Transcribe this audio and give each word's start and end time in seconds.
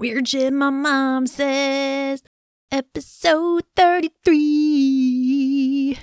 Weird 0.00 0.28
shit 0.28 0.52
my 0.54 0.70
mom 0.70 1.26
says. 1.26 2.22
Episode 2.72 3.64
33. 3.76 5.98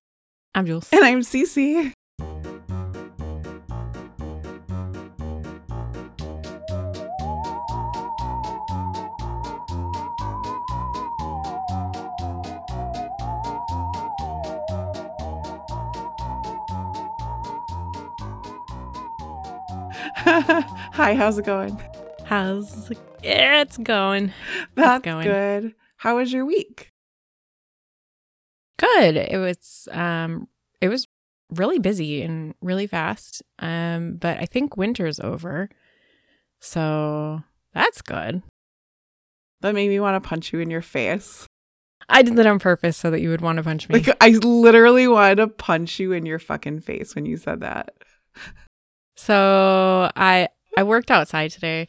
I'm 0.54 0.68
Jules. 0.68 0.88
And 0.94 1.04
I'm 1.04 1.22
CiCi. 1.22 1.94
Hi, 20.94 21.16
how's 21.16 21.40
it 21.40 21.46
going? 21.46 21.82
How's 22.28 22.92
it's 23.24 23.78
going. 23.78 24.34
That's 24.76 25.02
going. 25.02 25.26
good. 25.26 25.74
How 25.96 26.18
was 26.18 26.34
your 26.34 26.46
week? 26.46 26.92
Good. 28.78 29.16
It 29.16 29.38
was 29.38 29.88
um 29.94 30.50
it 30.82 30.90
was 30.90 31.08
really 31.52 31.80
busy 31.80 32.22
and 32.24 32.54
really 32.60 32.86
fast. 32.86 33.44
Um 33.60 34.18
but 34.18 34.40
I 34.40 34.46
think 34.46 34.76
winter's 34.76 35.22
over. 35.22 35.70
So 36.60 37.44
that's 37.74 38.02
good. 38.02 38.44
That 39.62 39.74
made 39.74 39.88
me 39.88 40.02
want 40.02 40.22
to 40.22 40.28
punch 40.28 40.52
you 40.52 40.60
in 40.60 40.70
your 40.70 40.82
face. 40.82 41.48
I 42.10 42.24
did 42.24 42.36
that 42.36 42.46
on 42.46 42.60
purpose 42.60 42.98
so 42.98 43.10
that 43.10 43.22
you 43.22 43.30
would 43.30 43.40
want 43.40 43.56
to 43.56 43.64
punch 43.64 43.88
me. 43.88 44.02
Like 44.02 44.18
I 44.20 44.32
literally 44.32 45.08
wanted 45.08 45.36
to 45.36 45.48
punch 45.48 45.98
you 45.98 46.12
in 46.12 46.26
your 46.26 46.40
fucking 46.40 46.82
face 46.82 47.16
when 47.16 47.26
you 47.26 47.38
said 47.38 47.62
that. 47.62 47.94
So 49.16 50.12
I 50.16 50.50
I 50.78 50.84
worked 50.84 51.10
outside 51.10 51.52
today 51.52 51.88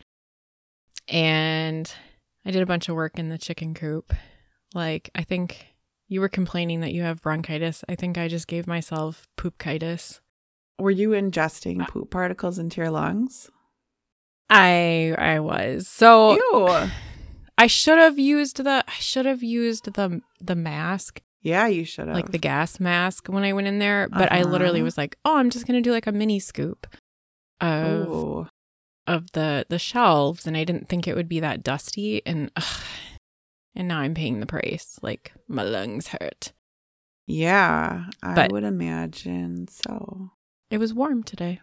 and 1.08 1.92
I 2.44 2.50
did 2.50 2.62
a 2.62 2.66
bunch 2.66 2.88
of 2.88 2.94
work 2.94 3.18
in 3.18 3.28
the 3.28 3.38
chicken 3.38 3.74
coop. 3.74 4.12
Like 4.74 5.10
I 5.14 5.22
think 5.22 5.66
you 6.08 6.20
were 6.20 6.28
complaining 6.28 6.80
that 6.80 6.92
you 6.92 7.02
have 7.02 7.22
bronchitis. 7.22 7.84
I 7.88 7.94
think 7.94 8.16
I 8.18 8.28
just 8.28 8.46
gave 8.46 8.66
myself 8.66 9.26
poopchitis. 9.36 10.20
Were 10.78 10.90
you 10.90 11.10
ingesting 11.10 11.86
poop 11.88 12.10
particles 12.10 12.58
into 12.58 12.80
your 12.80 12.90
lungs? 12.90 13.50
I 14.50 15.14
I 15.18 15.40
was. 15.40 15.88
So 15.88 16.34
Ew. 16.34 16.88
I 17.58 17.66
should 17.66 17.98
have 17.98 18.18
used 18.18 18.58
the 18.62 18.84
I 18.86 18.92
should 19.00 19.26
have 19.26 19.42
used 19.42 19.92
the 19.92 20.20
the 20.40 20.54
mask, 20.54 21.20
Yeah, 21.42 21.66
you 21.66 21.84
should 21.84 22.06
have. 22.06 22.14
like 22.14 22.30
the 22.30 22.38
gas 22.38 22.78
mask 22.80 23.26
when 23.28 23.42
I 23.42 23.52
went 23.52 23.66
in 23.66 23.78
there, 23.78 24.08
but 24.08 24.30
I 24.32 24.42
literally 24.44 24.78
Uh-huh. 24.80 24.84
was 24.84 24.96
like, 24.98 25.18
"Oh, 25.24 25.36
I'm 25.36 25.50
just 25.50 25.66
going 25.66 25.82
to 25.82 25.86
do 25.86 25.92
like 25.92 26.06
a 26.06 26.12
mini 26.12 26.38
scoop." 26.38 26.86
Of 27.60 28.08
Ooh. 28.08 28.48
Of 29.08 29.32
the 29.32 29.66
the 29.68 29.78
shelves 29.78 30.46
and 30.46 30.56
I 30.56 30.64
didn't 30.64 30.88
think 30.88 31.08
it 31.08 31.16
would 31.16 31.28
be 31.28 31.40
that 31.40 31.62
dusty 31.64 32.22
and 32.26 32.50
ugh, 32.56 32.82
and 33.74 33.88
now 33.88 33.98
I'm 34.00 34.14
paying 34.14 34.40
the 34.40 34.46
price. 34.46 34.98
Like 35.02 35.32
my 35.48 35.62
lungs 35.64 36.08
hurt. 36.08 36.52
Yeah, 37.26 38.04
I 38.22 38.34
But- 38.34 38.52
would 38.52 38.64
imagine 38.64 39.68
so. 39.68 40.30
It 40.70 40.78
was 40.78 40.92
warm 40.94 41.22
today. 41.22 41.60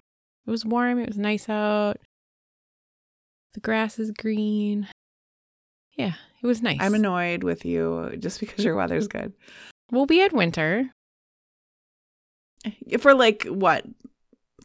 It 0.48 0.52
was 0.52 0.66
warm. 0.66 1.00
It 1.00 1.08
was 1.08 1.18
nice 1.18 1.48
out. 1.50 1.98
The 3.54 3.60
grass 3.62 3.98
is 4.00 4.12
green. 4.12 4.88
Yeah, 5.98 6.14
it 6.44 6.46
was 6.48 6.62
nice. 6.62 6.78
I'm 6.82 6.94
annoyed 6.94 7.44
with 7.44 7.64
you 7.66 8.16
just 8.20 8.40
because 8.40 8.66
your 8.66 8.76
weather's 8.76 9.08
good. 9.08 9.34
we'll 9.92 10.06
be 10.08 10.22
at 10.22 10.34
winter. 10.34 10.90
For 13.00 13.14
like 13.14 13.44
what, 13.44 13.86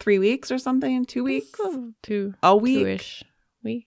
three 0.01 0.19
weeks 0.19 0.51
or 0.51 0.59
something? 0.59 1.05
Two 1.05 1.23
weeks? 1.25 1.56
So, 1.56 1.93
two 2.03 2.34
A 2.43 2.56
week? 2.56 2.79
two-ish 2.81 3.25
week. 3.62 3.87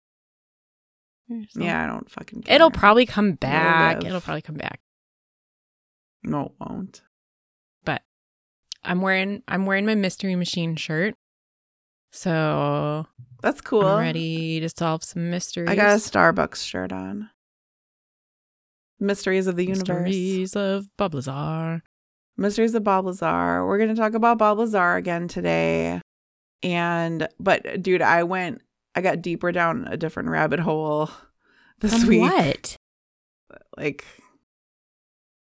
Yeah, 1.54 1.84
I 1.84 1.86
don't 1.86 2.10
fucking 2.10 2.42
care. 2.42 2.56
It'll 2.56 2.70
probably 2.72 3.06
come 3.06 3.32
back. 3.32 3.98
live. 3.98 4.06
It'll 4.06 4.20
probably 4.20 4.42
come 4.42 4.56
back. 4.56 4.80
No, 6.24 6.46
it 6.46 6.52
won't. 6.58 7.02
But 7.84 8.02
I'm 8.84 9.00
wearing 9.00 9.42
I'm 9.48 9.64
wearing 9.64 9.86
my 9.86 9.94
mystery 9.94 10.34
machine 10.34 10.74
shirt. 10.76 11.14
So 12.12 13.06
That's 13.42 13.60
cool. 13.60 13.86
I'm 13.86 14.00
ready 14.00 14.58
to 14.60 14.68
solve 14.68 15.04
some 15.04 15.30
mysteries. 15.30 15.68
I 15.70 15.76
got 15.76 15.90
a 15.92 15.94
Starbucks 16.00 16.64
shirt 16.66 16.90
on. 16.92 17.30
Mysteries 18.98 19.46
of 19.46 19.56
the 19.56 19.64
Universe. 19.64 19.86
Mysteries 20.04 20.56
of 20.56 20.88
Bob 20.98 21.14
Lazar. 21.14 21.82
Mysteries 22.36 22.74
of 22.74 22.82
Bob 22.84 23.06
Lazar. 23.06 23.64
We're 23.66 23.78
going 23.78 23.88
to 23.90 23.94
talk 23.94 24.14
about 24.14 24.38
Bob 24.38 24.58
Lazar 24.58 24.96
again 24.96 25.28
today. 25.28 26.00
And, 26.62 27.28
but 27.38 27.82
dude, 27.82 28.02
I 28.02 28.22
went, 28.22 28.62
I 28.94 29.00
got 29.00 29.22
deeper 29.22 29.52
down 29.52 29.86
a 29.88 29.96
different 29.96 30.28
rabbit 30.28 30.60
hole 30.60 31.10
this 31.80 32.00
From 32.00 32.08
week. 32.08 32.20
what? 32.20 32.76
Like, 33.76 34.04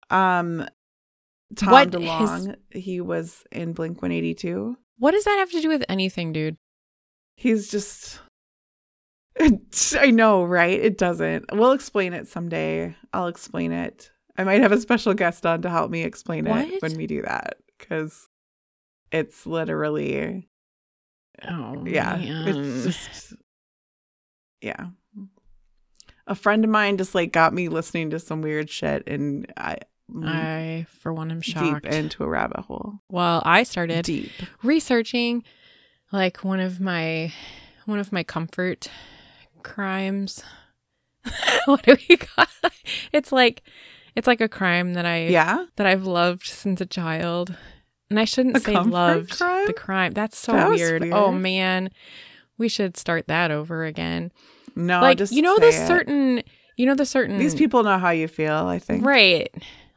um, 0.09 0.67
Tom 1.55 1.71
What 1.71 1.91
DeLonge, 1.91 2.55
he 2.71 3.01
was 3.01 3.43
in 3.51 3.73
Blink 3.73 4.01
182. 4.01 4.77
What 4.97 5.11
does 5.11 5.23
that 5.25 5.37
have 5.37 5.51
to 5.51 5.61
do 5.61 5.69
with 5.69 5.83
anything, 5.89 6.33
dude? 6.33 6.57
He's 7.35 7.69
just, 7.69 8.19
I 9.99 10.11
know, 10.11 10.43
right? 10.43 10.79
It 10.79 10.97
doesn't. 10.97 11.45
We'll 11.53 11.73
explain 11.73 12.13
it 12.13 12.27
someday. 12.27 12.95
I'll 13.13 13.27
explain 13.27 13.71
it. 13.71 14.11
I 14.37 14.43
might 14.43 14.61
have 14.61 14.71
a 14.71 14.79
special 14.79 15.13
guest 15.13 15.45
on 15.45 15.61
to 15.61 15.69
help 15.69 15.91
me 15.91 16.03
explain 16.03 16.47
it 16.47 16.81
when 16.81 16.97
we 16.97 17.07
do 17.07 17.21
that 17.21 17.57
because 17.77 18.27
it's 19.11 19.45
literally, 19.45 20.49
Oh 21.47 21.83
yeah, 21.85 22.15
man. 22.17 22.47
it's 22.47 22.83
just, 22.85 23.33
yeah. 24.61 24.87
A 26.27 26.35
friend 26.35 26.63
of 26.63 26.71
mine 26.71 26.97
just 26.97 27.13
like 27.13 27.31
got 27.31 27.53
me 27.53 27.67
listening 27.69 28.09
to 28.11 28.19
some 28.19 28.41
weird 28.41 28.69
shit 28.69 29.03
and 29.07 29.51
I, 29.57 29.77
mm, 30.11 30.25
I 30.27 30.87
for 30.89 31.13
one 31.13 31.29
am 31.29 31.41
shocked. 31.41 31.83
deep 31.83 31.91
into 31.93 32.23
a 32.23 32.27
rabbit 32.27 32.61
hole. 32.61 32.95
well, 33.09 33.43
I 33.45 33.61
started 33.63 34.05
Deep. 34.05 34.31
researching 34.63 35.43
like 36.11 36.43
one 36.43 36.59
of 36.59 36.79
my 36.79 37.31
one 37.85 37.99
of 37.99 38.11
my 38.11 38.23
comfort 38.23 38.89
crimes. 39.61 40.43
what 41.65 41.83
do 41.83 41.95
we 42.09 42.17
call 42.17 42.45
it? 42.63 42.73
It's 43.11 43.31
like 43.31 43.61
it's 44.15 44.25
like 44.27 44.41
a 44.41 44.49
crime 44.49 44.93
that 44.93 45.05
I 45.05 45.27
Yeah. 45.27 45.65
that 45.75 45.85
I've 45.85 46.05
loved 46.07 46.45
since 46.47 46.81
a 46.81 46.85
child. 46.87 47.55
And 48.09 48.19
I 48.19 48.25
shouldn't 48.25 48.61
say 48.61 48.73
loved 48.77 49.31
crime? 49.31 49.65
the 49.67 49.73
crime. 49.73 50.11
That's 50.13 50.37
so 50.37 50.51
That 50.51 50.69
was 50.69 50.79
weird. 50.79 51.09
Oh 51.11 51.31
man. 51.31 51.89
We 52.57 52.69
should 52.69 52.95
start 52.97 53.27
that 53.27 53.51
over 53.51 53.83
again. 53.83 54.31
No, 54.75 55.01
like 55.01 55.17
just 55.17 55.33
you 55.33 55.41
know 55.41 55.57
the 55.57 55.69
it. 55.69 55.87
certain 55.87 56.43
you 56.77 56.85
know 56.85 56.95
the 56.95 57.05
certain 57.05 57.37
These 57.37 57.55
people 57.55 57.83
know 57.83 57.97
how 57.97 58.11
you 58.11 58.27
feel, 58.27 58.67
I 58.67 58.79
think. 58.79 59.05
Right. 59.05 59.49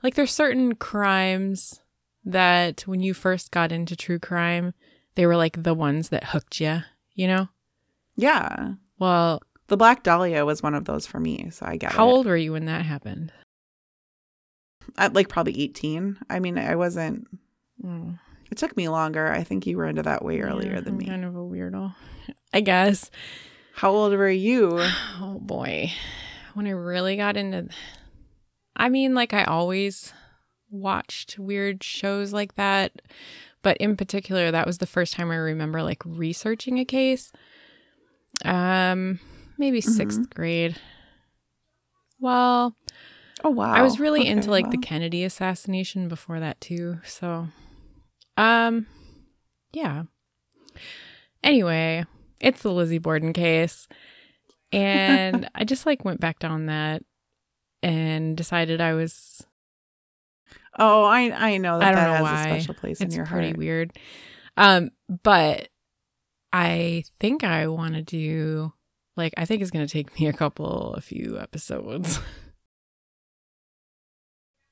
Like 0.03 0.15
there's 0.15 0.33
certain 0.33 0.75
crimes 0.75 1.81
that 2.25 2.83
when 2.83 3.01
you 3.01 3.15
first 3.15 3.51
got 3.51 3.73
into 3.73 3.97
true 3.97 4.19
crime, 4.19 4.75
they 5.17 5.27
were 5.27 5.37
like 5.37 5.63
the 5.63 5.75
ones 5.75 6.11
that 6.11 6.25
hooked 6.25 6.61
you, 6.61 6.81
you 7.15 7.27
know? 7.27 7.49
Yeah. 8.17 8.75
Well, 8.99 9.41
The 9.69 9.77
Black 9.77 10.03
Dahlia 10.03 10.45
was 10.45 10.63
one 10.63 10.75
of 10.75 10.85
those 10.85 11.07
for 11.07 11.19
me, 11.21 11.51
so 11.51 11.67
I 11.67 11.77
get 11.77 11.93
how 11.93 12.09
it. 12.09 12.13
old 12.13 12.27
were 12.27 12.37
you 12.37 12.53
when 12.53 12.67
that 12.67 12.85
happened? 12.85 13.33
At 14.97 15.13
like 15.15 15.29
probably 15.29 15.61
18. 15.61 16.19
I 16.31 16.39
mean, 16.39 16.59
I 16.59 16.75
wasn't 16.77 17.27
Mm. 17.85 18.19
it 18.51 18.59
took 18.59 18.77
me 18.77 18.89
longer. 18.89 19.31
I 19.31 19.43
think 19.45 19.67
you 19.67 19.77
were 19.77 19.87
into 19.87 20.03
that 20.03 20.25
way 20.25 20.41
earlier 20.41 20.75
Yeah, 20.75 20.81
than 20.81 20.95
I'm 20.95 20.99
me. 20.99 21.07
Kind 21.07 21.25
of 21.25 21.37
a 21.37 21.41
weirdo. 21.41 21.95
I 22.53 22.61
guess. 22.61 23.11
How 23.75 23.91
old 23.91 24.13
were 24.13 24.29
you? 24.29 24.81
Oh 25.21 25.39
boy. 25.41 25.93
When 26.55 26.67
I 26.67 26.71
really 26.71 27.17
got 27.17 27.37
into 27.37 27.69
I 28.77 28.89
mean, 28.89 29.15
like 29.15 29.33
I 29.35 29.45
always 29.45 30.13
watched 30.71 31.39
weird 31.39 31.83
shows 31.83 32.33
like 32.33 32.55
that, 32.57 33.01
but 33.63 33.77
in 33.79 33.97
particular 33.97 34.51
that 34.51 34.67
was 34.67 34.79
the 34.79 34.87
first 34.87 35.15
time 35.15 35.31
I 35.31 35.37
remember 35.37 35.83
like 35.83 36.03
researching 36.05 36.79
a 36.79 36.85
case. 36.85 37.33
Um 38.45 39.19
maybe 39.59 39.81
6th 39.81 40.31
grade. 40.35 40.77
Well, 42.21 42.75
Oh 43.45 43.51
wow. 43.51 43.73
I 43.73 43.83
was 43.83 44.01
really 44.01 44.21
Okay, 44.23 44.31
into 44.31 44.51
like 44.51 44.71
the. 44.71 44.79
Kennedy 44.79 45.23
assassination 45.25 46.09
before 46.09 46.41
that 46.41 46.61
too. 46.61 46.99
So, 47.05 47.49
um, 48.39 48.87
yeah. 49.73 50.05
Anyway, 51.43 52.05
it's 52.41 52.63
the 52.63 52.73
Lizzie 52.73 52.99
Borden 52.99 53.33
case, 53.33 53.89
and 54.73 55.49
I 55.55 55.65
just 55.65 55.87
like 55.87 56.05
went 56.05 56.21
back 56.21 56.39
down 56.39 56.67
that 56.67 57.03
and 57.83 58.37
decided 58.37 58.81
I 58.81 58.95
was. 58.95 59.45
Oh, 60.79 61.05
I 61.05 61.55
I 61.55 61.57
know 61.59 61.79
that 61.79 61.89
I 61.89 61.93
don't 61.93 62.05
that 62.05 62.21
know 62.21 62.27
has 62.27 62.33
why. 62.47 62.49
a 62.49 62.61
special 62.61 62.75
place 62.75 63.01
It's 63.01 63.15
in 63.15 63.17
your 63.17 63.27
pretty 63.27 63.49
heart. 63.49 63.59
weird, 63.59 63.93
um, 64.57 64.91
but 65.23 65.69
I 66.53 67.05
think 67.21 67.45
I 67.45 67.67
want 67.67 67.95
to 67.95 68.03
do 68.03 68.73
like 69.17 69.35
I 69.37 69.45
think 69.45 69.63
it's 69.63 69.71
gonna 69.71 69.89
take 69.89 70.19
me 70.19 70.27
a 70.29 70.33
couple, 70.33 70.95
a 70.95 71.01
few 71.01 71.39
episodes. 71.39 72.21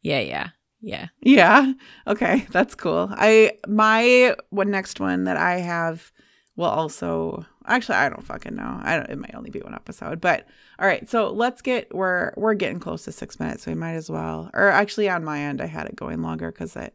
yeah, 0.02 0.20
yeah, 0.20 0.48
yeah. 0.80 1.08
Yeah. 1.20 1.72
Okay, 2.06 2.46
that's 2.50 2.74
cool. 2.74 3.08
I 3.12 3.52
my 3.66 4.34
one 4.50 4.70
next 4.70 5.00
one 5.00 5.24
that 5.24 5.36
I 5.36 5.58
have 5.58 6.12
will 6.56 6.66
also 6.66 7.46
Actually, 7.68 7.96
I 7.96 8.08
don't 8.08 8.24
fucking 8.24 8.54
know. 8.54 8.80
I 8.82 8.96
don't. 8.96 9.10
It 9.10 9.18
might 9.18 9.34
only 9.34 9.50
be 9.50 9.60
one 9.60 9.74
episode, 9.74 10.20
but 10.20 10.46
all 10.78 10.86
right. 10.86 11.08
So 11.10 11.30
let's 11.30 11.62
get. 11.62 11.92
We're 11.94 12.32
we're 12.36 12.54
getting 12.54 12.78
close 12.78 13.04
to 13.04 13.12
six 13.12 13.40
minutes, 13.40 13.64
so 13.64 13.72
we 13.72 13.76
might 13.76 13.94
as 13.94 14.08
well. 14.08 14.50
Or 14.54 14.68
actually, 14.68 15.08
on 15.08 15.24
my 15.24 15.40
end, 15.40 15.60
I 15.60 15.66
had 15.66 15.86
it 15.86 15.96
going 15.96 16.22
longer 16.22 16.52
because 16.52 16.76
it. 16.76 16.94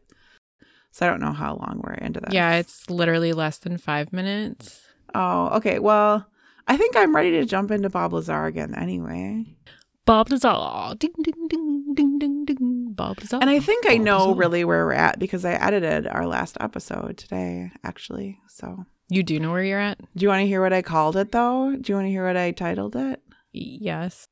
So 0.92 1.06
I 1.06 1.10
don't 1.10 1.20
know 1.20 1.32
how 1.32 1.56
long 1.56 1.80
we're 1.82 1.94
into 1.94 2.20
that. 2.20 2.32
Yeah, 2.32 2.54
it's 2.54 2.88
literally 2.88 3.32
less 3.32 3.58
than 3.58 3.76
five 3.78 4.12
minutes. 4.12 4.80
Oh, 5.14 5.48
okay. 5.56 5.78
Well, 5.78 6.26
I 6.66 6.76
think 6.76 6.96
I'm 6.96 7.14
ready 7.14 7.32
to 7.32 7.44
jump 7.44 7.70
into 7.70 7.90
Bob 7.90 8.12
Lazar 8.12 8.46
again. 8.46 8.74
Anyway. 8.74 9.56
Bob 10.06 10.30
Lazar. 10.30 10.94
Ding 10.98 11.12
ding 11.22 11.48
ding 11.48 11.94
ding 11.94 12.18
ding 12.18 12.44
ding. 12.46 12.51
Bob 12.94 13.18
Lazar. 13.20 13.38
And 13.40 13.50
I 13.50 13.60
think 13.60 13.84
I 13.88 13.96
know 13.96 14.34
really 14.34 14.64
where 14.64 14.84
we're 14.86 14.92
at 14.92 15.18
because 15.18 15.44
I 15.44 15.52
edited 15.52 16.06
our 16.06 16.26
last 16.26 16.56
episode 16.60 17.16
today, 17.18 17.72
actually. 17.84 18.38
So, 18.48 18.84
You 19.08 19.22
do 19.22 19.38
know 19.40 19.50
where 19.50 19.64
you're 19.64 19.78
at? 19.80 19.98
do 20.16 20.22
you 20.22 20.28
want 20.28 20.40
to 20.40 20.46
hear 20.46 20.60
what 20.62 20.72
I 20.72 20.82
called 20.82 21.16
it 21.16 21.32
though? 21.32 21.74
Do 21.80 21.92
you 21.92 21.96
want 21.96 22.06
to 22.06 22.10
hear 22.10 22.26
what 22.26 22.36
I 22.36 22.50
titled 22.52 22.96
it? 22.96 23.22
Yes. 23.52 24.26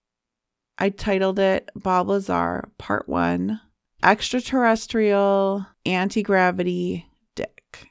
I 0.79 0.89
titled 0.91 1.39
it 1.39 1.71
Bob 1.75 2.09
Lazar 2.09 2.69
Part 2.79 3.09
1 3.09 3.61
Extraterrestrial 4.03 5.67
Anti 5.85 6.23
Gravity 6.23 7.07
Dick. 7.35 7.89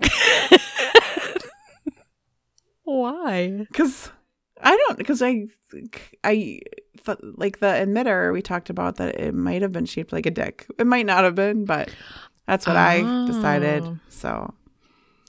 Why? 2.84 3.66
Because 3.70 4.10
I 4.62 4.76
don't, 4.76 4.98
because 4.98 5.22
I, 5.22 5.46
I, 6.24 6.60
like 7.22 7.58
the 7.60 7.66
emitter, 7.66 8.32
we 8.32 8.42
talked 8.42 8.70
about 8.70 8.96
that 8.96 9.14
it 9.18 9.34
might 9.34 9.62
have 9.62 9.72
been 9.72 9.86
shaped 9.86 10.12
like 10.12 10.26
a 10.26 10.30
dick. 10.30 10.66
It 10.78 10.86
might 10.86 11.06
not 11.06 11.24
have 11.24 11.34
been, 11.34 11.64
but 11.64 11.94
that's 12.46 12.66
what 12.66 12.76
I 12.76 12.98
decided. 13.26 13.82
Oh. 13.84 13.98
So, 14.08 14.54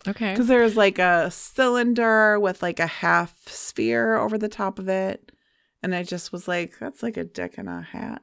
Okay. 0.08 0.32
because 0.32 0.48
there's 0.48 0.76
like 0.76 0.98
a 1.00 1.30
cylinder 1.32 2.40
with 2.40 2.62
like 2.64 2.80
a 2.80 2.88
half 2.88 3.36
sphere 3.48 4.16
over 4.16 4.38
the 4.38 4.50
top 4.50 4.80
of 4.80 4.90
it. 4.90 5.32
And 5.84 5.94
I 5.96 6.04
just 6.04 6.32
was 6.32 6.48
like, 6.48 6.78
that's 6.80 7.02
like 7.04 7.18
a 7.18 7.24
dick 7.24 7.56
in 7.58 7.68
a 7.68 7.82
hat. 7.82 8.22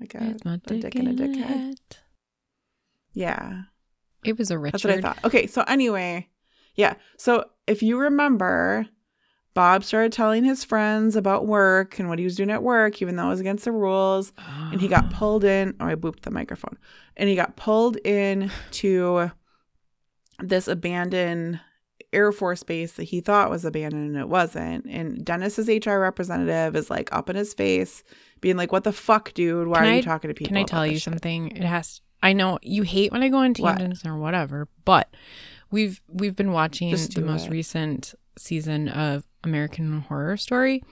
Like 0.00 0.14
a, 0.14 0.36
a 0.44 0.56
dick 0.58 0.96
in 0.96 1.06
a 1.06 1.12
dick 1.14 1.36
head. 1.36 1.46
hat. 1.46 1.98
Yeah. 3.14 3.62
It 4.24 4.38
was 4.38 4.50
a 4.50 4.58
Richard. 4.58 4.72
That's 4.72 4.84
what 4.84 4.94
I 4.94 5.00
thought. 5.00 5.24
Okay, 5.24 5.46
so 5.46 5.62
anyway, 5.68 6.28
yeah. 6.74 6.94
So 7.18 7.44
if 7.66 7.82
you 7.82 7.98
remember, 7.98 8.86
Bob 9.54 9.84
started 9.84 10.12
telling 10.12 10.44
his 10.44 10.64
friends 10.64 11.14
about 11.16 11.46
work 11.46 11.98
and 12.00 12.08
what 12.08 12.18
he 12.18 12.24
was 12.24 12.34
doing 12.36 12.50
at 12.50 12.62
work, 12.62 13.00
even 13.00 13.14
though 13.16 13.26
it 13.26 13.30
was 13.30 13.40
against 13.40 13.64
the 13.64 13.72
rules. 13.72 14.32
And 14.72 14.80
he 14.80 14.88
got 14.88 15.10
pulled 15.12 15.44
in. 15.44 15.74
Oh, 15.80 15.86
I 15.86 15.94
booped 15.94 16.22
the 16.22 16.30
microphone. 16.32 16.76
And 17.16 17.28
he 17.28 17.36
got 17.36 17.56
pulled 17.56 17.96
in 17.98 18.50
to 18.72 19.30
this 20.40 20.66
abandoned 20.66 21.60
Air 22.12 22.32
Force 22.32 22.62
base 22.62 22.92
that 22.92 23.04
he 23.04 23.20
thought 23.20 23.50
was 23.50 23.64
abandoned 23.64 24.08
and 24.08 24.16
it 24.18 24.28
wasn't. 24.28 24.86
And 24.86 25.24
Dennis's 25.24 25.68
HR 25.68 25.98
representative 25.98 26.76
is 26.76 26.90
like 26.90 27.08
up 27.12 27.30
in 27.30 27.36
his 27.36 27.54
face, 27.54 28.02
being 28.40 28.56
like, 28.56 28.72
"What 28.72 28.84
the 28.84 28.92
fuck, 28.92 29.32
dude? 29.34 29.68
Why 29.68 29.78
Can 29.78 29.84
are 29.86 29.90
I- 29.90 29.96
you 29.96 30.02
talking 30.02 30.28
to 30.28 30.34
people?" 30.34 30.48
Can 30.48 30.56
I 30.56 30.64
tell 30.64 30.86
you 30.86 30.92
this 30.94 31.02
shit?" 31.02 31.12
something? 31.12 31.48
It 31.56 31.62
has. 31.64 32.00
I 32.22 32.32
know 32.32 32.58
you 32.62 32.82
hate 32.82 33.12
when 33.12 33.22
I 33.22 33.28
go 33.28 33.38
on 33.38 33.54
What? 33.58 33.78
tangents 33.78 34.04
or 34.06 34.16
whatever, 34.16 34.68
but 34.84 35.12
we've 35.70 36.00
we've 36.08 36.36
been 36.36 36.52
watching 36.52 36.90
the 36.90 37.20
most 37.20 37.46
it. 37.46 37.50
recent 37.50 38.14
season 38.38 38.88
of 38.88 39.24
American 39.44 40.00
Horror 40.02 40.36
Story, 40.36 40.82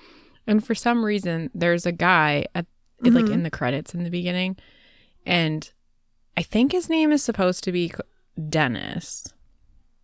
and 0.47 0.65
for 0.65 0.75
some 0.75 1.05
reason, 1.05 1.51
there's 1.55 1.87
a 1.87 1.93
guy 1.93 2.47
at 2.55 2.67
like 3.01 3.25
Mhm. 3.25 3.33
in 3.33 3.43
the 3.43 3.51
credits 3.51 3.95
in 3.95 4.05
the 4.05 4.11
beginning, 4.11 4.57
and 5.27 5.71
I 6.37 6.43
think 6.43 6.73
his 6.73 6.89
name 6.89 7.11
is 7.13 7.23
supposed 7.23 7.65
to 7.65 7.73
be 7.73 7.93
Dennis, 8.49 9.33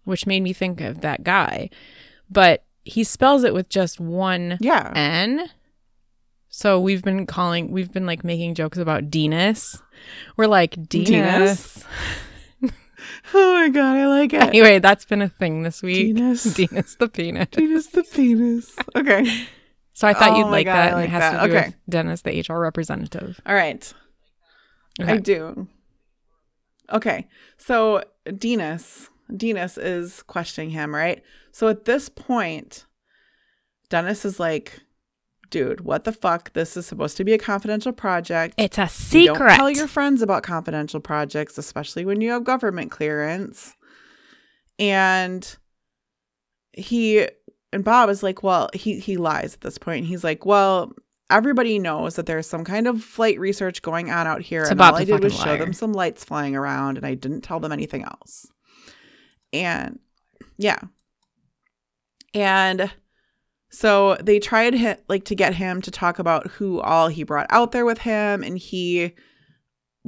which 0.04 0.26
made 0.26 0.42
me 0.42 0.52
think 0.52 0.80
of 0.80 1.00
that 1.02 1.22
guy, 1.22 1.70
but 2.30 2.64
he 2.84 3.04
spells 3.04 3.44
it 3.44 3.54
with 3.54 3.68
just 3.68 4.00
one 4.00 4.58
Yeah. 4.60 4.92
N. 4.96 5.48
So 6.48 6.80
we've 6.80 7.02
been 7.02 7.26
calling, 7.26 7.70
we've 7.70 7.92
been 7.92 8.06
like 8.06 8.24
making 8.24 8.54
jokes 8.54 8.78
about 8.78 9.10
Dennis. 9.10 9.80
We're 10.36 10.46
like 10.46 10.88
Dennis. 10.88 11.84
Oh 13.34 13.54
my 13.54 13.69
god, 13.69 13.96
I 13.96 14.06
like 14.06 14.32
it. 14.32 14.42
Anyway, 14.42 14.78
that's 14.78 15.04
been 15.04 15.22
a 15.22 15.28
thing 15.28 15.62
this 15.62 15.82
week. 15.82 16.14
Dennis. 16.16 16.44
Dennis 16.44 16.94
the 16.98 17.08
penis. 17.08 17.48
Penis 17.52 17.86
the 17.88 18.02
penis. 18.04 18.76
Okay. 18.96 19.46
So 19.92 20.06
I 20.06 20.14
thought 20.14 20.30
Oh 20.32 20.38
you'd 20.38 20.46
like 20.50 20.66
God, 20.66 20.75
that. 20.75 20.82
I 20.82 20.86
and 20.86 20.94
like 20.96 21.04
it 21.08 21.10
has 21.10 21.20
that. 21.32 21.42
to 21.42 21.48
do 21.48 21.56
Okay. 21.56 21.66
with 21.66 21.76
Dennis, 21.88 22.22
the 22.22 22.40
HR 22.48 22.58
representative. 22.60 23.40
All 23.44 23.54
right. 23.54 23.92
I 25.00 25.02
Okay. 25.02 25.19
do. 25.19 25.66
Okay. 26.92 27.26
So 27.58 28.02
Dennis, 28.36 29.10
Dennis 29.36 29.76
is 29.76 30.22
questioning 30.22 30.70
him, 30.70 30.94
right? 30.94 31.22
So 31.52 31.69
at 31.69 31.84
this 31.84 32.08
point, 32.08 32.86
Dennis 33.90 34.24
is 34.24 34.38
like, 34.38 34.81
dude, 35.50 35.82
what 35.82 36.04
the 36.04 36.12
fuck? 36.12 36.52
This 36.52 36.76
is 36.76 36.86
supposed 36.86 37.16
to 37.16 37.24
be 37.24 37.32
a 37.32 37.38
confidential 37.38 37.92
project. 37.92 38.54
It's 38.58 38.78
a 38.78 38.88
secret. 38.88 39.36
Don't 39.36 39.56
tell 39.56 39.70
your 39.70 39.88
friends 39.88 40.22
about 40.22 40.42
confidential 40.42 41.00
projects, 41.00 41.58
especially 41.58 42.04
when 42.04 42.20
you 42.20 42.30
have 42.30 42.44
government 42.44 42.90
clearance. 42.90 43.74
And 44.78 45.56
he 46.72 47.28
and 47.72 47.84
Bob 47.84 48.10
is 48.10 48.22
like, 48.22 48.42
well, 48.42 48.70
he 48.74 48.98
he 48.98 49.16
lies 49.16 49.54
at 49.54 49.60
this 49.60 49.78
point. 49.78 50.06
He's 50.06 50.24
like, 50.24 50.46
well, 50.46 50.92
everybody 51.30 51.78
knows 51.78 52.16
that 52.16 52.26
there's 52.26 52.46
some 52.46 52.64
kind 52.64 52.86
of 52.86 53.02
flight 53.02 53.38
research 53.38 53.82
going 53.82 54.10
on 54.10 54.26
out 54.26 54.42
here, 54.42 54.64
So 54.64 54.70
and 54.70 54.78
Bob's 54.78 54.94
all 54.94 55.00
I 55.00 55.04
did 55.04 55.22
was 55.22 55.34
fucking 55.34 55.44
show 55.44 55.56
them 55.58 55.72
some 55.72 55.92
lights 55.92 56.24
flying 56.24 56.56
around, 56.56 56.96
and 56.96 57.06
I 57.06 57.14
didn't 57.14 57.42
tell 57.42 57.60
them 57.60 57.72
anything 57.72 58.04
else. 58.04 58.46
And 59.52 59.98
yeah, 60.56 60.80
and 62.34 62.90
so 63.70 64.17
they 64.17 64.38
tried 64.38 64.99
like 65.09 65.25
to 65.25 65.35
get 65.35 65.55
him 65.55 65.82
to 65.82 65.91
talk 65.91 66.19
about 66.19 66.47
who 66.53 66.81
all 66.81 67.09
he 67.09 67.23
brought 67.23 67.47
out 67.50 67.73
there 67.73 67.85
with 67.85 67.99
him, 67.99 68.43
and 68.43 68.59
he 68.59 69.15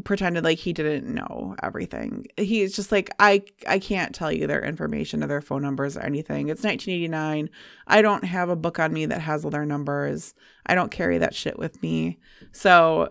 pretended 0.04 0.44
like 0.44 0.58
he 0.58 0.72
didn't 0.72 1.12
know 1.12 1.54
everything. 1.62 2.26
He's 2.36 2.74
just 2.74 2.90
like 2.90 3.10
I 3.18 3.42
I 3.68 3.78
can't 3.78 4.14
tell 4.14 4.32
you 4.32 4.46
their 4.46 4.62
information 4.64 5.22
or 5.22 5.26
their 5.26 5.40
phone 5.40 5.62
numbers 5.62 5.96
or 5.96 6.00
anything. 6.00 6.48
It's 6.48 6.62
1989. 6.62 7.50
I 7.86 8.02
don't 8.02 8.24
have 8.24 8.48
a 8.48 8.56
book 8.56 8.78
on 8.78 8.92
me 8.92 9.06
that 9.06 9.20
has 9.20 9.44
all 9.44 9.50
their 9.50 9.66
numbers. 9.66 10.34
I 10.66 10.74
don't 10.74 10.90
carry 10.90 11.18
that 11.18 11.34
shit 11.34 11.58
with 11.58 11.82
me. 11.82 12.18
So, 12.52 13.10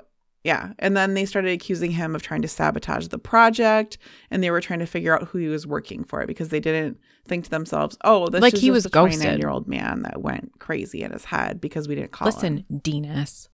yeah. 0.50 0.74
And 0.80 0.98
then 0.98 1.13
they 1.13 1.25
started 1.25 1.51
accusing 1.51 1.92
him 1.92 2.16
of 2.16 2.24
trying 2.24 2.42
to 2.42 2.48
sabotage 2.48 3.07
the 3.10 3.19
project 3.19 4.00
and 4.31 4.44
they 4.44 4.50
were 4.50 4.62
trying 4.62 4.80
to 4.80 4.88
figure 4.88 5.16
out 5.16 5.28
who 5.28 5.38
he 5.38 5.48
was 5.48 5.68
working 5.68 6.04
for 6.04 6.25
because 6.25 6.50
they 6.50 6.60
didn't 6.60 6.98
think 7.28 7.44
to 7.44 7.51
themselves, 7.51 8.00
"Oh, 8.04 8.30
this 8.30 8.42
Like 8.42 8.56
is 8.56 8.62
he 8.62 8.72
was 8.72 8.84
a 8.88 8.90
ghosted. 8.90 9.22
29-year-old 9.22 9.68
man 9.68 10.01
that 10.01 10.24
went 10.24 10.57
crazy 10.57 11.04
in 11.04 11.12
his 11.12 11.25
head 11.25 11.62
because 11.62 11.88
we 11.88 11.94
didn't 11.94 12.13
call 12.13 12.28
him." 12.28 12.34
Listen, 12.34 12.66
Dennis. 12.81 13.48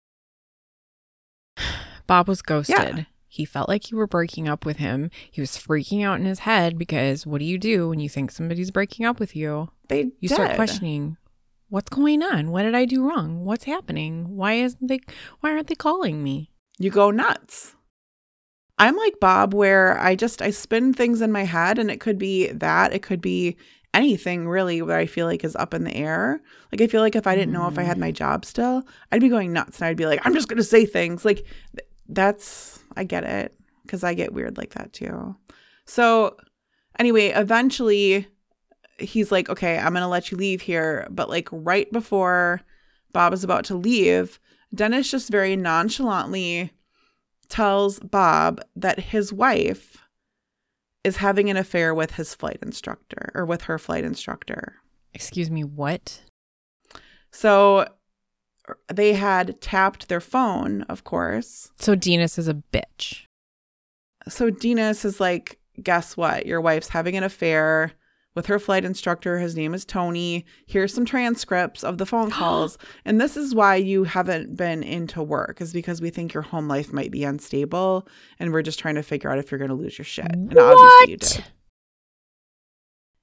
Bob 2.06 2.28
was 2.28 2.42
ghosted. 2.42 2.76
Yeah. 2.96 3.04
He 3.26 3.44
felt 3.44 3.68
like 3.68 3.90
you 3.90 3.96
were 3.96 4.06
breaking 4.06 4.46
up 4.46 4.64
with 4.64 4.76
him. 4.76 5.10
He 5.28 5.40
was 5.40 5.56
freaking 5.56 6.04
out 6.04 6.20
in 6.20 6.26
his 6.26 6.40
head 6.40 6.78
because 6.78 7.26
what 7.26 7.40
do 7.40 7.44
you 7.44 7.58
do 7.58 7.88
when 7.88 7.98
you 7.98 8.08
think 8.08 8.30
somebody's 8.30 8.70
breaking 8.70 9.04
up 9.04 9.18
with 9.18 9.34
you? 9.34 9.70
They 9.88 10.12
You 10.20 10.28
start 10.28 10.54
questioning, 10.54 11.16
what's 11.68 11.88
going 11.90 12.22
on? 12.22 12.52
What 12.52 12.62
did 12.62 12.76
I 12.76 12.84
do 12.84 13.02
wrong? 13.08 13.44
What's 13.44 13.64
happening? 13.64 14.36
Why 14.36 14.52
isn't 14.54 14.86
they 14.86 15.00
why 15.40 15.50
aren't 15.50 15.66
they 15.66 15.74
calling 15.74 16.22
me? 16.22 16.52
You 16.78 16.90
go 16.90 17.10
nuts. 17.10 17.74
I'm 18.78 18.96
like 18.96 19.20
Bob 19.20 19.54
where 19.54 19.98
I 20.00 20.16
just 20.16 20.42
I 20.42 20.50
spin 20.50 20.92
things 20.92 21.20
in 21.20 21.30
my 21.30 21.44
head 21.44 21.78
and 21.78 21.90
it 21.90 22.00
could 22.00 22.18
be 22.18 22.48
that, 22.48 22.92
it 22.92 23.02
could 23.02 23.20
be 23.20 23.56
anything 23.92 24.48
really 24.48 24.82
where 24.82 24.98
I 24.98 25.06
feel 25.06 25.26
like 25.26 25.44
is 25.44 25.54
up 25.54 25.72
in 25.72 25.84
the 25.84 25.94
air. 25.94 26.40
Like 26.72 26.80
I 26.80 26.88
feel 26.88 27.00
like 27.00 27.14
if 27.14 27.26
I 27.26 27.36
didn't 27.36 27.52
know 27.52 27.68
if 27.68 27.78
I 27.78 27.84
had 27.84 27.98
my 27.98 28.10
mm. 28.10 28.16
job 28.16 28.44
still, 28.44 28.82
I'd 29.12 29.20
be 29.20 29.28
going 29.28 29.52
nuts 29.52 29.78
and 29.78 29.86
I'd 29.86 29.96
be 29.96 30.06
like 30.06 30.20
I'm 30.24 30.34
just 30.34 30.48
going 30.48 30.56
to 30.56 30.64
say 30.64 30.84
things. 30.84 31.24
Like 31.24 31.46
that's 32.08 32.80
I 32.96 33.04
get 33.04 33.24
it 33.24 33.54
cuz 33.86 34.02
I 34.02 34.14
get 34.14 34.34
weird 34.34 34.56
like 34.56 34.74
that 34.74 34.92
too. 34.92 35.36
So 35.86 36.36
anyway, 36.98 37.28
eventually 37.28 38.26
he's 38.98 39.30
like, 39.30 39.48
"Okay, 39.48 39.78
I'm 39.78 39.92
going 39.92 40.02
to 40.02 40.08
let 40.08 40.30
you 40.30 40.36
leave 40.36 40.62
here." 40.62 41.06
But 41.10 41.28
like 41.28 41.48
right 41.52 41.90
before 41.92 42.62
Bob 43.12 43.32
is 43.32 43.44
about 43.44 43.64
to 43.66 43.76
leave, 43.76 44.40
Dennis 44.74 45.10
just 45.10 45.30
very 45.30 45.56
nonchalantly 45.56 46.72
tells 47.48 48.00
Bob 48.00 48.60
that 48.74 48.98
his 48.98 49.32
wife 49.32 49.98
is 51.04 51.18
having 51.18 51.50
an 51.50 51.56
affair 51.56 51.94
with 51.94 52.12
his 52.12 52.34
flight 52.34 52.58
instructor 52.62 53.30
or 53.34 53.44
with 53.44 53.62
her 53.62 53.78
flight 53.78 54.04
instructor. 54.04 54.76
Excuse 55.12 55.50
me, 55.50 55.62
what? 55.62 56.22
So 57.30 57.86
they 58.92 59.12
had 59.12 59.60
tapped 59.60 60.08
their 60.08 60.20
phone, 60.20 60.82
of 60.82 61.04
course. 61.04 61.70
So 61.78 61.94
Dennis 61.94 62.38
is 62.38 62.48
a 62.48 62.62
bitch. 62.72 63.26
So 64.28 64.50
Dennis 64.50 65.04
is 65.04 65.20
like, 65.20 65.58
guess 65.82 66.16
what? 66.16 66.46
Your 66.46 66.60
wife's 66.60 66.88
having 66.88 67.16
an 67.16 67.24
affair 67.24 67.92
with 68.34 68.46
her 68.46 68.58
flight 68.58 68.84
instructor. 68.84 69.38
His 69.38 69.56
name 69.56 69.74
is 69.74 69.84
Tony. 69.84 70.44
Here's 70.66 70.92
some 70.92 71.04
transcripts 71.04 71.84
of 71.84 71.98
the 71.98 72.06
phone 72.06 72.30
calls. 72.30 72.78
and 73.04 73.20
this 73.20 73.36
is 73.36 73.54
why 73.54 73.76
you 73.76 74.04
haven't 74.04 74.56
been 74.56 74.82
into 74.82 75.22
work, 75.22 75.60
is 75.60 75.72
because 75.72 76.00
we 76.00 76.10
think 76.10 76.34
your 76.34 76.42
home 76.42 76.68
life 76.68 76.92
might 76.92 77.10
be 77.10 77.24
unstable. 77.24 78.08
And 78.38 78.52
we're 78.52 78.62
just 78.62 78.78
trying 78.78 78.96
to 78.96 79.02
figure 79.02 79.30
out 79.30 79.38
if 79.38 79.50
you're 79.50 79.58
going 79.58 79.70
to 79.70 79.74
lose 79.74 79.98
your 79.98 80.04
shit. 80.04 80.26
And 80.26 80.56
obviously 80.56 81.10
you 81.10 81.16
did. 81.16 81.44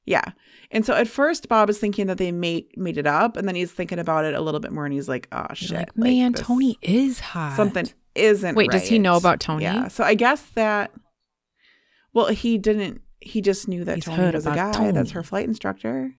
Yeah. 0.06 0.32
And 0.72 0.86
so 0.86 0.94
at 0.94 1.08
first 1.08 1.48
Bob 1.48 1.70
is 1.70 1.78
thinking 1.78 2.08
that 2.08 2.18
they 2.18 2.32
made 2.32 2.66
made 2.76 2.98
it 2.98 3.06
up 3.06 3.38
and 3.38 3.48
then 3.48 3.56
he's 3.56 3.72
thinking 3.72 4.00
about 4.00 4.26
it 4.26 4.34
a 4.34 4.42
little 4.42 4.60
bit 4.60 4.72
more 4.72 4.86
and 4.86 4.94
he's 4.94 5.08
like, 5.08 5.28
oh 5.32 5.46
shit. 5.54 5.72
like, 5.72 5.98
man, 5.98 6.32
this- 6.32 6.42
Tony 6.42 6.78
is 6.82 7.20
hot. 7.20 7.56
something 7.56 7.88
isn't 8.16 8.56
Wait, 8.56 8.72
does 8.72 8.88
he 8.88 9.00
know 9.00 9.16
about 9.16 9.40
Tony? 9.40 9.64
Yeah. 9.64 9.88
So 9.88 10.04
I 10.04 10.16
guess 10.16 10.42
that 10.56 10.92
well, 12.14 12.28
he 12.28 12.58
didn't 12.58 13.02
he 13.22 13.42
just 13.42 13.68
knew 13.68 13.84
that 13.86 13.96
He's 13.96 14.06
Tony 14.06 14.32
was 14.32 14.46
a 14.46 14.52
guy. 14.56 14.92
That's 14.92 15.12
her 15.12 15.24
flight 15.24 15.48
instructor. 15.48 16.16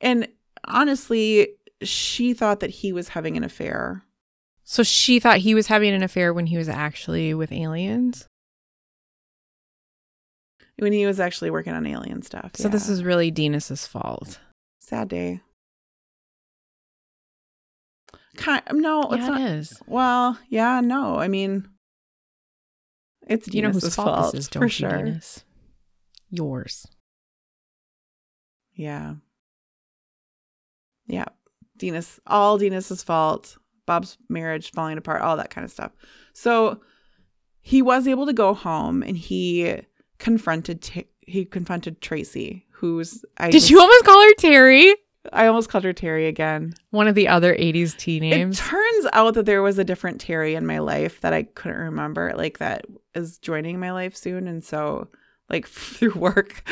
And 0.00 0.28
honestly, 0.64 1.48
she 1.82 2.34
thought 2.34 2.60
that 2.60 2.70
he 2.70 2.92
was 2.92 3.10
having 3.10 3.36
an 3.36 3.44
affair. 3.44 4.04
So 4.64 4.82
she 4.82 5.20
thought 5.20 5.38
he 5.38 5.54
was 5.54 5.66
having 5.66 5.92
an 5.94 6.02
affair 6.02 6.32
when 6.32 6.46
he 6.46 6.56
was 6.56 6.68
actually 6.68 7.34
with 7.34 7.52
aliens. 7.52 8.26
when 10.78 10.92
he 10.92 11.06
was 11.06 11.20
actually 11.20 11.50
working 11.50 11.72
on 11.74 11.86
alien 11.86 12.22
stuff. 12.22 12.52
So 12.54 12.68
this 12.68 12.88
is 12.88 13.04
really 13.04 13.30
Dennis's 13.30 13.86
fault. 13.86 14.40
sad 14.80 15.08
day. 15.08 15.40
Kind 18.36 18.62
no, 18.72 19.02
it's 19.12 19.26
not. 19.26 19.40
it 19.40 19.44
is. 19.44 19.80
Well, 19.86 20.38
yeah, 20.48 20.80
no. 20.80 21.18
I 21.18 21.28
mean, 21.28 21.68
it's 23.28 23.52
You 23.52 23.62
know 23.62 23.70
whose 23.70 23.94
fault, 23.94 24.08
fault 24.18 24.32
this 24.32 24.40
is, 24.44 24.48
don't 24.48 24.62
for 24.62 24.68
sure. 24.68 24.90
Dennis? 24.90 25.44
Yours. 26.30 26.86
Yeah, 28.74 29.14
yeah. 31.06 31.26
Dennis, 31.76 32.20
all 32.26 32.58
Dennis's 32.58 33.02
fault. 33.02 33.56
Bob's 33.86 34.16
marriage 34.28 34.70
falling 34.72 34.96
apart, 34.98 35.20
all 35.22 35.36
that 35.36 35.50
kind 35.50 35.64
of 35.64 35.70
stuff. 35.70 35.92
So 36.32 36.80
he 37.60 37.82
was 37.82 38.08
able 38.08 38.26
to 38.26 38.32
go 38.32 38.54
home, 38.54 39.02
and 39.02 39.16
he 39.16 39.76
confronted 40.18 40.88
he 41.26 41.44
confronted 41.44 42.00
Tracy, 42.00 42.66
who's 42.72 43.24
I 43.36 43.46
Did 43.50 43.60
just- 43.60 43.70
you 43.70 43.80
almost 43.80 44.04
call 44.04 44.20
her 44.22 44.34
Terry? 44.38 44.94
I 45.32 45.46
almost 45.46 45.68
called 45.68 45.84
her 45.84 45.92
Terry 45.92 46.26
again. 46.26 46.74
One 46.90 47.08
of 47.08 47.14
the 47.14 47.28
other 47.28 47.54
80s 47.54 47.96
tea 47.96 48.20
names. 48.20 48.58
It 48.58 48.62
turns 48.62 49.06
out 49.12 49.34
that 49.34 49.46
there 49.46 49.62
was 49.62 49.78
a 49.78 49.84
different 49.84 50.20
Terry 50.20 50.54
in 50.54 50.66
my 50.66 50.78
life 50.78 51.20
that 51.22 51.32
I 51.32 51.44
couldn't 51.44 51.78
remember, 51.78 52.32
like 52.36 52.58
that 52.58 52.84
is 53.14 53.38
joining 53.38 53.80
my 53.80 53.92
life 53.92 54.14
soon. 54.16 54.46
And 54.46 54.62
so, 54.62 55.08
like 55.48 55.66
through 55.68 56.14
work, 56.14 56.62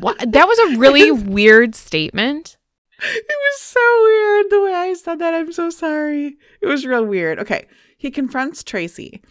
What? 0.00 0.18
That 0.32 0.48
was 0.48 0.58
a 0.58 0.76
really 0.78 1.10
weird 1.10 1.74
statement. 1.74 2.56
it 3.00 3.26
was 3.28 3.60
so 3.60 4.02
weird 4.02 4.46
the 4.50 4.60
way 4.62 4.74
I 4.74 4.94
said 4.94 5.20
that. 5.20 5.34
I'm 5.34 5.52
so 5.52 5.70
sorry. 5.70 6.36
It 6.60 6.66
was 6.66 6.84
real 6.84 7.04
weird. 7.04 7.38
Okay. 7.38 7.66
He 7.96 8.10
confronts 8.10 8.62
Tracy 8.64 9.22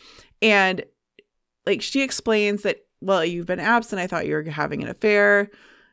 and 0.41 0.83
like 1.65 1.81
she 1.81 2.01
explains 2.01 2.63
that, 2.63 2.77
well, 3.01 3.23
you've 3.25 3.45
been 3.45 3.59
absent. 3.59 3.99
I 4.01 4.07
thought 4.07 4.25
you 4.25 4.35
were 4.35 4.43
having 4.43 4.81
an 4.83 4.89
affair. 4.89 5.49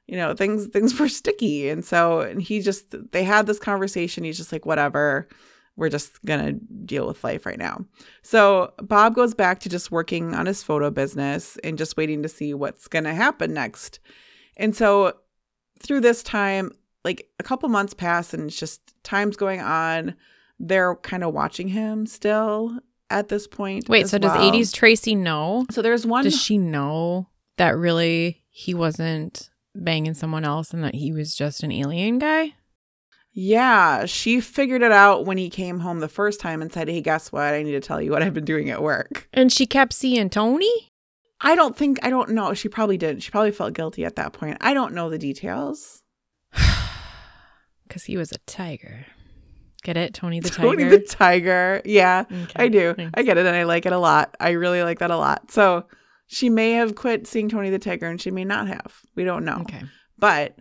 You 0.07 0.17
know, 0.17 0.35
things 0.35 0.67
things 0.67 0.99
were 0.99 1.09
sticky. 1.09 1.69
And 1.69 1.85
so 1.85 2.21
and 2.21 2.43
he 2.43 2.61
just 2.61 2.95
they 3.13 3.25
had 3.25 3.47
this 3.47 3.59
conversation. 3.59 4.25
He's 4.25 4.37
just 4.37 4.53
like, 4.53 4.67
whatever. 4.67 5.29
We're 5.77 5.89
just 5.89 6.25
gonna 6.25 6.53
deal 6.53 7.07
with 7.07 7.25
life 7.25 7.47
right 7.47 7.59
now. 7.59 7.85
So 8.23 8.73
Bob 8.81 9.15
goes 9.15 9.35
back 9.35 9.59
to 9.61 9.69
just 9.69 9.91
working 9.91 10.35
on 10.35 10.47
his 10.47 10.63
photo 10.63 10.91
business 10.91 11.59
and 11.65 11.77
just 11.77 11.97
waiting 11.97 12.23
to 12.23 12.29
see 12.29 12.55
what's 12.55 12.87
gonna 12.87 13.15
happen 13.15 13.53
next. 13.53 13.99
And 14.57 14.77
so 14.77 15.15
through 15.81 16.01
this 16.01 16.23
time, 16.23 16.71
like 17.05 17.29
a 17.39 17.43
couple 17.43 17.69
months 17.69 17.93
pass 17.93 18.33
and 18.33 18.45
it's 18.45 18.59
just 18.59 18.81
time's 19.03 19.37
going 19.37 19.61
on. 19.61 20.15
They're 20.61 20.95
kind 20.97 21.25
of 21.25 21.35
watching 21.35 21.69
him 21.69 22.07
still 22.07 22.79
at 23.11 23.29
this 23.29 23.47
point. 23.47 23.89
Wait, 23.89 24.09
so 24.09 24.19
does 24.19 24.33
80s 24.33 24.73
Tracy 24.73 25.15
know? 25.15 25.67
So 25.71 25.83
there's 25.83 26.07
one. 26.07 26.25
Does 26.25 26.41
she 26.41 26.57
know 26.57 27.29
that 27.57 27.77
really 27.77 28.45
he 28.49 28.75
wasn't 28.75 29.51
banging 29.75 30.15
someone 30.15 30.45
else 30.45 30.73
and 30.73 30.83
that 30.85 30.95
he 30.95 31.13
was 31.13 31.35
just 31.35 31.63
an 31.63 31.73
alien 31.73 32.19
guy? 32.19 32.55
yeah, 33.37 34.07
she 34.07 34.41
figured 34.41 34.81
it 34.83 34.93
out 34.93 35.25
when 35.27 35.37
he 35.39 35.51
came 35.51 35.81
home 35.81 35.99
the 35.99 36.07
first 36.09 36.39
time 36.39 36.63
and 36.63 36.73
said, 36.73 36.89
"Hey, 36.89 37.01
guess 37.01 37.33
what? 37.33 37.53
I 37.53 37.65
need 37.65 37.73
to 37.73 37.81
tell 37.81 38.01
you 38.01 38.13
what 38.13 38.23
I've 38.23 38.33
been 38.35 38.45
doing 38.45 38.71
at 38.71 38.81
work." 38.81 39.29
And 39.33 39.53
she 39.53 39.67
kept 39.67 39.93
seeing 39.93 40.31
Tony? 40.31 40.93
I 41.41 41.57
don't 41.57 41.77
think 41.77 41.99
I 42.05 42.11
don't 42.11 42.31
know. 42.31 42.55
She 42.55 42.69
probably 42.69 42.97
did. 42.97 43.25
She 43.25 43.33
probably 43.33 43.51
felt 43.51 43.75
guilty 43.75 44.05
at 44.05 44.15
that 44.15 44.33
point. 44.35 44.59
I 44.61 44.73
don't 44.73 44.95
know 44.95 45.11
the 45.11 45.19
details. 45.19 46.03
Because 47.87 48.05
he 48.05 48.17
was 48.17 48.33
a 48.33 48.39
tiger. 48.47 49.07
Get 49.83 49.97
it? 49.97 50.15
Tony 50.15 50.41
the 50.41 50.49
Tony 50.51 50.85
tiger? 50.85 50.91
the 50.99 51.05
tiger. 51.05 51.83
Yeah, 51.85 52.25
Okay, 52.31 52.53
I 52.57 52.69
do. 52.69 52.95
thanks. 52.95 53.13
I 53.15 53.23
get 53.23 53.37
it, 53.37 53.47
and 53.47 53.55
I 53.55 53.65
like 53.65 53.85
it 53.85 53.93
a 53.93 53.99
lot. 53.99 54.35
I 54.41 54.51
really 54.53 54.83
like 54.83 55.01
that 55.01 55.11
a 55.11 55.17
lot. 55.17 55.51
So 55.51 55.85
she 56.35 56.51
may 56.51 56.73
have 56.73 56.95
quit 56.97 57.27
seeing 57.27 57.49
Tony 57.49 57.71
the 57.71 57.79
tiger, 57.79 58.07
and 58.09 58.21
she 58.21 58.31
may 58.31 58.45
not 58.45 58.67
have. 58.69 59.01
We 59.15 59.25
don't 59.25 59.45
know. 59.45 59.59
Okay. 59.63 59.83
But 60.19 60.59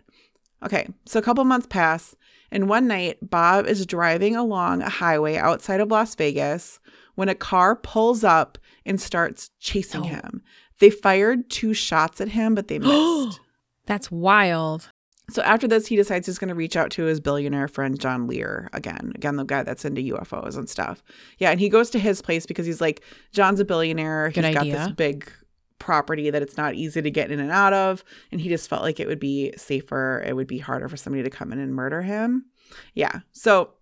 okay, 0.64 0.88
so 1.06 1.18
a 1.18 1.22
couple 1.22 1.44
months 1.44 1.66
pass, 1.68 2.14
and 2.50 2.68
one 2.68 2.86
night 2.86 3.18
Bob 3.22 3.66
is 3.66 3.84
driving 3.86 4.36
along 4.36 4.82
a 4.82 4.88
highway 4.88 5.36
outside 5.36 5.80
of 5.80 5.90
Las 5.90 6.14
Vegas 6.14 6.78
when 7.16 7.28
a 7.28 7.34
car 7.34 7.76
pulls 7.76 8.24
up 8.24 8.58
and 8.86 9.00
starts 9.00 9.50
chasing 9.60 10.02
No. 10.02 10.06
him. 10.08 10.42
They 10.80 10.90
fired 10.90 11.48
two 11.50 11.74
shots 11.74 12.20
at 12.20 12.28
him, 12.28 12.54
but 12.54 12.68
they 12.68 12.78
missed. 12.80 13.40
That's 13.86 14.10
wild. 14.10 14.90
so 15.30 15.42
after 15.42 15.66
this, 15.68 15.86
he 15.86 15.96
decides 15.96 16.26
he's 16.26 16.38
going 16.38 16.48
to 16.48 16.54
reach 16.54 16.76
out 16.76 16.90
to 16.92 17.04
his 17.04 17.20
billionaire 17.20 17.68
friend 17.68 17.98
John 17.98 18.26
Lear 18.26 18.68
again. 18.72 19.12
Again, 19.14 19.36
the 19.36 19.44
guy 19.44 19.62
that's 19.62 19.84
into 19.84 20.02
UFOs 20.14 20.56
and 20.56 20.68
stuff. 20.68 21.02
Yeah, 21.38 21.50
and 21.50 21.60
he 21.60 21.68
goes 21.68 21.90
to 21.90 21.98
his 21.98 22.20
place 22.20 22.44
because 22.46 22.66
he's 22.66 22.80
like, 22.80 23.02
John's 23.32 23.60
a 23.60 23.64
billionaire. 23.64 24.30
Good 24.34 24.44
He's 24.44 24.54
got 24.54 24.62
idea. 24.62 24.78
this 24.78 24.88
big 24.92 25.30
property 25.78 26.30
that 26.30 26.42
it's 26.42 26.56
not 26.56 26.74
easy 26.74 27.02
to 27.02 27.10
get 27.10 27.30
in 27.30 27.40
and 27.40 27.50
out 27.50 27.72
of. 27.72 28.04
And 28.32 28.40
he 28.40 28.48
just 28.48 28.68
felt 28.68 28.82
like 28.82 29.00
it 29.00 29.06
would 29.06 29.20
be 29.20 29.52
safer. 29.56 30.22
It 30.26 30.34
would 30.34 30.46
be 30.46 30.58
harder 30.58 30.88
for 30.88 30.96
somebody 30.96 31.22
to 31.22 31.30
come 31.30 31.52
in 31.52 31.58
and 31.58 31.74
murder 31.74 32.02
him. 32.02 32.46
Yeah. 32.94 33.20
So 33.32 33.74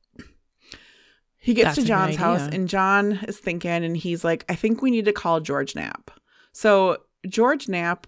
he 1.39 1.55
gets 1.55 1.77
That's 1.77 1.79
to 1.79 1.85
John's 1.85 2.17
house 2.17 2.49
and 2.53 2.69
John 2.69 3.21
is 3.27 3.39
thinking, 3.39 3.85
and 3.85 3.97
he's 3.97 4.25
like, 4.25 4.45
I 4.49 4.55
think 4.55 4.81
we 4.81 4.91
need 4.91 5.07
to 5.07 5.13
call 5.13 5.41
George 5.41 5.75
Knapp. 5.75 6.11
So 6.53 6.99
George 7.27 7.69
Knapp, 7.69 8.07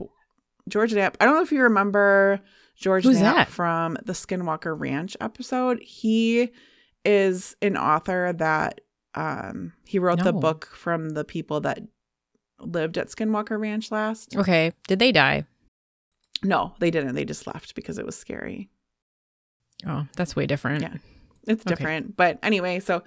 George 0.69 0.95
Knapp, 0.95 1.17
I 1.21 1.25
don't 1.25 1.35
know 1.35 1.43
if 1.43 1.53
you 1.53 1.63
remember 1.63 2.41
George 2.77 3.05
Who's 3.05 3.21
Knapp 3.21 3.37
that? 3.37 3.49
from 3.49 3.99
the 4.05 4.13
Skinwalker 4.13 4.79
Ranch 4.79 5.17
episode. 5.21 5.81
He 5.83 6.51
is 7.05 7.55
an 7.61 7.77
author 7.77 8.33
that 8.39 8.81
um 9.15 9.73
he 9.85 9.99
wrote 9.99 10.23
the 10.25 10.33
book 10.33 10.67
from 10.73 11.11
the 11.11 11.25
people 11.25 11.61
that 11.61 11.83
lived 12.61 12.99
at 12.99 13.09
Skinwalker 13.09 13.59
Ranch 13.59 13.91
last. 13.91 14.37
Okay. 14.37 14.73
Did 14.89 14.99
they 14.99 15.13
die? 15.13 15.45
No, 16.43 16.75
they 16.79 16.91
didn't. 16.91 17.15
They 17.15 17.25
just 17.25 17.47
left 17.47 17.75
because 17.75 17.99
it 17.99 18.07
was 18.07 18.17
scary. 18.17 18.69
Oh, 19.87 20.07
that's 20.17 20.37
way 20.37 20.47
different. 20.47 20.83
Yeah. 20.83 20.95
It's 21.47 21.63
Okay. 21.67 21.75
different. 21.75 22.17
But 22.17 22.39
anyway, 22.43 22.81
so 22.81 23.03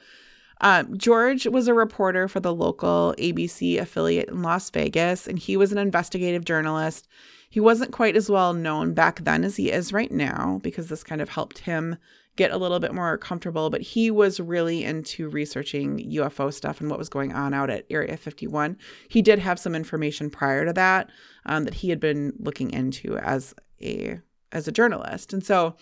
um, 0.61 0.97
George 0.97 1.45
was 1.47 1.67
a 1.67 1.73
reporter 1.73 2.27
for 2.27 2.39
the 2.39 2.53
local 2.53 3.13
ABC 3.17 3.79
affiliate 3.79 4.29
in 4.29 4.41
Las 4.41 4.69
Vegas, 4.69 5.27
and 5.27 5.37
he 5.39 5.55
was 5.57 5.71
an 5.71 5.77
investigative 5.77 6.45
journalist. 6.45 7.07
He 7.49 7.59
wasn't 7.59 7.91
quite 7.91 8.15
as 8.15 8.29
well 8.29 8.53
known 8.53 8.93
back 8.93 9.23
then 9.23 9.43
as 9.43 9.55
he 9.55 9.71
is 9.71 9.93
right 9.93 10.11
now 10.11 10.59
because 10.63 10.89
this 10.89 11.03
kind 11.03 11.21
of 11.21 11.29
helped 11.29 11.59
him 11.59 11.97
get 12.37 12.51
a 12.51 12.57
little 12.57 12.79
bit 12.79 12.93
more 12.93 13.17
comfortable. 13.17 13.69
But 13.69 13.81
he 13.81 14.09
was 14.09 14.39
really 14.39 14.83
into 14.85 15.27
researching 15.27 15.99
UFO 16.11 16.53
stuff 16.53 16.79
and 16.79 16.89
what 16.89 16.99
was 16.99 17.09
going 17.09 17.33
on 17.33 17.53
out 17.53 17.69
at 17.69 17.85
Area 17.89 18.15
51. 18.15 18.77
He 19.09 19.21
did 19.21 19.39
have 19.39 19.59
some 19.59 19.75
information 19.75 20.29
prior 20.29 20.65
to 20.65 20.73
that 20.73 21.09
um, 21.45 21.65
that 21.65 21.73
he 21.73 21.89
had 21.89 21.99
been 21.99 22.33
looking 22.39 22.71
into 22.71 23.17
as 23.17 23.53
a 23.81 24.21
as 24.53 24.67
a 24.67 24.71
journalist, 24.71 25.33
and 25.33 25.43
so 25.43 25.75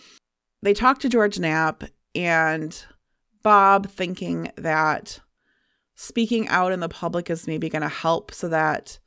they 0.63 0.73
talked 0.73 1.01
to 1.03 1.09
George 1.09 1.37
Knapp 1.37 1.83
and 2.15 2.83
Bob 3.43 3.87
thinking 3.87 4.51
that 4.57 5.19
speaking 5.93 6.47
out 6.47 6.71
in 6.71 6.79
the 6.79 6.89
public 6.89 7.29
is 7.29 7.45
maybe 7.45 7.69
going 7.69 7.83
to 7.83 7.87
help 7.87 8.33
so 8.33 8.49
that 8.49 8.97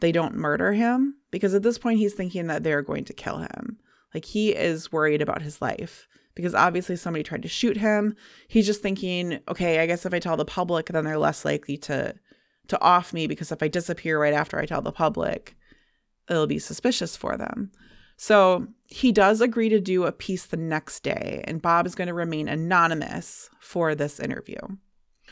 they 0.00 0.10
don't 0.10 0.34
murder 0.34 0.72
him 0.72 1.14
because 1.30 1.54
at 1.54 1.62
this 1.62 1.78
point 1.78 1.98
he's 1.98 2.14
thinking 2.14 2.48
that 2.48 2.64
they're 2.64 2.82
going 2.82 3.04
to 3.04 3.12
kill 3.12 3.38
him. 3.38 3.78
Like 4.12 4.24
he 4.24 4.50
is 4.50 4.90
worried 4.90 5.22
about 5.22 5.42
his 5.42 5.62
life 5.62 6.08
because 6.36 6.54
obviously 6.54 6.94
somebody 6.94 7.24
tried 7.24 7.42
to 7.42 7.48
shoot 7.48 7.76
him. 7.76 8.14
He's 8.46 8.66
just 8.66 8.82
thinking, 8.82 9.40
okay, 9.48 9.80
I 9.80 9.86
guess 9.86 10.06
if 10.06 10.14
I 10.14 10.20
tell 10.20 10.36
the 10.36 10.44
public 10.44 10.86
then 10.86 11.04
they're 11.04 11.18
less 11.18 11.44
likely 11.44 11.76
to 11.78 12.14
to 12.68 12.80
off 12.80 13.12
me 13.12 13.26
because 13.26 13.50
if 13.50 13.62
I 13.62 13.68
disappear 13.68 14.20
right 14.20 14.34
after 14.34 14.58
I 14.58 14.66
tell 14.66 14.82
the 14.82 14.92
public, 14.92 15.56
it'll 16.28 16.46
be 16.46 16.58
suspicious 16.58 17.16
for 17.16 17.36
them. 17.36 17.70
So 18.16 18.66
he 18.86 19.12
does 19.12 19.40
agree 19.40 19.68
to 19.68 19.80
do 19.80 20.04
a 20.04 20.12
piece 20.12 20.46
the 20.46 20.56
next 20.56 21.02
day, 21.02 21.44
and 21.46 21.60
Bob 21.60 21.86
is 21.86 21.94
going 21.94 22.08
to 22.08 22.14
remain 22.14 22.48
anonymous 22.48 23.50
for 23.60 23.94
this 23.94 24.18
interview. 24.18 24.58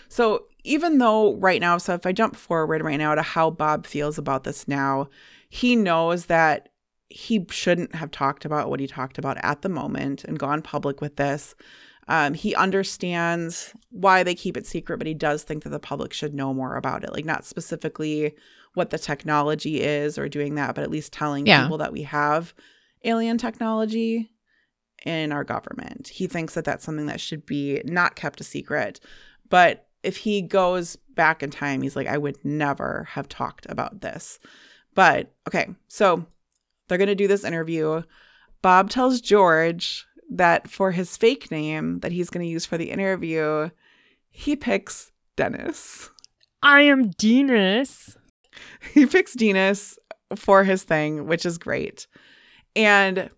So 0.09 0.45
even 0.65 0.99
though 0.99 1.37
right 1.37 1.61
now, 1.61 1.79
so 1.79 1.95
if 1.95 2.07
I 2.07 2.13
jump 2.13 2.37
forward 2.37 2.83
right 2.83 2.97
now 2.99 3.15
to 3.15 3.23
how 3.23 3.51
Bob 3.51 3.87
feels 3.87 4.19
about 4.19 4.45
this 4.45 4.69
now, 4.69 5.09
he 5.49 5.77
knows 5.77 6.27
that 6.27 6.69
he 7.09 7.47
shouldn't 7.51 7.95
have 7.95 8.11
talked 8.11 8.45
about 8.45 8.71
what 8.71 8.81
he 8.81 8.87
talked 8.87 9.19
about 9.19 9.37
at 9.43 9.63
the 9.63 9.69
moment 9.69 10.25
and 10.25 10.39
gone 10.39 10.63
public 10.63 11.01
with 11.01 11.17
this. 11.17 11.55
Um, 12.09 12.35
he 12.35 12.55
understands 12.55 13.73
why 13.91 14.23
they 14.23 14.35
keep 14.35 14.57
it 14.57 14.67
secret, 14.67 14.99
but 14.99 15.07
he 15.07 15.15
does 15.15 15.43
think 15.43 15.63
that 15.63 15.71
the 15.71 15.79
public 15.79 16.13
should 16.13 16.35
know 16.35 16.53
more 16.53 16.77
about 16.77 17.03
it. 17.05 17.13
Like, 17.13 17.25
not 17.25 17.45
specifically 17.47 18.35
what 18.75 18.91
the 18.91 18.99
technology 18.99 19.81
is 19.81 20.19
or 20.19 20.29
doing 20.29 20.57
that, 20.57 20.75
but 20.75 20.85
at 20.85 20.91
least 20.91 21.13
telling 21.13 21.47
Yeah. 21.47 21.63
people 21.63 21.79
that 21.79 21.93
we 21.93 22.03
have 22.03 22.53
alien 23.05 23.39
technology 23.39 24.31
in 25.07 25.33
our 25.33 25.45
government. 25.45 26.09
He 26.09 26.27
thinks 26.27 26.55
that 26.55 26.65
that's 26.65 26.85
something 26.85 27.07
that 27.07 27.21
should 27.21 27.47
be 27.47 27.81
not 27.85 28.17
kept 28.17 28.41
a 28.41 28.45
secret. 28.45 29.01
But 29.49 29.87
if 30.03 30.19
he 30.19 30.43
goes 30.43 30.97
back 30.97 31.43
in 31.43 31.51
time, 31.51 31.83
he's 31.83 31.97
like, 31.97 32.07
I 32.07 32.19
would 32.19 32.43
never 32.45 33.07
have 33.11 33.29
talked 33.29 33.67
about 33.69 34.01
this. 34.01 34.39
But 34.95 35.33
okay, 35.49 35.69
so 35.89 36.27
they're 36.89 36.99
going 36.99 37.09
to 37.09 37.15
do 37.15 37.29
this 37.29 37.45
interview. 37.45 38.03
Bob 38.63 38.91
tells 38.91 39.21
George 39.21 40.07
that 40.31 40.69
for 40.69 40.91
his 40.91 41.17
fake 41.17 41.51
name 41.51 42.01
that 42.01 42.13
he's 42.13 42.31
going 42.31 42.45
to 42.45 42.51
use 42.51 42.67
for 42.67 42.79
the 42.79 42.91
interview, 42.91 43.71
he 44.31 44.57
picks 44.57 45.13
Dennis. 45.37 46.11
I 46.63 46.83
am 46.83 47.11
Dennis. 47.11 48.17
He 48.93 49.07
picks 49.07 49.35
Dennis 49.35 49.99
for 50.37 50.65
his 50.65 50.83
thing, 50.83 51.27
which 51.27 51.45
is 51.45 51.59
great. 51.59 52.07
And 52.77 53.31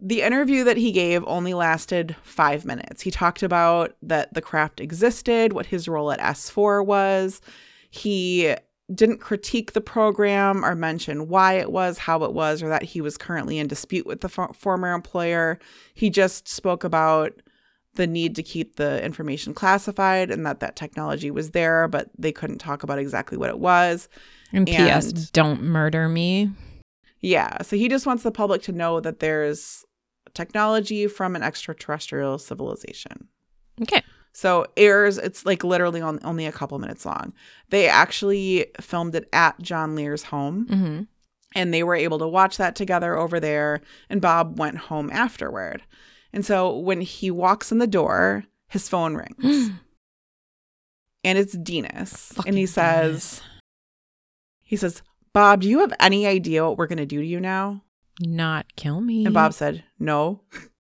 the 0.00 0.22
interview 0.22 0.64
that 0.64 0.76
he 0.76 0.90
gave 0.90 1.22
only 1.26 1.54
lasted 1.54 2.16
five 2.22 2.64
minutes. 2.64 3.02
He 3.02 3.10
talked 3.10 3.42
about 3.42 3.94
that 4.02 4.34
the 4.34 4.40
craft 4.40 4.80
existed, 4.80 5.52
what 5.52 5.66
his 5.66 5.86
role 5.86 6.10
at 6.10 6.18
S4 6.18 6.84
was. 6.84 7.40
He 7.90 8.54
didn't 8.94 9.18
critique 9.18 9.72
the 9.72 9.80
program 9.80 10.64
or 10.64 10.74
mention 10.74 11.28
why 11.28 11.54
it 11.54 11.70
was, 11.70 11.98
how 11.98 12.24
it 12.24 12.32
was, 12.32 12.62
or 12.62 12.68
that 12.68 12.82
he 12.82 13.00
was 13.00 13.16
currently 13.16 13.58
in 13.58 13.66
dispute 13.66 14.06
with 14.06 14.20
the 14.20 14.28
for- 14.28 14.52
former 14.52 14.92
employer. 14.92 15.58
He 15.94 16.10
just 16.10 16.48
spoke 16.48 16.84
about 16.84 17.32
the 17.94 18.06
need 18.06 18.34
to 18.36 18.42
keep 18.42 18.76
the 18.76 19.04
information 19.04 19.52
classified 19.52 20.30
and 20.30 20.46
that 20.46 20.60
that 20.60 20.76
technology 20.76 21.30
was 21.30 21.50
there, 21.50 21.88
but 21.88 22.10
they 22.18 22.32
couldn't 22.32 22.58
talk 22.58 22.82
about 22.82 22.98
exactly 22.98 23.36
what 23.36 23.50
it 23.50 23.58
was. 23.58 24.08
And 24.52 24.66
P.S. 24.66 25.12
Don't 25.30 25.62
murder 25.62 26.08
me. 26.08 26.50
Yeah, 27.20 27.62
so 27.62 27.76
he 27.76 27.88
just 27.88 28.06
wants 28.06 28.22
the 28.22 28.32
public 28.32 28.62
to 28.62 28.72
know 28.72 29.00
that 29.00 29.20
there's 29.20 29.84
technology 30.34 31.06
from 31.06 31.36
an 31.36 31.42
extraterrestrial 31.42 32.38
civilization. 32.38 33.28
Okay. 33.80 34.02
So 34.32 34.66
airs, 34.76 35.18
it's 35.18 35.44
like 35.44 35.62
literally 35.62 36.00
on, 36.00 36.18
only 36.24 36.46
a 36.46 36.52
couple 36.52 36.78
minutes 36.78 37.04
long. 37.04 37.32
They 37.68 37.86
actually 37.88 38.66
filmed 38.80 39.14
it 39.14 39.28
at 39.32 39.60
John 39.60 39.94
Lear's 39.94 40.22
home 40.24 40.66
Mm-hmm. 40.70 41.02
and 41.54 41.74
they 41.74 41.82
were 41.82 41.94
able 41.94 42.18
to 42.18 42.26
watch 42.28 42.56
that 42.56 42.74
together 42.74 43.16
over 43.16 43.38
there. 43.38 43.80
And 44.08 44.20
Bob 44.22 44.58
went 44.58 44.78
home 44.78 45.10
afterward. 45.10 45.82
And 46.32 46.46
so 46.46 46.76
when 46.78 47.02
he 47.02 47.30
walks 47.30 47.70
in 47.70 47.76
the 47.78 47.86
door, 47.86 48.44
his 48.68 48.88
phone 48.88 49.14
rings 49.16 49.70
and 51.24 51.38
it's 51.38 51.52
Dennis. 51.52 52.32
and 52.46 52.56
he 52.56 52.64
says, 52.66 53.42
he 54.62 54.76
says, 54.76 55.02
Bob, 55.34 55.60
do 55.60 55.68
you 55.68 55.80
have 55.80 55.92
any 56.00 56.26
idea 56.26 56.64
what 56.64 56.78
we're 56.78 56.86
going 56.86 56.96
to 56.98 57.06
do 57.06 57.20
to 57.20 57.26
you 57.26 57.38
now? 57.40 57.82
"Not 58.20 58.74
kill 58.76 59.00
me." 59.00 59.24
And 59.24 59.34
Bob 59.34 59.52
said, 59.54 59.84
no. 59.98 60.42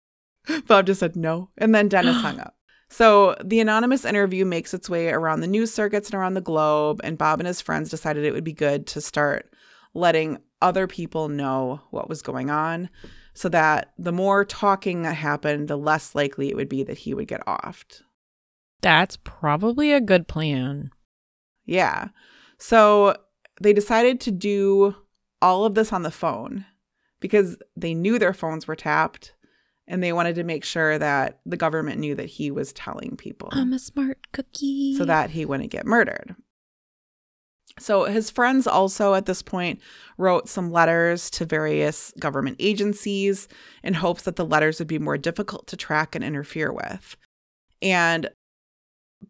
Bob 0.68 0.86
just 0.88 1.00
said 1.02 1.16
no. 1.16 1.50
And 1.58 1.74
then 1.76 1.88
Dennis 1.90 2.18
hung 2.22 2.40
up. 2.40 2.56
So 2.90 3.36
the 3.44 3.60
anonymous 3.60 4.04
interview 4.04 4.46
makes 4.46 4.74
its 4.74 4.90
way 4.90 5.10
around 5.10 5.42
the 5.42 5.48
news 5.48 5.74
circuits 5.74 6.10
and 6.10 6.20
around 6.20 6.34
the 6.34 6.42
globe. 6.42 7.00
And 7.04 7.18
Bob 7.18 7.40
and 7.40 7.48
his 7.48 7.62
friends 7.62 7.90
decided 7.90 8.26
it 8.26 8.34
would 8.34 8.44
be 8.44 8.54
good 8.54 8.88
to 8.88 9.02
start 9.02 9.54
letting 9.94 10.40
other 10.62 10.88
people 10.88 11.30
know 11.30 11.82
what 11.92 12.10
was 12.10 12.22
going 12.22 12.50
on 12.50 12.90
so 13.34 13.48
that 13.50 13.94
the 13.98 14.12
more 14.12 14.44
talking 14.44 15.04
that 15.04 15.14
happened, 15.14 15.68
the 15.68 15.78
less 15.78 16.16
likely 16.16 16.50
it 16.50 16.56
would 16.56 16.70
be 16.70 16.84
that 16.84 16.98
he 16.98 17.14
would 17.14 17.28
get 17.28 17.46
offed. 17.46 18.02
That's 18.82 19.18
probably 19.18 19.94
a 19.94 20.02
good 20.02 20.28
plan. 20.28 20.92
Yeah. 21.66 22.10
So 22.58 23.16
they 23.62 23.74
decided 23.74 24.20
to 24.22 24.32
do 24.32 24.96
all 25.42 25.66
of 25.66 25.76
this 25.76 25.94
on 25.94 26.04
the 26.04 26.12
phone 26.12 26.66
because 27.20 27.58
they 27.76 27.94
knew 27.94 28.20
their 28.20 28.34
phones 28.34 28.68
were 28.68 28.76
tapped 28.76 29.34
and 29.90 30.02
they 30.02 30.14
wanted 30.14 30.36
to 30.36 30.44
make 30.44 30.64
sure 30.64 30.98
that 30.98 31.40
the 31.46 31.58
government 31.58 32.00
knew 32.00 32.16
that 32.16 32.28
he 32.28 32.52
was 32.52 32.72
telling 32.72 33.18
people 33.18 33.50
I'm 33.52 33.74
a 33.74 33.80
smart 33.80 34.32
cookie. 34.32 34.96
so 34.96 35.04
that 35.04 35.32
he 35.32 35.44
wouldn't 35.44 35.72
get 35.72 35.86
murdered. 35.86 36.36
So 37.80 38.06
his 38.06 38.30
friends 38.30 38.68
also 38.68 39.14
at 39.14 39.26
this 39.26 39.42
point 39.42 39.80
wrote 40.18 40.50
some 40.50 40.72
letters 40.72 41.30
to 41.32 41.46
various 41.46 42.14
government 42.20 42.58
agencies 42.60 43.48
in 43.84 43.96
hopes 43.96 44.24
that 44.24 44.36
the 44.36 44.46
letters 44.46 44.80
would 44.80 44.88
be 44.88 45.00
more 45.00 45.18
difficult 45.18 45.68
to 45.68 45.78
track 45.78 46.14
and 46.16 46.24
interfere 46.24 46.72
with. 46.74 47.16
And 47.82 48.30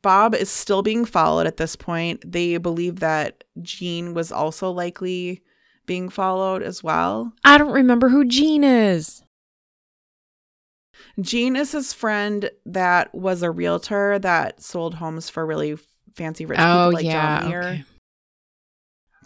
Bob 0.01 0.33
is 0.33 0.49
still 0.49 0.81
being 0.81 1.05
followed 1.05 1.47
at 1.47 1.57
this 1.57 1.75
point. 1.75 2.23
They 2.29 2.57
believe 2.57 2.99
that 2.99 3.43
Gene 3.61 4.13
was 4.13 4.31
also 4.31 4.71
likely 4.71 5.43
being 5.85 6.09
followed 6.09 6.63
as 6.63 6.83
well. 6.83 7.33
I 7.43 7.57
don't 7.57 7.73
remember 7.73 8.09
who 8.09 8.25
Gene 8.25 8.63
is. 8.63 9.23
Gene 11.21 11.55
is 11.55 11.71
his 11.71 11.91
friend 11.93 12.49
that 12.65 13.13
was 13.13 13.41
a 13.41 13.51
realtor 13.51 14.19
that 14.19 14.61
sold 14.61 14.95
homes 14.95 15.29
for 15.29 15.45
really 15.45 15.77
fancy 16.15 16.45
rich 16.45 16.57
people 16.59 16.71
oh 16.71 16.89
like 16.89 17.05
yeah. 17.05 17.39
John 17.41 17.49
Muir. 17.49 17.61
okay. 17.63 17.83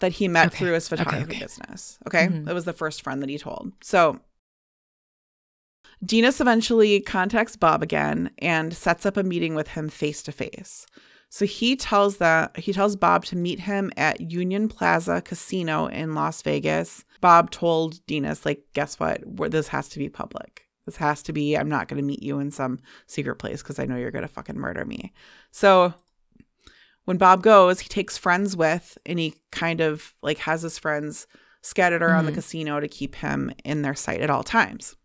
that 0.00 0.12
he 0.12 0.28
met 0.28 0.48
Okay. 0.48 0.58
through 0.58 0.72
his 0.74 0.88
photography 0.88 1.24
okay. 1.24 1.38
business. 1.40 1.98
Okay. 2.06 2.26
Mhm. 2.28 2.44
That 2.46 2.54
was 2.54 2.64
the 2.64 2.72
first 2.72 3.02
friend 3.02 3.22
that 3.22 3.28
he 3.30 3.38
told. 3.38 3.72
So 3.82 4.20
Dinas 6.04 6.40
eventually 6.40 7.00
contacts 7.00 7.56
Bob 7.56 7.82
again 7.82 8.30
and 8.38 8.74
sets 8.74 9.06
up 9.06 9.16
a 9.16 9.22
meeting 9.22 9.54
with 9.54 9.68
him 9.68 9.88
face 9.88 10.22
to 10.24 10.32
face. 10.32 10.86
So 11.30 11.46
he 11.46 11.74
tells 11.76 12.18
that 12.18 12.56
he 12.58 12.72
tells 12.72 12.94
Bob 12.96 13.24
to 13.26 13.36
meet 13.36 13.60
him 13.60 13.90
at 13.96 14.20
Union 14.20 14.68
Plaza 14.68 15.20
Casino 15.22 15.86
in 15.86 16.14
Las 16.14 16.42
Vegas. 16.42 17.04
Bob 17.20 17.50
told 17.50 18.04
Dinas, 18.06 18.44
like, 18.44 18.62
guess 18.74 19.00
what? 19.00 19.22
This 19.50 19.68
has 19.68 19.88
to 19.90 19.98
be 19.98 20.08
public. 20.08 20.63
This 20.86 20.96
has 20.96 21.22
to 21.24 21.32
be, 21.32 21.56
I'm 21.56 21.68
not 21.68 21.88
going 21.88 21.96
to 22.00 22.06
meet 22.06 22.22
you 22.22 22.38
in 22.38 22.50
some 22.50 22.78
secret 23.06 23.36
place 23.36 23.62
because 23.62 23.78
I 23.78 23.86
know 23.86 23.96
you're 23.96 24.10
going 24.10 24.22
to 24.22 24.28
fucking 24.28 24.58
murder 24.58 24.84
me. 24.84 25.12
So 25.50 25.94
when 27.06 27.16
Bob 27.16 27.42
goes, 27.42 27.80
he 27.80 27.88
takes 27.88 28.18
friends 28.18 28.56
with 28.56 28.98
and 29.06 29.18
he 29.18 29.34
kind 29.50 29.80
of 29.80 30.14
like 30.22 30.38
has 30.38 30.62
his 30.62 30.78
friends 30.78 31.26
scattered 31.62 32.02
around 32.02 32.26
the 32.26 32.32
Mhm. 32.32 32.36
casino 32.36 32.80
to 32.80 32.88
keep 32.88 33.14
him 33.16 33.50
in 33.64 33.82
their 33.82 33.94
sight 33.94 34.20
at 34.20 34.28
all 34.30 34.42
times. 34.42 34.96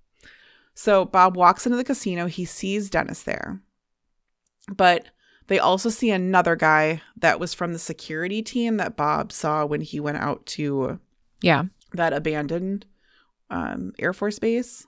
So 0.74 1.06
Bob 1.06 1.36
walks 1.38 1.65
into 1.65 1.78
the 1.78 1.84
casino. 1.84 2.28
He 2.28 2.44
sees 2.46 2.89
Dennis 2.89 3.24
there. 3.24 3.62
But 4.74 5.08
they 5.48 5.60
also 5.60 5.89
see 5.89 6.12
another 6.12 6.56
guy 6.56 7.02
that 7.18 7.39
was 7.39 7.54
from 7.54 7.74
the 7.74 7.80
security 7.80 8.42
team 8.42 8.78
that 8.78 8.96
Bob 8.96 9.32
saw 9.32 9.65
when 9.65 9.82
he 9.82 10.00
went 10.00 10.18
out 10.18 10.46
to 10.48 11.00
Yeah. 11.42 11.63
that 11.94 12.13
abandoned 12.13 12.86
um, 13.50 13.94
Air 13.98 14.13
Force 14.13 14.38
base, 14.38 14.86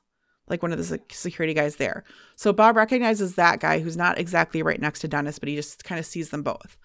like 0.51 0.61
one 0.61 0.71
of 0.71 0.77
the 0.77 0.99
security 1.09 1.55
guys 1.55 1.77
there. 1.77 2.03
So 2.35 2.53
Bob 2.53 2.75
recognizes 2.75 3.35
that 3.35 3.59
guy 3.59 3.79
who's 3.79 3.97
not 3.97 4.19
exactly 4.19 4.61
right 4.61 4.79
next 4.79 4.99
to 4.99 5.07
Dennis, 5.07 5.39
but 5.39 5.49
he 5.49 5.55
just 5.55 5.83
kind 5.83 5.97
of 5.97 6.05
sees 6.05 6.29
them 6.29 6.43
both. 6.43 6.77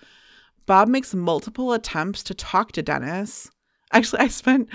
Bob 0.65 0.89
makes 0.89 1.15
multiple 1.15 1.75
attempts 1.75 2.23
to 2.25 2.35
talk 2.35 2.73
to 2.73 2.83
Dennis. 2.83 3.51
Actually, 3.93 4.23
I 4.23 4.29
spent 4.29 4.69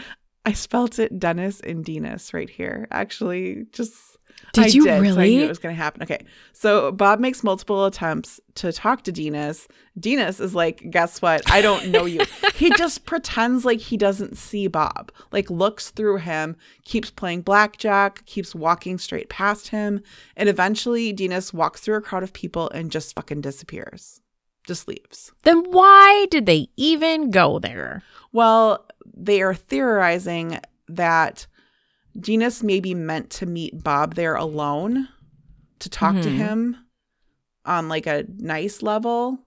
I 0.46 0.54
spelt 0.54 1.00
it 1.00 1.20
Dennis 1.20 1.60
and 1.62 1.84
Dennis 1.84 2.34
right 2.34 2.50
here. 2.50 2.88
Actually, 2.92 3.66
just 3.72 4.11
Did 4.54 4.66
I 4.66 4.68
you 4.68 4.84
so 4.84 4.92
I 4.92 5.00
knew 5.00 5.02
really? 5.02 5.38
it 5.44 5.50
was 5.50 5.60
going 5.60 5.76
to 5.76 5.82
happen. 5.82 6.04
Okay. 6.04 6.26
So 6.54 6.92
Bob 6.92 7.20
makes 7.20 7.44
multiple 7.44 7.86
attempts 7.86 8.40
to 8.56 8.72
talk 8.72 9.04
to 9.04 9.12
Dinas. 9.12 9.68
Dinas 10.00 10.42
is 10.42 10.54
like, 10.54 10.90
guess 10.90 11.22
what? 11.22 11.50
I 11.50 11.62
don't 11.62 11.90
know 11.90 12.06
you. 12.06 12.22
he 12.56 12.70
just 12.72 13.06
pretends 13.06 13.66
like 13.66 13.80
he 13.80 13.98
doesn't 13.98 14.38
see 14.38 14.68
Bob, 14.68 15.12
like 15.32 15.50
looks 15.50 15.90
through 15.92 16.18
him, 16.18 16.56
keeps 16.84 17.10
playing 17.10 17.42
blackjack, 17.42 18.26
keeps 18.26 18.54
walking 18.54 18.98
straight 18.98 19.30
past 19.30 19.70
him. 19.70 20.02
And 20.36 20.50
eventually 20.50 21.14
Dinas 21.14 21.54
walks 21.54 21.82
through 21.82 21.96
a 21.96 22.02
crowd 22.02 22.24
of 22.24 22.34
people 22.34 22.70
and 22.72 22.92
just 22.92 23.16
fucking 23.16 23.42
disappears, 23.42 24.22
just 24.68 24.88
leaves. 24.88 25.32
Then 25.44 25.64
why 25.72 26.28
did 26.30 26.46
they 26.46 26.70
even 26.76 27.32
go 27.32 27.60
there? 27.60 28.04
Well, 28.34 28.86
they 29.14 29.42
are 29.42 29.54
theorizing 29.56 30.60
that 30.88 31.48
Genus 32.20 32.62
may 32.64 32.80
be 32.80 32.94
meant 32.94 33.30
to 33.32 33.46
meet 33.46 33.84
Bob 33.84 34.16
there 34.16 34.36
alone 34.36 35.08
to 35.80 35.90
talk 35.90 36.14
to 36.22 36.30
Mhm. 36.30 36.36
him 36.38 36.78
on 37.66 37.88
like 37.88 38.06
a 38.08 38.26
nice 38.38 38.82
level 38.82 39.40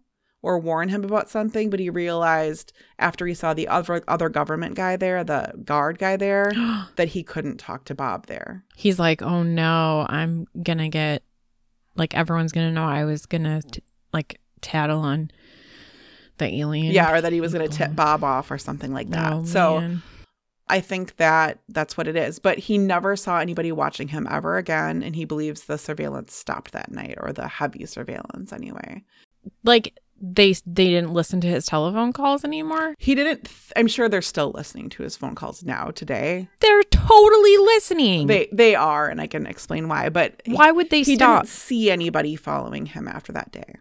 or 0.43 0.59
warn 0.59 0.89
him 0.89 1.05
about 1.05 1.31
something, 1.31 1.71
but 1.71 1.81
he 1.81 1.89
realized 1.91 2.73
after 2.99 3.27
he 3.27 3.35
saw 3.35 3.55
the 3.55 3.67
other 3.69 4.03
other 4.09 4.29
government 4.29 4.75
guy 4.75 4.97
there, 4.97 5.25
the 5.25 5.53
guard 5.65 5.99
guy 5.99 6.17
there, 6.17 6.53
that 6.97 7.09
he 7.09 7.23
couldn't 7.23 7.59
talk 7.59 7.85
to 7.85 7.95
Bob 7.95 8.27
there. 8.27 8.65
He's 8.77 8.99
like, 8.99 9.23
oh 9.23 9.43
no, 9.43 10.07
I'm 10.09 10.47
gonna 10.63 10.89
get 10.89 11.23
like 11.97 12.15
everyone's 12.15 12.53
gonna 12.53 12.73
know 12.73 12.85
I 12.85 13.05
was 13.05 13.27
gonna 13.27 13.63
like 14.13 14.41
tattle 14.61 15.01
on 15.01 15.31
the 16.39 16.47
alien. 16.47 16.93
Yeah, 16.93 17.13
or 17.13 17.21
that 17.21 17.33
he 17.33 17.41
was 17.41 17.53
going 17.53 17.69
to 17.69 17.77
tip 17.77 17.95
Bob 17.95 18.25
off 18.25 18.51
or 18.51 18.59
something 18.59 18.93
like 18.93 19.09
that. 19.11 19.33
Oh, 19.33 19.45
so 19.45 19.81
man. 19.81 20.03
I 20.69 20.81
think 20.81 21.17
that 21.17 21.59
that's 21.69 21.97
what 21.97 22.09
it 22.09 22.17
is. 22.17 22.39
But 22.39 22.59
he 22.59 22.79
never 22.79 23.17
saw 23.17 23.39
anybody 23.39 23.71
watching 23.73 24.09
him 24.09 24.27
ever 24.31 24.57
again. 24.57 25.03
And 25.03 25.15
he 25.15 25.25
believes 25.25 25.65
the 25.65 25.77
surveillance 25.79 26.35
stopped 26.35 26.73
that 26.73 26.91
night 26.91 27.17
or 27.21 27.33
the 27.33 27.49
heavy 27.49 27.85
surveillance 27.87 28.53
anyway. 28.53 29.05
like 29.63 29.99
they 30.23 30.53
they 30.65 30.89
didn't 30.89 31.13
listen 31.13 31.41
to 31.43 31.49
his 31.49 31.67
telephone 31.67 32.13
calls 32.13 32.45
anymore. 32.45 32.95
He 32.99 33.15
didn't. 33.15 33.45
Th- 33.45 33.73
I'm 33.77 33.89
sure 33.89 34.09
they're 34.09 34.23
still 34.23 34.53
listening 34.53 34.89
to 34.91 35.03
his 35.03 35.17
phone 35.17 35.35
calls 35.35 35.65
now 35.65 35.91
today. 35.91 36.49
They're 36.61 36.83
totally 36.85 37.57
listening. 37.59 38.29
They 38.29 38.49
they 38.53 38.75
are, 38.75 39.09
and 39.09 39.21
I 39.21 39.27
can 39.27 39.47
explain 39.47 39.89
why. 39.89 40.09
But 40.09 40.41
Why 40.47 40.71
would 40.71 40.89
they 40.91 41.03
he 41.03 41.17
stop? 41.17 41.43
didn't 41.43 41.51
see 41.51 41.91
anybody 41.91 42.37
following 42.37 42.87
him 42.87 43.07
after 43.09 43.33
that 43.33 43.51
day. 43.53 43.75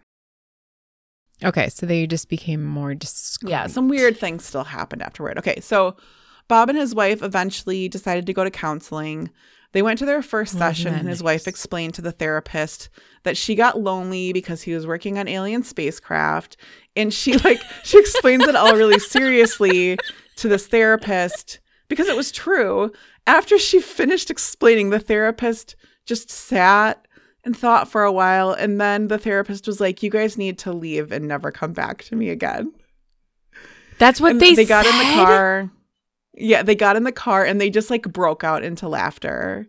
Okay, 1.42 1.68
so 1.68 1.86
they 1.86 2.06
just 2.06 2.28
became 2.28 2.64
more 2.64 2.94
discreet. 2.94 3.50
Yeah, 3.50 3.66
some 3.66 3.88
weird 3.88 4.16
things 4.16 4.44
still 4.44 4.64
happened 4.64 5.02
afterward. 5.02 5.38
Okay, 5.38 5.60
so 5.60 5.96
Bob 6.48 6.68
and 6.68 6.78
his 6.78 6.94
wife 6.94 7.22
eventually 7.22 7.88
decided 7.88 8.26
to 8.26 8.32
go 8.32 8.44
to 8.44 8.50
counseling. 8.50 9.30
They 9.72 9.82
went 9.82 9.98
to 9.98 10.06
their 10.06 10.22
first 10.22 10.54
Oh, 10.54 10.58
session, 10.58 10.94
and 10.94 11.08
his 11.08 11.22
wife 11.22 11.48
explained 11.48 11.94
to 11.94 12.02
the 12.02 12.12
therapist 12.12 12.90
that 13.24 13.36
she 13.36 13.54
got 13.56 13.80
lonely 13.80 14.32
because 14.32 14.62
he 14.62 14.72
was 14.72 14.86
working 14.86 15.18
on 15.18 15.26
alien 15.26 15.64
spacecraft. 15.64 16.56
And 16.94 17.12
she, 17.12 17.36
like, 17.38 17.60
she 17.82 17.98
explains 17.98 18.44
it 18.44 18.54
all 18.54 18.76
really 18.76 19.00
seriously 19.00 19.98
to 20.36 20.48
this 20.48 20.68
therapist 20.68 21.58
because 21.88 22.08
it 22.08 22.16
was 22.16 22.30
true. 22.30 22.92
After 23.26 23.58
she 23.58 23.80
finished 23.80 24.30
explaining, 24.30 24.90
the 24.90 25.00
therapist 25.00 25.74
just 26.06 26.30
sat 26.30 27.08
and 27.42 27.56
thought 27.56 27.90
for 27.90 28.04
a 28.04 28.12
while. 28.12 28.52
And 28.52 28.80
then 28.80 29.08
the 29.08 29.18
therapist 29.18 29.66
was 29.66 29.80
like, 29.80 30.02
You 30.02 30.10
guys 30.10 30.38
need 30.38 30.58
to 30.58 30.72
leave 30.72 31.10
and 31.10 31.26
never 31.26 31.50
come 31.50 31.72
back 31.72 32.04
to 32.04 32.16
me 32.16 32.30
again. 32.30 32.72
That's 33.98 34.20
what 34.20 34.32
And 34.32 34.40
they 34.40 34.54
they 34.54 34.64
got 34.64 34.86
in 34.86 34.98
the 34.98 35.14
car. 35.14 35.70
Yeah, 36.36 36.62
they 36.62 36.74
got 36.74 36.96
in 36.96 37.04
the 37.04 37.12
car 37.12 37.44
and 37.44 37.60
they 37.60 37.70
just 37.70 37.90
like 37.90 38.02
broke 38.12 38.42
out 38.44 38.64
into 38.64 38.88
laughter. 38.88 39.66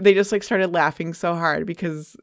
They 0.00 0.14
just 0.14 0.32
like 0.32 0.42
started 0.42 0.72
laughing 0.72 1.12
so 1.14 1.34
hard 1.34 1.66
because 1.66 2.16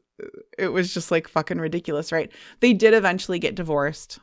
it 0.58 0.68
was 0.68 0.92
just 0.92 1.10
like 1.10 1.28
fucking 1.28 1.58
ridiculous, 1.58 2.10
right? 2.10 2.30
They 2.60 2.72
did 2.72 2.94
eventually 2.94 3.38
get 3.38 3.54
divorced. 3.54 4.18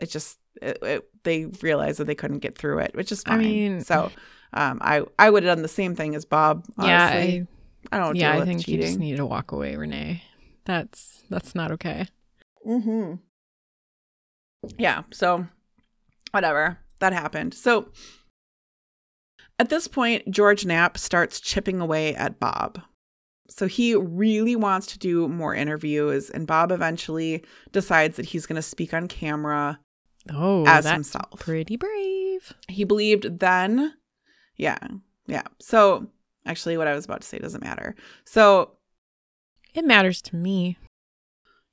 It 0.00 0.10
just 0.10 0.38
it, 0.62 0.78
it, 0.82 1.08
they 1.24 1.46
realized 1.62 1.98
that 1.98 2.04
they 2.06 2.14
couldn't 2.14 2.38
get 2.40 2.56
through 2.58 2.78
it, 2.80 2.94
which 2.94 3.10
is 3.10 3.22
I 3.26 3.36
mean- 3.36 3.80
so 3.82 4.10
um, 4.52 4.78
I 4.80 5.02
I 5.18 5.30
would 5.30 5.42
have 5.44 5.56
done 5.56 5.62
the 5.62 5.68
same 5.68 5.94
thing 5.96 6.14
as 6.14 6.24
Bob. 6.24 6.64
Yeah, 6.80 7.08
Honestly. 7.10 7.46
I, 7.92 7.96
I, 7.96 8.00
don't. 8.00 8.16
yeah, 8.16 8.32
I 8.32 8.38
with 8.38 8.48
think 8.48 8.68
you 8.68 8.76
just 8.76 8.88
cheating. 8.94 9.00
need 9.00 9.16
to 9.16 9.26
walk 9.26 9.52
away, 9.52 9.76
Renee. 9.76 10.22
That's 10.64 11.22
that's 11.30 11.54
not 11.54 11.70
okay. 11.72 12.06
Mm-hmm. 12.66 13.14
Yeah. 14.78 15.02
So, 15.12 15.46
whatever. 16.32 16.78
That 17.00 17.12
happened. 17.12 17.54
So, 17.54 17.88
at 19.58 19.68
this 19.70 19.88
point, 19.88 20.30
George 20.30 20.64
Knapp 20.64 20.96
starts 20.98 21.40
chipping 21.40 21.80
away 21.80 22.14
at 22.14 22.38
Bob. 22.38 22.80
So, 23.50 23.66
he 23.66 23.94
really 23.94 24.54
wants 24.56 24.86
to 24.88 24.98
do 24.98 25.26
more 25.28 25.54
interviews, 25.54 26.28
and 26.30 26.46
Bob 26.46 26.70
eventually 26.70 27.42
decides 27.72 28.16
that 28.16 28.26
he's 28.26 28.44
going 28.46 28.56
to 28.56 28.62
speak 28.62 28.92
on 28.92 29.08
camera 29.08 29.80
Oh, 30.30 30.66
as 30.66 30.86
himself. 30.88 31.40
pretty 31.40 31.76
brave. 31.76 32.52
He 32.68 32.84
believed 32.84 33.38
then, 33.40 33.94
yeah, 34.56 34.76
yeah. 35.26 35.44
So, 35.60 36.08
actually, 36.44 36.76
what 36.76 36.88
I 36.88 36.94
was 36.94 37.06
about 37.06 37.22
to 37.22 37.26
say 37.26 37.38
doesn't 37.38 37.64
matter. 37.64 37.94
So, 38.26 38.72
It 39.74 39.84
matters 39.86 40.20
to 40.22 40.36
me. 40.36 40.76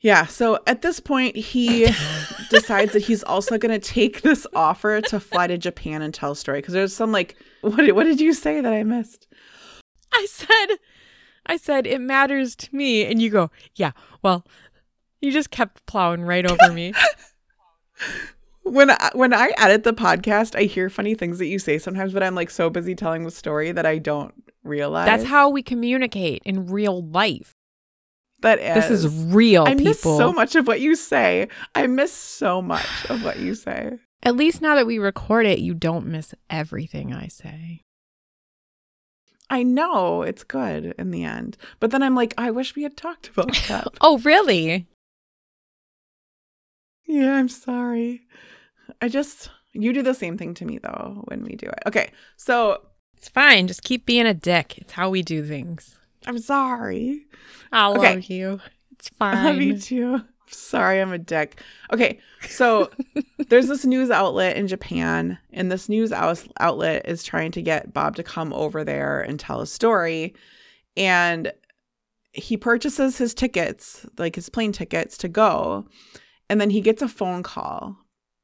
Yeah. 0.02 0.26
So 0.26 0.60
at 0.68 0.82
this 0.82 1.00
point, 1.00 1.36
he 1.36 1.88
decides 2.50 2.94
that 2.94 3.04
he's 3.04 3.24
also 3.24 3.58
going 3.58 3.80
to 3.80 3.86
take 3.86 4.22
this 4.22 4.46
offer 4.54 5.02
to 5.02 5.20
fly 5.20 5.48
to 5.48 5.58
Japan 5.58 6.02
and 6.02 6.14
tell 6.14 6.32
a 6.32 6.36
story. 6.36 6.60
Because 6.60 6.74
there's 6.74 6.94
some 6.96 7.12
like, 7.12 7.36
what 7.62 7.78
did, 7.78 7.94
what 7.94 8.04
did 8.04 8.22
you 8.22 8.34
say 8.34 8.62
that 8.62 8.74
I 8.74 8.84
missed? 8.84 9.28
I 10.14 10.28
said, 10.30 10.78
I 11.46 11.58
said 11.58 11.88
it 11.88 12.02
matters 12.02 12.56
to 12.58 12.76
me, 12.76 13.06
and 13.06 13.22
you 13.22 13.30
go, 13.30 13.52
yeah. 13.76 13.92
Well, 14.22 14.46
you 15.22 15.32
just 15.32 15.52
kept 15.52 15.86
plowing 15.86 16.22
right 16.22 16.50
over 16.50 16.72
me. 16.72 16.94
When 18.64 18.90
I, 18.90 19.12
when 19.14 19.32
I 19.32 19.54
edit 19.60 19.84
the 19.84 19.94
podcast, 19.94 20.56
I 20.56 20.64
hear 20.64 20.90
funny 20.90 21.14
things 21.14 21.38
that 21.38 21.46
you 21.46 21.60
say 21.60 21.78
sometimes, 21.78 22.14
but 22.14 22.24
I'm 22.24 22.34
like 22.34 22.50
so 22.50 22.72
busy 22.72 22.96
telling 22.96 23.24
the 23.24 23.30
story 23.30 23.72
that 23.72 23.86
I 23.86 24.00
don't 24.00 24.34
realize. 24.64 25.06
That's 25.06 25.24
how 25.24 25.50
we 25.50 25.62
communicate 25.62 26.42
in 26.46 26.66
real 26.66 27.04
life. 27.04 27.54
That 28.46 28.76
This 28.76 28.90
is 28.90 29.06
is. 29.06 29.14
real, 29.34 29.64
I 29.64 29.76
people. 29.76 29.86
miss 29.86 30.00
so 30.02 30.32
much 30.34 30.56
of 30.56 30.68
what 30.68 30.80
you 30.82 30.96
say. 30.96 31.48
I 31.76 31.88
miss 31.88 32.12
so 32.14 32.62
much 32.62 32.88
of 33.10 33.24
what 33.24 33.40
you 33.40 33.54
say. 33.56 33.98
At 34.24 34.36
least 34.36 34.62
now 34.62 34.74
that 34.76 34.88
we 34.88 34.98
record 34.98 35.46
it, 35.46 35.60
you 35.60 35.74
don't 35.74 36.08
miss 36.08 36.34
everything 36.50 37.14
I 37.14 37.28
say. 37.28 37.82
I 39.50 39.62
know 39.62 40.24
it's 40.24 40.44
good 40.44 40.96
in 40.98 41.12
the 41.12 41.24
end, 41.24 41.58
but 41.80 41.92
then 41.92 42.02
I'm 42.02 42.16
like, 42.16 42.34
I 42.38 42.50
wish 42.50 42.76
we 42.76 42.82
had 42.84 42.98
talked 42.98 43.30
about 43.30 43.54
that. 43.68 43.88
Oh, 44.02 44.18
really? 44.20 44.88
Yeah, 47.06 47.34
I'm 47.36 47.50
sorry. 47.50 48.22
I 49.02 49.08
just 49.10 49.50
you 49.74 49.94
do 49.94 50.02
the 50.02 50.14
same 50.14 50.38
thing 50.38 50.54
to 50.56 50.66
me 50.66 50.80
though 50.80 51.22
when 51.26 51.44
we 51.44 51.56
do 51.56 51.68
it. 51.68 51.80
Okay, 51.86 52.10
so 52.38 52.82
It's 53.18 53.30
fine. 53.30 53.68
Just 53.68 53.84
keep 53.84 54.06
being 54.06 54.26
a 54.26 54.34
dick. 54.34 54.78
It's 54.78 54.94
how 54.94 55.10
we 55.10 55.22
do 55.22 55.44
things. 55.46 55.98
I'm 56.28 56.40
sorry. 56.40 57.26
I 57.72 57.88
love 57.88 57.98
Okay. 58.00 58.20
you. 58.34 58.60
It's 58.94 59.10
fine. 59.10 59.38
I 59.38 59.44
love 59.46 59.62
you 59.62 59.78
too. 59.78 60.22
Sorry, 60.48 61.02
I'm 61.02 61.12
a 61.12 61.18
dick. 61.18 61.60
Okay, 61.92 62.20
so 62.48 62.92
there's 63.50 63.68
this 63.68 63.84
news 63.84 64.12
outlet 64.12 64.58
in 64.58 64.68
Japan, 64.68 65.40
and 65.52 65.72
this 65.72 65.90
news 65.90 66.12
outlet 66.12 67.08
is 67.08 67.24
trying 67.24 67.52
to 67.54 67.62
get 67.64 67.94
Bob 67.94 68.16
to 68.18 68.24
come 68.24 68.54
over 68.54 68.84
there 68.84 69.22
and 69.22 69.40
tell 69.40 69.60
a 69.60 69.68
story. 69.68 70.36
And 70.96 71.52
he 72.32 72.58
purchases 72.58 73.18
his 73.18 73.34
tickets, 73.34 74.06
like 74.18 74.36
his 74.36 74.50
plane 74.50 74.72
tickets 74.72 75.18
to 75.20 75.28
go. 75.28 75.88
And 76.50 76.62
then 76.62 76.70
he 76.70 76.80
gets 76.82 77.02
a 77.02 77.08
phone 77.08 77.42
call, 77.42 77.98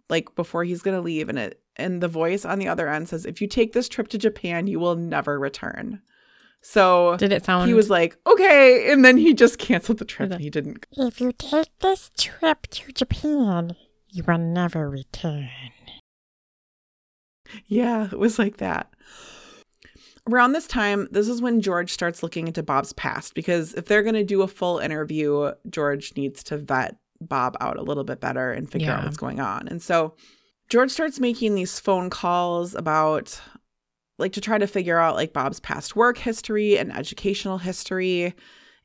like 0.10 0.34
before 0.36 0.64
he's 0.64 0.82
going 0.82 0.98
to 0.98 1.02
leave. 1.02 1.30
And 1.30 1.38
it, 1.38 1.62
and 1.76 2.02
the 2.02 2.08
voice 2.08 2.46
on 2.46 2.58
the 2.58 2.68
other 2.68 2.90
end 2.90 3.10
says, 3.10 3.26
If 3.26 3.42
you 3.42 3.48
take 3.48 3.74
this 3.74 3.88
trip 3.88 4.08
to 4.10 4.18
Japan, 4.18 4.66
you 4.66 4.80
will 4.80 4.96
never 4.96 5.40
return. 5.40 6.02
So 6.62 7.18
Did 7.18 7.32
it 7.32 7.44
sound? 7.46 7.68
he 7.68 7.74
was 7.74 7.90
like, 7.90 8.18
Okay. 8.28 8.92
And 8.92 9.04
then 9.04 9.18
he 9.18 9.34
just 9.34 9.58
canceled 9.58 9.98
the 9.98 10.06
trip 10.06 10.32
and 10.32 10.42
he 10.42 10.50
didn't 10.50 10.86
If 10.92 11.20
you 11.20 11.32
take 11.32 11.70
this 11.80 12.12
trip 12.18 12.68
to 12.72 12.92
Japan, 12.92 13.76
you 14.10 14.24
will 14.28 14.38
never 14.38 14.90
return. 14.90 15.50
Yeah, 17.68 18.06
it 18.06 18.20
was 18.20 18.40
like 18.40 18.58
that. 18.58 18.94
Around 20.30 20.54
this 20.54 20.68
time, 20.68 21.08
this 21.12 21.28
is 21.28 21.42
when 21.42 21.62
George 21.62 21.92
starts 21.92 22.22
looking 22.22 22.48
into 22.48 22.62
Bob's 22.62 22.94
past 22.94 23.34
because 23.34 23.74
if 23.74 23.86
they're 23.86 24.04
going 24.04 24.14
to 24.16 24.24
do 24.24 24.44
a 24.44 24.48
full 24.48 24.78
interview, 24.78 25.52
George 25.70 26.14
needs 26.16 26.44
to 26.44 26.58
vet 26.58 26.96
Bob 27.20 27.58
out 27.60 27.78
a 27.78 27.82
little 27.84 28.04
bit 28.04 28.20
better 28.20 28.52
and 28.52 28.72
figure 28.72 28.92
out 28.92 29.04
what's 29.04 29.18
going 29.18 29.40
on. 29.40 29.68
And 29.68 29.82
so 29.82 30.14
George 30.70 30.92
starts 30.92 31.20
making 31.20 31.56
these 31.56 31.80
phone 31.80 32.10
calls 32.10 32.76
about 32.76 33.42
like 34.22 34.34
to 34.34 34.42
try 34.42 34.58
to 34.58 34.68
figure 34.68 34.98
out 34.98 35.16
like 35.16 35.34
Bob's 35.34 35.60
past 35.60 35.96
work 35.96 36.18
history 36.18 36.78
and 36.78 36.96
educational 36.96 37.58
history. 37.58 38.34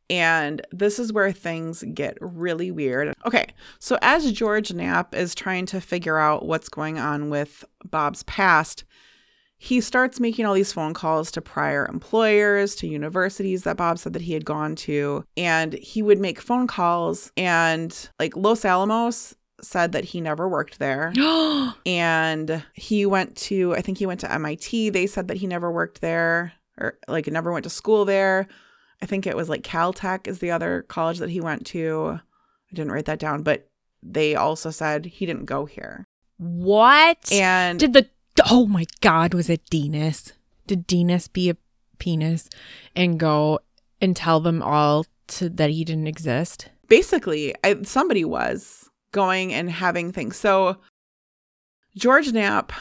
And 0.08 0.64
this 0.70 0.98
is 0.98 1.12
where 1.12 1.32
things 1.32 1.84
get 1.94 2.16
really 2.20 2.70
weird. 2.70 3.14
Okay, 3.24 3.46
so 3.78 3.98
as 4.02 4.30
George 4.32 4.72
Knapp 4.72 5.14
is 5.14 5.34
trying 5.34 5.66
to 5.66 5.80
figure 5.80 6.18
out 6.18 6.46
what's 6.46 6.68
going 6.68 6.98
on 6.98 7.28
with 7.28 7.64
Bob's 7.84 8.22
past, 8.24 8.84
he 9.58 9.80
starts 9.80 10.20
making 10.20 10.44
all 10.44 10.54
these 10.54 10.72
phone 10.72 10.94
calls 10.94 11.30
to 11.32 11.40
prior 11.40 11.86
employers, 11.86 12.76
to 12.76 12.86
universities 12.86 13.64
that 13.64 13.76
Bob 13.76 13.98
said 13.98 14.12
that 14.12 14.22
he 14.22 14.34
had 14.34 14.44
gone 14.44 14.76
to. 14.76 15.24
And 15.36 15.72
he 15.72 16.02
would 16.02 16.20
make 16.20 16.40
phone 16.40 16.66
calls, 16.66 17.32
and 17.36 18.08
like 18.20 18.36
Los 18.36 18.64
Alamos 18.64 19.34
said 19.62 19.92
that 19.92 20.04
he 20.04 20.20
never 20.20 20.48
worked 20.48 20.78
there. 20.78 21.12
And 21.86 22.64
he 22.74 23.06
went 23.06 23.36
to, 23.36 23.74
I 23.74 23.80
think 23.80 23.98
he 23.98 24.06
went 24.06 24.20
to 24.20 24.32
MIT. 24.32 24.90
They 24.90 25.06
said 25.06 25.28
that 25.28 25.36
he 25.36 25.46
never 25.46 25.70
worked 25.70 26.00
there 26.00 26.52
or 26.78 26.98
like 27.06 27.26
never 27.28 27.52
went 27.52 27.64
to 27.64 27.70
school 27.70 28.04
there. 28.04 28.48
I 29.02 29.06
think 29.06 29.26
it 29.26 29.36
was 29.36 29.48
like 29.48 29.62
Caltech 29.62 30.26
is 30.26 30.40
the 30.40 30.50
other 30.50 30.82
college 30.88 31.18
that 31.18 31.30
he 31.30 31.40
went 31.40 31.66
to. 31.66 32.18
I 32.18 32.74
didn't 32.74 32.92
write 32.92 33.04
that 33.06 33.18
down, 33.18 33.42
but 33.42 33.68
they 34.02 34.34
also 34.34 34.70
said 34.70 35.06
he 35.06 35.26
didn't 35.26 35.44
go 35.44 35.64
here. 35.66 36.06
what? 36.38 37.30
And 37.32 37.78
Did 37.78 37.92
the 37.92 38.08
oh 38.50 38.66
my 38.66 38.86
god, 39.00 39.32
was 39.32 39.48
it 39.48 39.70
Denis? 39.70 40.32
Did 40.66 40.86
Denis 40.86 41.28
be 41.28 41.50
a 41.50 41.56
penis 41.98 42.48
and 42.94 43.18
go 43.18 43.60
and 44.00 44.14
tell 44.16 44.40
them 44.40 44.62
all 44.62 45.06
to 45.28 45.48
that 45.48 45.70
he 45.70 45.84
didn't 45.84 46.08
exist? 46.08 46.68
basically 46.88 47.54
I, 47.64 47.82
somebody 47.82 48.24
was 48.24 48.85
going 49.12 49.52
and 49.54 49.70
having 49.70 50.12
things 50.12 50.36
so 50.36 50.76
george 51.96 52.32
knapp 52.32 52.72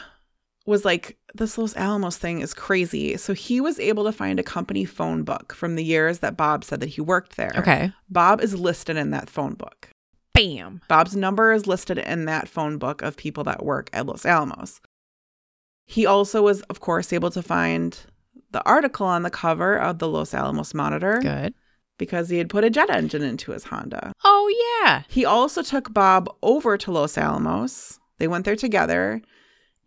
was 0.66 0.84
like 0.84 1.16
this 1.34 1.56
los 1.56 1.76
alamos 1.76 2.16
thing 2.16 2.40
is 2.40 2.52
crazy 2.52 3.16
so 3.16 3.32
he 3.32 3.60
was 3.60 3.78
able 3.80 4.04
to 4.04 4.12
find 4.12 4.38
a 4.38 4.42
company 4.42 4.84
phone 4.84 5.22
book 5.22 5.54
from 5.54 5.74
the 5.76 5.84
years 5.84 6.18
that 6.18 6.36
bob 6.36 6.64
said 6.64 6.80
that 6.80 6.88
he 6.90 7.00
worked 7.00 7.36
there 7.36 7.52
Okay. 7.56 7.92
bob 8.10 8.40
is 8.40 8.54
listed 8.54 8.96
in 8.96 9.10
that 9.10 9.30
phone 9.30 9.54
book 9.54 9.88
Bam. 10.34 10.82
bob's 10.88 11.16
number 11.16 11.52
is 11.52 11.66
listed 11.66 11.98
in 11.98 12.26
that 12.26 12.48
phone 12.48 12.76
book 12.78 13.00
of 13.02 13.16
people 13.16 13.44
that 13.44 13.64
work 13.64 13.88
at 13.92 14.06
los 14.06 14.26
alamos 14.26 14.80
he 15.86 16.04
also 16.04 16.42
was 16.42 16.60
of 16.62 16.80
course 16.80 17.12
able 17.12 17.30
to 17.30 17.42
find 17.42 18.00
the 18.50 18.62
article 18.64 19.06
on 19.06 19.22
the 19.22 19.30
cover 19.30 19.76
of 19.78 19.98
the 19.98 20.08
los 20.08 20.34
alamos 20.34 20.74
monitor 20.74 21.20
Good. 21.22 21.54
Because 21.98 22.28
he 22.28 22.38
had 22.38 22.48
put 22.48 22.64
a 22.64 22.70
jet 22.70 22.90
engine 22.90 23.22
into 23.22 23.52
his 23.52 23.64
Honda. 23.64 24.12
Oh 24.24 24.82
yeah. 24.84 25.02
He 25.08 25.24
also 25.24 25.62
took 25.62 25.92
Bob 25.92 26.28
over 26.42 26.76
to 26.78 26.90
Los 26.92 27.16
Alamos. 27.18 27.98
They 28.18 28.28
went 28.28 28.44
there 28.44 28.56
together 28.56 29.22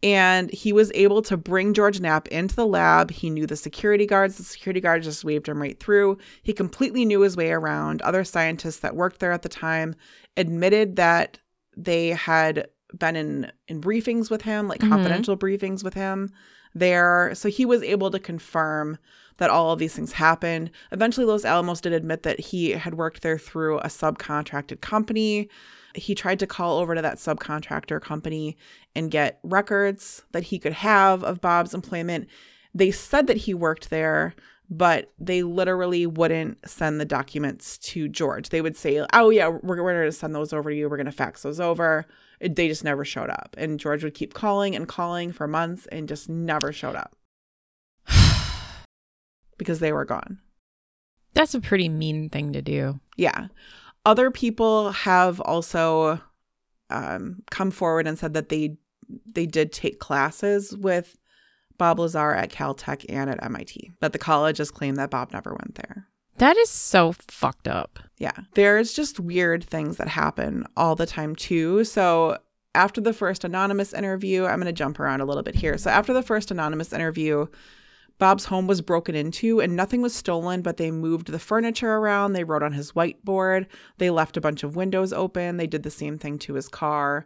and 0.02 0.50
he 0.52 0.72
was 0.72 0.92
able 0.96 1.22
to 1.24 1.36
bring 1.36 1.74
George 1.74 2.00
Knapp 2.00 2.28
into 2.30 2.56
the 2.56 2.66
lab. 2.66 3.12
He 3.12 3.30
knew 3.30 3.46
the 3.46 3.56
security 3.58 4.06
guards. 4.06 4.38
The 4.38 4.44
security 4.44 4.80
guards 4.80 5.06
just 5.06 5.26
waved 5.26 5.50
him 5.50 5.62
right 5.62 5.78
through. 5.80 6.18
He 6.42 6.54
completely 6.54 7.04
knew 7.06 7.22
his 7.22 7.36
way 7.36 7.52
around. 7.52 8.02
Other 8.02 8.24
scientists 8.24 8.78
that 8.80 8.96
worked 8.96 9.20
there 9.20 9.32
at 9.34 9.42
the 9.42 9.50
time 9.50 9.96
admitted 10.38 10.96
that 10.96 11.40
they 11.76 12.10
had 12.10 12.70
been 12.98 13.16
in 13.16 13.52
in 13.68 13.82
briefings 13.82 14.32
with 14.32 14.44
him, 14.44 14.68
like 14.68 14.80
Mhm. 14.80 14.90
confidential 14.90 15.38
briefings 15.38 15.84
with 15.84 15.94
him 15.94 16.32
there. 16.74 17.32
So 17.36 17.50
he 17.50 17.66
was 17.66 17.84
able 17.84 18.10
to 18.12 18.20
confirm 18.20 18.98
that 19.40 19.50
all 19.50 19.72
of 19.72 19.80
these 19.80 19.96
things 19.96 20.14
happened. 20.14 20.70
Eventually 20.92 21.26
Los 21.26 21.46
Alamos 21.46 21.82
did 21.82 21.94
admit 21.94 22.24
that 22.24 22.40
he 22.40 22.72
had 22.72 22.94
worked 22.94 23.24
there 23.24 23.38
through 23.38 23.80
a 23.80 23.88
subcontracted 23.88 24.82
company. 24.82 25.50
He 25.96 26.14
tried 26.14 26.40
to 26.40 26.48
call 26.48 26.78
over 26.78 26.94
to 26.94 27.02
that 27.02 27.18
subcontractor 27.18 28.00
company 28.02 28.58
and 28.96 29.10
get 29.10 29.40
records 29.44 30.24
that 30.34 30.44
he 30.44 30.60
could 30.60 30.74
have 30.74 31.24
of 31.24 31.42
Bob's 31.42 31.74
employment. 31.74 32.28
They 32.76 32.92
said 32.92 33.28
that 33.28 33.38
he 33.38 33.54
worked 33.54 33.90
there, 33.90 34.36
but 34.70 35.12
they 35.18 35.42
literally 35.42 36.06
wouldn't 36.06 36.70
send 36.70 37.00
the 37.00 37.06
documents 37.06 37.78
to 37.80 38.08
George. 38.08 38.50
They 38.50 38.62
would 38.62 38.78
say, 38.78 39.04
"Oh 39.14 39.32
yeah, 39.32 39.48
we're, 39.48 39.82
we're 39.82 39.94
going 39.94 40.06
to 40.06 40.12
send 40.12 40.36
those 40.36 40.54
over 40.54 40.70
to 40.70 40.76
you. 40.76 40.88
We're 40.88 40.98
going 40.98 41.06
to 41.08 41.12
fax 41.12 41.42
those 41.42 41.60
over." 41.60 42.06
They 42.40 42.68
just 42.68 42.84
never 42.84 43.04
showed 43.04 43.32
up, 43.32 43.56
and 43.58 43.80
George 43.80 44.04
would 44.04 44.14
keep 44.14 44.34
calling 44.36 44.76
and 44.76 44.88
calling 44.88 45.32
for 45.32 45.48
months 45.48 45.88
and 45.88 46.08
just 46.08 46.30
never 46.30 46.72
showed 46.72 46.96
up 46.96 47.16
because 49.60 49.80
they 49.80 49.94
were 49.94 50.06
gone. 50.06 50.40
That's 51.36 51.54
a 51.54 51.62
pretty 51.62 51.88
mean 51.88 52.30
thing 52.30 52.54
to 52.54 52.62
do. 52.64 53.00
Yeah. 53.16 53.50
Other 54.06 54.32
people 54.32 54.92
have 54.92 55.40
also 55.42 56.20
um, 56.90 57.44
come 57.52 57.70
forward 57.70 58.08
and 58.08 58.18
said 58.18 58.34
that 58.34 58.50
they 58.50 58.78
they 59.26 59.46
did 59.46 59.72
take 59.72 60.00
classes 60.00 60.76
with 60.76 61.18
Bob 61.78 62.00
Lazar 62.00 62.34
at 62.34 62.52
Caltech 62.52 63.06
and 63.10 63.30
at 63.30 63.44
MIT, 63.44 63.92
but 64.00 64.14
the 64.14 64.20
college 64.20 64.58
has 64.58 64.70
claimed 64.70 64.98
that 64.98 65.10
Bob 65.10 65.32
never 65.32 65.52
went 65.52 65.76
there. 65.76 66.08
That 66.38 66.58
is 66.58 66.70
so 66.70 67.14
fucked 67.28 67.68
up. 67.68 68.00
Yeah. 68.18 68.38
There's 68.54 68.94
just 68.94 69.20
weird 69.20 69.64
things 69.64 69.98
that 69.98 70.08
happen 70.08 70.66
all 70.78 70.96
the 70.96 71.06
time, 71.06 71.36
too. 71.36 71.84
So, 71.84 72.38
after 72.76 73.02
the 73.02 73.14
first 73.14 73.44
anonymous 73.44 73.94
interview, 73.94 74.46
I'm 74.46 74.60
going 74.60 74.66
to 74.68 74.72
jump 74.72 75.00
around 75.00 75.22
a 75.22 75.26
little 75.26 75.44
bit 75.44 75.56
here. 75.56 75.78
So, 75.78 75.90
after 75.90 76.14
the 76.14 76.24
first 76.24 76.50
anonymous 76.50 76.94
interview, 76.94 77.48
Bob's 78.20 78.46
home 78.46 78.68
was 78.68 78.82
broken 78.82 79.16
into 79.16 79.62
and 79.62 79.76
nothing 79.76 80.02
was 80.02 80.14
stolen, 80.14 80.62
but 80.62 80.78
they 80.78 80.92
moved 80.92 81.32
the 81.32 81.40
furniture 81.40 81.96
around. 81.96 82.34
They 82.34 82.44
wrote 82.44 82.62
on 82.62 82.74
his 82.74 82.92
whiteboard. 82.92 83.66
They 83.98 84.10
left 84.10 84.38
a 84.38 84.42
bunch 84.42 84.62
of 84.62 84.76
windows 84.76 85.12
open. 85.14 85.58
They 85.58 85.68
did 85.68 85.84
the 85.84 85.90
same 85.90 86.18
thing 86.18 86.38
to 86.40 86.54
his 86.54 86.68
car. 86.68 87.26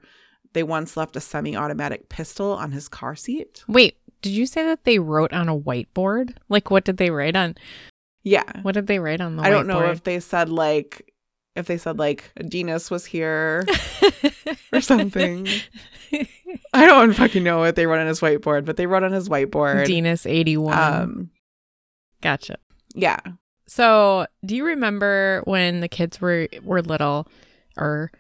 They 0.54 0.64
once 0.64 0.96
left 0.96 1.16
a 1.16 1.20
semi 1.20 1.56
automatic 1.56 2.10
pistol 2.10 2.52
on 2.52 2.72
his 2.72 2.88
car 2.88 3.16
seat. 3.16 3.64
Wait, 3.68 3.98
did 4.22 4.32
you 4.32 4.46
say 4.46 4.64
that 4.66 4.84
they 4.84 5.00
wrote 5.00 5.34
on 5.34 5.50
a 5.50 5.60
whiteboard? 5.60 6.36
Like, 6.48 6.70
what 6.70 6.86
did 6.86 6.98
they 6.98 7.10
write 7.10 7.36
on? 7.36 7.56
Yeah. 8.24 8.62
What 8.62 8.76
did 8.76 8.88
they 8.88 9.00
write 9.00 9.20
on 9.20 9.36
the 9.36 9.44
I 9.44 9.50
don't 9.50 9.68
know 9.68 9.90
if 9.90 10.04
they 10.04 10.20
said 10.20 10.50
like, 10.50 11.13
if 11.56 11.68
they 11.68 11.78
said 11.78 12.00
like, 12.00 12.32
Dinas 12.40 12.90
was 12.90 13.06
here 13.06 13.66
or 14.74 14.82
something. 14.82 15.48
I 16.74 16.86
don't 16.86 17.14
fucking 17.14 17.44
know 17.44 17.60
what 17.60 17.76
they 17.76 17.86
wrote 17.86 18.00
on 18.02 18.08
his 18.08 18.20
whiteboard, 18.20 18.66
but 18.66 18.78
they 18.78 18.86
wrote 18.86 19.04
on 19.04 19.12
his 19.12 19.30
whiteboard. 19.30 19.88
Venus 19.88 20.26
81. 20.26 20.78
Um, 20.78 21.30
gotcha. 22.22 22.58
yeah. 22.96 23.20
So, 23.66 24.28
do 24.46 24.56
you 24.56 24.66
remember 24.66 25.42
when 25.46 25.80
the 25.80 25.88
kids 25.88 26.20
were 26.20 26.48
were 26.64 26.82
little 26.82 27.28
or 27.78 28.12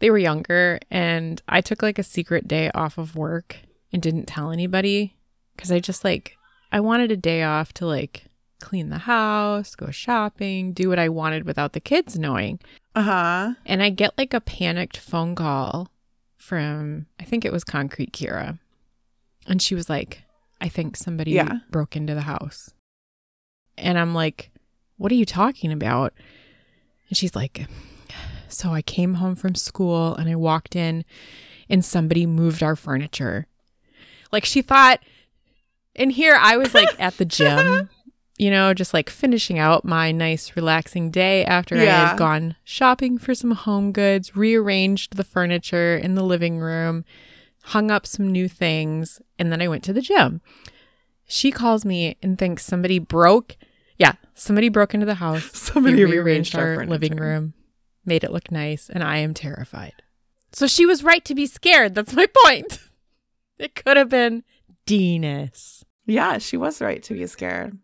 they 0.00 0.10
were 0.10 0.18
younger 0.18 0.80
and 0.90 1.40
I 1.48 1.60
took 1.60 1.82
like 1.82 1.98
a 1.98 2.02
secret 2.02 2.48
day 2.48 2.70
off 2.74 2.98
of 2.98 3.16
work 3.16 3.56
and 3.92 4.02
didn't 4.02 4.26
tell 4.26 4.50
anybody 4.50 5.16
cuz 5.56 5.70
I 5.72 5.78
just 5.78 6.04
like 6.04 6.36
I 6.72 6.80
wanted 6.80 7.10
a 7.10 7.16
day 7.16 7.42
off 7.42 7.72
to 7.74 7.86
like 7.86 8.24
clean 8.60 8.88
the 8.88 8.98
house, 8.98 9.74
go 9.74 9.90
shopping, 9.90 10.72
do 10.72 10.88
what 10.88 10.98
I 10.98 11.08
wanted 11.08 11.44
without 11.44 11.72
the 11.72 11.80
kids 11.80 12.18
knowing. 12.18 12.58
Uh 12.94 13.02
huh. 13.02 13.54
And 13.66 13.82
I 13.82 13.90
get 13.90 14.16
like 14.18 14.34
a 14.34 14.40
panicked 14.40 14.96
phone 14.96 15.34
call 15.34 15.88
from 16.36 17.06
I 17.20 17.24
think 17.24 17.44
it 17.44 17.52
was 17.52 17.64
Concrete 17.64 18.12
Kira. 18.12 18.58
And 19.46 19.60
she 19.62 19.74
was 19.74 19.88
like, 19.88 20.22
I 20.60 20.68
think 20.68 20.96
somebody 20.96 21.32
Yeah. 21.32 21.58
broke 21.70 21.96
into 21.96 22.14
the 22.14 22.22
house. 22.22 22.70
And 23.76 23.98
I'm 23.98 24.14
like, 24.14 24.50
what 24.96 25.12
are 25.12 25.16
you 25.16 25.24
talking 25.24 25.72
about? 25.72 26.12
And 27.08 27.16
she's 27.16 27.36
like, 27.36 27.66
so 28.48 28.70
I 28.70 28.82
came 28.82 29.14
home 29.14 29.36
from 29.36 29.54
school 29.54 30.14
and 30.16 30.28
I 30.28 30.34
walked 30.34 30.74
in 30.74 31.04
and 31.70 31.84
somebody 31.84 32.26
moved 32.26 32.62
our 32.62 32.74
furniture. 32.76 33.46
Like 34.32 34.44
she 34.44 34.62
thought 34.62 35.00
and 35.94 36.12
here 36.12 36.36
I 36.40 36.56
was 36.56 36.74
like 36.74 36.88
at 37.00 37.16
the 37.16 37.24
gym, 37.24 37.88
you 38.38 38.50
know, 38.50 38.72
just 38.72 38.94
like 38.94 39.10
finishing 39.10 39.58
out 39.58 39.84
my 39.84 40.12
nice 40.12 40.54
relaxing 40.56 41.10
day 41.10 41.44
after 41.44 41.76
I 41.76 41.84
had 41.84 42.16
gone 42.16 42.56
shopping 42.64 43.18
for 43.18 43.34
some 43.34 43.50
home 43.52 43.92
goods, 43.92 44.36
rearranged 44.36 45.16
the 45.16 45.24
furniture 45.24 45.96
in 45.96 46.14
the 46.14 46.22
living 46.22 46.58
room, 46.58 47.04
hung 47.64 47.90
up 47.90 48.06
some 48.06 48.30
new 48.30 48.48
things, 48.48 49.20
and 49.38 49.50
then 49.50 49.60
I 49.60 49.68
went 49.68 49.82
to 49.84 49.92
the 49.92 50.00
gym. 50.00 50.40
She 51.26 51.50
calls 51.50 51.84
me 51.84 52.16
and 52.22 52.38
thinks 52.38 52.64
somebody 52.64 52.98
broke. 52.98 53.56
Yeah, 53.98 54.12
somebody 54.34 54.68
broke 54.68 54.94
into 54.94 55.06
the 55.06 55.16
house. 55.16 55.50
Somebody 55.58 55.96
He 55.96 56.04
rearranged 56.04 56.54
our 56.54 56.86
living 56.86 57.16
furniture. 57.18 57.24
room, 57.24 57.54
made 58.06 58.22
it 58.22 58.30
look 58.30 58.50
nice, 58.52 58.88
and 58.88 59.02
I 59.02 59.18
am 59.18 59.34
terrified. 59.34 59.94
So 60.52 60.66
she 60.66 60.86
was 60.86 61.02
right 61.02 61.24
to 61.24 61.34
be 61.34 61.46
scared. 61.46 61.94
That's 61.94 62.14
my 62.14 62.26
point. 62.44 62.78
It 63.58 63.74
could 63.74 63.96
have 63.96 64.08
been 64.08 64.44
Dennis. 64.86 65.84
Yeah, 66.06 66.38
she 66.38 66.56
was 66.56 66.80
right 66.80 67.02
to 67.02 67.14
be 67.14 67.26
scared. 67.26 67.76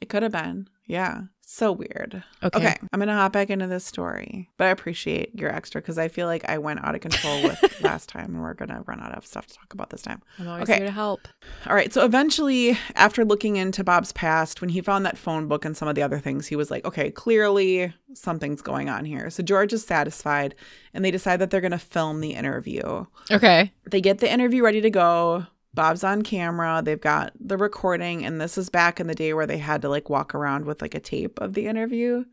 It 0.00 0.08
could 0.08 0.22
have 0.22 0.32
been. 0.32 0.68
Yeah. 0.86 1.22
So 1.44 1.70
weird. 1.70 2.24
Okay. 2.42 2.58
Okay. 2.58 2.76
I'm 2.92 2.98
going 2.98 3.08
to 3.08 3.14
hop 3.14 3.32
back 3.32 3.50
into 3.50 3.66
this 3.66 3.84
story, 3.84 4.48
but 4.56 4.66
I 4.68 4.70
appreciate 4.70 5.38
your 5.38 5.50
extra 5.54 5.82
because 5.82 5.98
I 5.98 6.08
feel 6.08 6.26
like 6.26 6.48
I 6.48 6.56
went 6.56 6.82
out 6.82 6.94
of 6.94 7.02
control 7.02 7.42
with 7.42 7.80
last 7.82 8.08
time 8.08 8.34
and 8.34 8.40
we're 8.42 8.54
going 8.54 8.70
to 8.70 8.82
run 8.86 9.00
out 9.00 9.12
of 9.16 9.26
stuff 9.26 9.46
to 9.48 9.54
talk 9.54 9.74
about 9.74 9.90
this 9.90 10.00
time. 10.02 10.22
I'm 10.38 10.48
always 10.48 10.62
Okay. 10.62 10.78
here 10.78 10.86
to 10.86 10.92
help. 10.92 11.28
All 11.66 11.74
right. 11.74 11.92
So 11.92 12.04
eventually, 12.06 12.78
after 12.94 13.22
looking 13.24 13.56
into 13.56 13.84
Bob's 13.84 14.12
past, 14.12 14.60
when 14.62 14.70
he 14.70 14.80
found 14.80 15.04
that 15.04 15.18
phone 15.18 15.46
book 15.46 15.64
and 15.66 15.76
some 15.76 15.88
of 15.88 15.94
the 15.94 16.02
other 16.02 16.18
things, 16.18 16.46
he 16.46 16.56
was 16.56 16.70
like, 16.70 16.84
okay, 16.86 17.10
clearly 17.10 17.92
something's 18.14 18.62
going 18.62 18.88
on 18.88 19.04
here. 19.04 19.28
So 19.28 19.42
George 19.42 19.72
is 19.74 19.84
satisfied 19.84 20.54
and 20.94 21.04
they 21.04 21.10
decide 21.10 21.36
that 21.40 21.50
they're 21.50 21.60
going 21.60 21.72
to 21.72 21.78
film 21.78 22.20
the 22.22 22.32
interview. 22.32 23.04
Okay. 23.30 23.72
They 23.90 24.00
get 24.00 24.18
the 24.18 24.32
interview 24.32 24.62
ready 24.64 24.80
to 24.80 24.90
go. 24.90 25.46
Bob's 25.74 26.04
on 26.04 26.22
camera. 26.22 26.82
They've 26.84 27.00
got 27.00 27.32
the 27.40 27.56
recording. 27.56 28.24
And 28.24 28.40
this 28.40 28.58
is 28.58 28.68
back 28.68 29.00
in 29.00 29.06
the 29.06 29.14
day 29.14 29.32
where 29.32 29.46
they 29.46 29.58
had 29.58 29.82
to 29.82 29.88
like 29.88 30.10
walk 30.10 30.34
around 30.34 30.64
with 30.64 30.82
like 30.82 30.94
a 30.94 31.00
tape 31.00 31.40
of 31.40 31.54
the 31.54 31.66
interview 31.66 32.24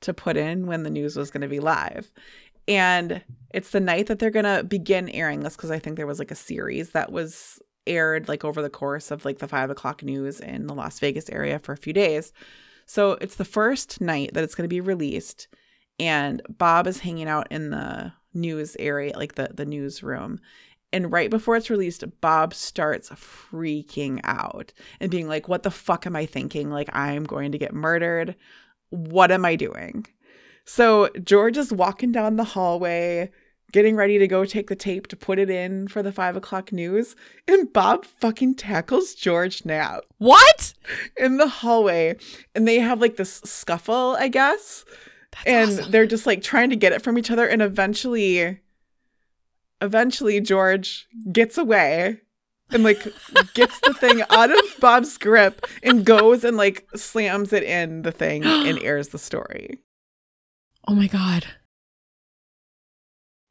to 0.00 0.14
put 0.14 0.36
in 0.36 0.66
when 0.66 0.82
the 0.82 0.90
news 0.90 1.16
was 1.16 1.30
going 1.30 1.42
to 1.42 1.48
be 1.48 1.60
live. 1.60 2.10
And 2.68 3.22
it's 3.50 3.70
the 3.70 3.80
night 3.80 4.06
that 4.06 4.18
they're 4.18 4.30
going 4.30 4.44
to 4.44 4.64
begin 4.64 5.08
airing 5.10 5.40
this 5.40 5.56
because 5.56 5.70
I 5.70 5.78
think 5.78 5.96
there 5.96 6.06
was 6.06 6.18
like 6.18 6.30
a 6.30 6.36
series 6.36 6.90
that 6.90 7.12
was 7.12 7.60
aired 7.86 8.28
like 8.28 8.44
over 8.44 8.60
the 8.60 8.70
course 8.70 9.10
of 9.10 9.24
like 9.24 9.38
the 9.38 9.46
five 9.46 9.70
o'clock 9.70 10.02
news 10.02 10.40
in 10.40 10.66
the 10.66 10.74
Las 10.74 10.98
Vegas 10.98 11.30
area 11.30 11.58
for 11.58 11.72
a 11.72 11.76
few 11.76 11.92
days. 11.92 12.32
So 12.86 13.12
it's 13.20 13.36
the 13.36 13.44
first 13.44 14.00
night 14.00 14.34
that 14.34 14.44
it's 14.44 14.54
going 14.54 14.68
to 14.68 14.74
be 14.74 14.80
released. 14.80 15.48
And 15.98 16.42
Bob 16.48 16.86
is 16.86 17.00
hanging 17.00 17.28
out 17.28 17.46
in 17.50 17.70
the 17.70 18.12
news 18.34 18.76
area, 18.78 19.16
like 19.16 19.34
the, 19.34 19.50
the 19.52 19.64
newsroom. 19.64 20.40
And 20.92 21.10
right 21.12 21.30
before 21.30 21.56
it's 21.56 21.68
released, 21.70 22.04
Bob 22.20 22.54
starts 22.54 23.10
freaking 23.10 24.20
out 24.24 24.72
and 25.00 25.10
being 25.10 25.28
like, 25.28 25.48
What 25.48 25.62
the 25.62 25.70
fuck 25.70 26.06
am 26.06 26.16
I 26.16 26.26
thinking? 26.26 26.70
Like, 26.70 26.88
I'm 26.94 27.24
going 27.24 27.52
to 27.52 27.58
get 27.58 27.74
murdered. 27.74 28.36
What 28.90 29.30
am 29.32 29.44
I 29.44 29.56
doing? 29.56 30.06
So 30.64 31.08
George 31.22 31.56
is 31.56 31.72
walking 31.72 32.12
down 32.12 32.36
the 32.36 32.44
hallway, 32.44 33.30
getting 33.72 33.94
ready 33.96 34.18
to 34.18 34.26
go 34.28 34.44
take 34.44 34.68
the 34.68 34.76
tape 34.76 35.06
to 35.08 35.16
put 35.16 35.38
it 35.38 35.50
in 35.50 35.86
for 35.88 36.02
the 36.02 36.12
five 36.12 36.36
o'clock 36.36 36.72
news. 36.72 37.14
And 37.46 37.72
Bob 37.72 38.04
fucking 38.04 38.54
tackles 38.54 39.14
George 39.14 39.64
Knapp 39.64 40.02
What? 40.18 40.72
in 41.16 41.36
the 41.36 41.48
hallway. 41.48 42.16
And 42.54 42.66
they 42.66 42.78
have 42.80 43.00
like 43.00 43.16
this 43.16 43.40
scuffle, 43.44 44.16
I 44.18 44.28
guess 44.28 44.84
That's 45.32 45.46
and 45.46 45.70
awesome. 45.80 45.90
they're 45.92 46.06
just 46.06 46.26
like 46.26 46.42
trying 46.42 46.70
to 46.70 46.76
get 46.76 46.92
it 46.92 47.02
from 47.02 47.18
each 47.18 47.30
other 47.30 47.46
and 47.46 47.60
eventually 47.62 48.60
eventually 49.80 50.40
george 50.40 51.06
gets 51.32 51.58
away 51.58 52.20
and 52.70 52.82
like 52.82 53.02
gets 53.54 53.78
the 53.80 53.94
thing 53.94 54.22
out 54.30 54.50
of 54.50 54.80
bob's 54.80 55.16
grip 55.18 55.66
and 55.82 56.04
goes 56.04 56.42
and 56.44 56.56
like 56.56 56.86
slams 56.96 57.52
it 57.52 57.62
in 57.62 58.02
the 58.02 58.12
thing 58.12 58.44
and 58.44 58.78
airs 58.82 59.08
the 59.08 59.18
story 59.18 59.78
Oh 60.88 60.94
my 60.94 61.08
God. 61.08 61.44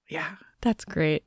yeah 0.10 0.36
That's 0.62 0.86
great. 0.86 1.24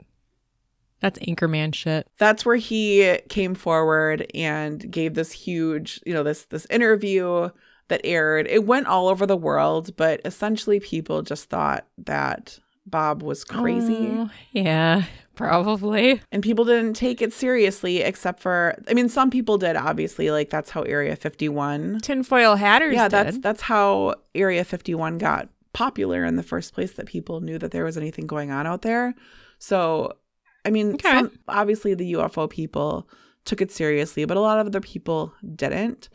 That's 1.01 1.19
Anchorman 1.21 1.75
shit. 1.75 2.09
that's 2.19 2.45
where 2.45 2.57
he 2.57 3.19
came 3.29 3.55
forward 3.55 4.27
and 4.35 4.91
gave 4.91 5.15
this 5.15 5.31
huge 5.33 6.01
you 6.05 6.13
know 6.15 6.23
this 6.23 6.45
this 6.47 6.67
interview 6.71 7.51
that 7.89 8.01
aired. 8.05 8.47
It 8.49 8.67
went 8.67 8.87
all 8.87 9.09
over 9.09 9.25
the 9.27 9.37
world, 9.37 9.97
but 9.97 10.21
essentially 10.25 10.81
people 10.81 11.23
just 11.23 11.49
thought 11.49 11.87
that 11.99 12.59
Bob 12.91 13.23
was 13.23 13.45
crazy. 13.45 14.09
Oh, 14.11 14.31
yeah, 14.53 15.05
probably. 15.35 16.21
And 16.33 16.43
people 16.43 16.65
didn't 16.65 16.95
take 16.95 17.21
it 17.23 17.33
seriously, 17.33 17.99
except 18.03 18.41
for, 18.41 18.81
I 18.89 18.95
mean, 18.95 19.09
some 19.09 19.31
people 19.31 19.59
did, 19.59 19.77
obviously. 19.77 20.31
Like, 20.31 20.51
that's 20.51 20.71
how 20.71 20.83
Area 20.83 21.17
51. 21.17 22.01
Tinfoil 22.01 22.57
hatters. 22.57 22.95
yeah, 22.95 23.05
did. 23.09 23.13
that's 23.13 23.39
that's 23.39 23.63
how 23.63 24.15
Area 24.35 24.65
51 24.65 25.19
got 25.19 25.49
popular 25.73 26.25
in 26.25 26.37
the 26.37 26.43
first 26.43 26.75
place. 26.75 26.93
That 26.93 27.07
people 27.07 27.41
knew 27.41 27.59
that 27.59 27.71
there 27.71 27.85
was 27.85 27.97
anything 27.97 28.27
going 28.27 28.51
on 28.51 28.67
out 28.67 28.83
there. 28.83 29.15
So, 29.59 30.17
I 30.65 30.71
mean, 30.71 30.95
Okay. 30.95 31.11
some, 31.11 31.33
obviously 31.49 31.95
the 31.95 32.13
UFO 32.15 32.49
people 32.49 33.09
took 33.45 33.61
it 33.61 33.71
seriously, 33.73 34.25
but 34.25 34.37
a 34.37 34.41
lot 34.41 34.59
of 34.59 34.67
other 34.67 34.81
people 34.81 35.33
didn't. 35.57 36.09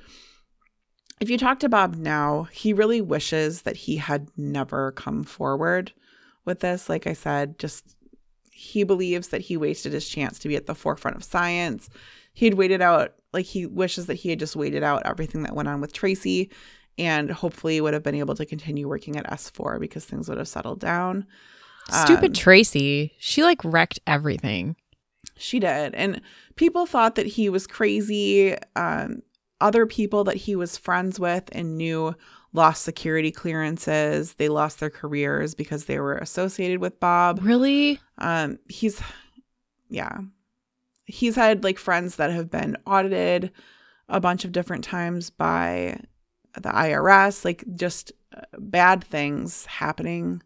If 1.20 1.30
you 1.30 1.38
talk 1.38 1.60
to 1.60 1.70
Bob 1.70 1.96
now, 1.96 2.44
he 2.52 2.74
really 2.74 3.00
wishes 3.02 3.62
that 3.62 3.78
he 3.78 3.98
had 3.98 4.28
never 4.36 4.92
come 4.92 5.24
forward 5.24 5.94
with 6.46 6.60
this. 6.60 6.90
Like 6.90 7.08
I 7.08 7.14
said, 7.14 7.60
just 7.60 7.96
he 8.52 8.84
believes 8.84 9.30
that 9.30 9.42
he 9.42 9.58
wasted 9.58 9.94
his 9.94 10.08
chance 10.08 10.40
to 10.40 10.48
be 10.48 10.56
at 10.56 10.68
the 10.68 10.76
forefront 10.76 11.18
of 11.18 11.24
science. 11.24 11.90
He'd 12.34 12.54
waited 12.56 12.82
out, 12.82 13.14
like 13.34 13.46
he 13.46 13.66
wishes 13.66 14.06
that 14.08 14.16
he 14.16 14.30
had 14.30 14.40
just 14.40 14.56
waited 14.56 14.84
out 14.84 15.04
everything 15.06 15.44
that 15.44 15.56
went 15.56 15.68
on 15.68 15.82
with 15.82 15.94
Tracy 15.94 16.52
and 16.98 17.32
hopefully 17.32 17.82
would 17.82 17.94
have 17.94 18.04
been 18.04 18.16
able 18.16 18.36
to 18.36 18.46
continue 18.46 18.88
working 18.88 19.18
at 19.18 19.30
S4 19.30 19.80
because 19.80 20.06
things 20.06 20.30
would 20.30 20.38
have 20.38 20.48
settled 20.48 20.80
down. 20.80 21.26
Stupid 21.90 22.26
Um, 22.32 22.34
Tracy. 22.34 23.14
She 23.20 23.44
like 23.44 23.60
wrecked 23.64 24.00
everything. 24.08 24.76
She 25.36 25.60
did. 25.60 25.96
And 25.96 26.22
people 26.56 26.86
thought 26.86 27.16
that 27.16 27.26
he 27.26 27.50
was 27.50 27.66
crazy. 27.68 28.56
Um, 28.76 29.24
other 29.60 29.86
people 29.86 30.24
that 30.26 30.38
he 30.38 30.56
was 30.56 30.78
friends 30.78 31.20
with 31.20 31.50
and 31.52 31.78
knew 31.78 32.16
lost 32.54 32.84
security 32.84 33.32
clearances. 33.32 34.36
They 34.36 34.48
lost 34.48 34.80
their 34.80 34.90
careers 34.90 35.56
because 35.56 35.86
they 35.86 36.00
were 36.00 36.16
associated 36.16 36.80
with 36.80 37.00
Bob. 37.00 37.40
Really? 37.42 38.00
Um, 38.20 38.60
he's, 38.70 39.02
yeah. 39.90 40.20
He's 41.06 41.36
had 41.36 41.64
like 41.64 41.78
friends 41.78 42.16
that 42.16 42.32
have 42.32 42.50
been 42.50 42.78
audited 42.86 43.52
a 44.08 44.20
bunch 44.20 44.46
of 44.46 44.52
different 44.52 44.84
times 44.84 45.30
by 45.30 46.00
the 46.54 46.70
IRS, 46.70 47.44
like 47.44 47.64
just 47.76 48.12
uh, 48.36 48.42
bad 48.60 49.04
things 49.04 49.66
happening 49.66 50.42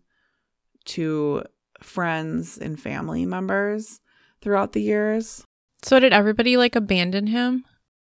to 0.85 1.43
friends 1.81 2.57
and 2.57 2.79
family 2.79 3.25
members 3.25 3.99
throughout 4.41 4.71
the 4.71 4.81
years. 4.81 5.45
So 5.83 5.99
did 5.99 6.13
everybody 6.13 6.57
like 6.57 6.75
abandon 6.75 7.27
him? 7.27 7.65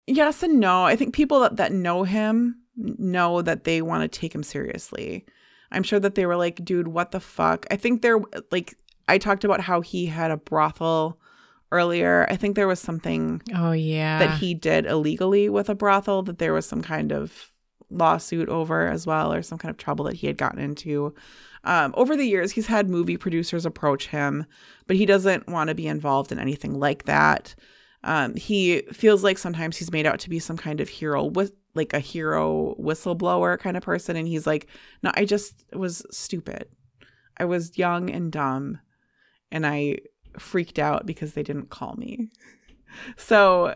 Yes 0.08 0.43
and 0.43 0.60
no. 0.60 0.86
I 0.86 0.95
think 0.95 1.13
people 1.13 1.41
that, 1.41 1.58
that 1.58 1.73
know 1.73 2.04
him 2.04 2.62
know 2.80 3.42
that 3.42 3.63
they 3.63 3.82
want 3.82 4.10
to 4.12 4.20
take 4.20 4.34
him 4.34 4.44
seriously. 4.44 5.26
I'm 5.72 5.84
sure 5.84 6.00
that 6.00 6.15
they 6.15 6.26
were 6.26 6.36
like, 6.38 6.63
dude, 6.65 6.88
what 6.88 7.12
the 7.12 7.20
fuck? 7.20 7.65
I 7.70 7.76
think 7.76 8.02
they're 8.02 8.20
like, 8.52 8.76
I 9.08 9.18
talked 9.18 9.44
about 9.44 9.62
how 9.62 9.82
he 9.82 10.08
had 10.08 10.32
a 10.32 10.38
brothel 10.38 11.20
earlier. 11.72 12.26
I 12.30 12.36
think 12.36 12.56
there 12.56 12.68
was 12.68 12.80
something 12.80 13.42
Oh 13.56 13.72
yeah. 13.74 14.20
that 14.20 14.38
he 14.39 14.54
did 14.54 14.86
illegally 14.86 15.50
with 15.50 15.70
a 15.70 15.76
brothel, 15.76 16.24
that 16.24 16.39
there 16.39 16.54
was 16.54 16.65
some 16.65 16.82
kind 16.82 17.12
of 17.12 17.52
lawsuit 17.92 18.50
over 18.50 18.88
as 18.88 19.06
well, 19.06 19.32
or 19.34 19.42
some 19.44 19.58
kind 19.58 19.70
of 19.72 19.78
trouble 19.78 20.06
that 20.06 20.15
he 20.15 20.28
had 20.28 20.38
gotten 20.38 20.60
into. 20.60 21.13
Um, 21.63 21.94
over 21.98 22.15
the 22.15 22.26
years, 22.26 22.52
he's 22.54 22.68
had 22.68 22.89
movie 22.89 23.18
producers 23.18 23.65
approach 23.65 24.08
him, 24.08 24.46
but 24.88 24.96
he 24.96 25.06
doesn't 25.06 25.48
want 25.48 25.68
to 25.68 25.76
be 25.76 25.88
involved 25.88 26.32
in 26.32 26.39
anything 26.39 26.80
like 26.80 27.04
that. 27.04 27.54
Um, 28.04 28.36
he 28.36 28.84
feels 28.94 29.24
like 29.24 29.38
sometimes 29.38 29.76
he's 29.78 29.92
made 29.92 30.06
out 30.06 30.20
to 30.20 30.30
be 30.30 30.39
some 30.39 30.56
kind 30.56 30.80
of 30.80 30.88
hero 30.88 31.26
with 31.26 31.54
like 31.75 31.93
a 31.93 31.99
hero 31.99 32.75
whistleblower 32.79 33.60
kind 33.60 33.77
of 33.77 33.84
person, 33.84 34.15
and 34.15 34.27
he's 34.27 34.47
like, 34.47 34.67
"No, 35.03 35.12
I 35.15 35.25
just 35.25 35.63
was 35.73 36.05
stupid. 36.12 36.67
I 37.38 37.45
was 37.45 37.77
young 37.77 38.10
and 38.10 38.32
dumb, 38.32 38.79
and 39.51 39.65
I 39.65 39.99
freaked 40.38 40.79
out 40.79 41.05
because 41.05 41.34
they 41.34 41.43
didn't 41.43 41.69
call 41.69 41.95
me." 41.95 42.29
So 43.17 43.75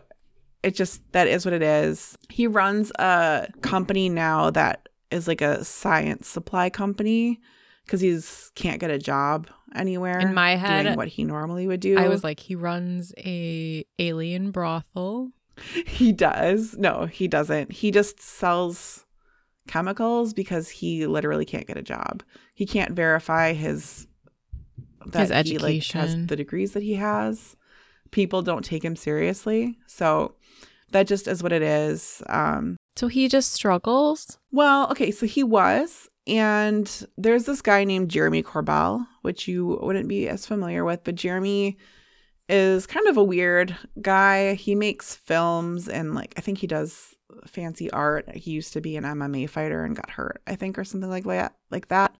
it 0.64 0.74
just 0.74 1.02
that 1.12 1.28
is 1.28 1.46
what 1.46 1.54
it 1.54 1.62
is. 1.62 2.18
He 2.30 2.48
runs 2.48 2.92
a 2.98 3.48
company 3.62 4.10
now 4.10 4.50
that 4.50 4.90
is 5.12 5.28
like 5.28 5.42
a 5.42 5.64
science 5.64 6.28
supply 6.28 6.72
company 6.72 7.40
because 7.86 8.02
he's 8.02 8.52
can't 8.56 8.80
get 8.80 8.90
a 8.90 8.98
job 8.98 9.50
anywhere. 9.76 10.20
In 10.20 10.34
my 10.34 10.56
head, 10.56 10.84
doing 10.84 10.98
what 10.98 11.10
he 11.10 11.24
normally 11.24 11.68
would 11.68 11.80
do. 11.80 11.98
I 11.98 12.08
was 12.08 12.24
like, 12.24 12.40
he 12.40 12.56
runs 12.56 13.14
a 13.18 13.86
alien 14.00 14.52
brothel. 14.52 15.32
He 15.86 16.12
does. 16.12 16.76
No, 16.78 17.06
he 17.06 17.28
doesn't. 17.28 17.72
He 17.72 17.92
just 17.92 18.20
sells 18.22 19.06
chemicals 19.68 20.34
because 20.34 20.70
he 20.70 21.06
literally 21.08 21.46
can't 21.46 21.68
get 21.68 21.78
a 21.78 21.82
job. 21.84 22.24
He 22.54 22.66
can't 22.66 22.92
verify 22.92 23.54
his 23.54 24.08
His 25.14 25.30
he, 25.30 25.58
like, 25.58 25.84
has 25.84 26.12
education. 26.12 26.28
the 26.28 26.36
degrees 26.36 26.74
that 26.74 26.84
he 26.84 26.96
has. 26.96 27.56
People 28.12 28.42
don't 28.42 28.66
take 28.66 28.84
him 28.84 28.96
seriously. 28.96 29.78
So 29.88 30.36
that 30.92 31.08
just 31.08 31.28
is 31.28 31.42
what 31.42 31.52
it 31.52 31.62
is. 31.62 32.22
Um 32.28 32.78
So 32.96 33.08
he 33.08 33.28
just 33.28 33.52
struggles. 33.54 34.38
well, 34.52 34.90
okay, 34.92 35.12
so 35.12 35.26
he 35.26 35.44
was 35.44 36.10
and 36.28 37.06
there's 37.18 37.46
this 37.46 37.62
guy 37.62 37.84
named 37.84 38.10
Jeremy 38.10 38.42
Corbell, 38.44 39.06
which 39.24 39.48
you 39.48 39.78
wouldn't 39.82 40.08
be 40.08 40.30
as 40.30 40.46
familiar 40.46 40.86
with, 40.86 41.04
but 41.04 41.16
Jeremy 41.16 41.78
is 42.50 42.86
kind 42.86 43.08
of 43.08 43.18
a 43.18 43.24
weird 43.24 43.76
guy. 44.02 44.54
He 44.56 44.76
makes 44.76 45.16
films 45.16 45.88
and 45.88 46.14
like 46.14 46.34
I 46.38 46.42
think 46.42 46.58
he 46.60 46.68
does 46.68 47.16
fancy 47.48 47.90
art. 47.92 48.30
He 48.36 48.52
used 48.52 48.74
to 48.74 48.82
be 48.82 48.98
an 48.98 49.04
MMA 49.04 49.50
fighter 49.50 49.84
and 49.84 49.96
got 49.96 50.12
hurt, 50.12 50.42
I 50.48 50.56
think, 50.56 50.78
or 50.78 50.84
something 50.84 51.10
like 51.10 51.26
that. 51.26 51.56
Like 51.72 51.88
that. 51.88 52.16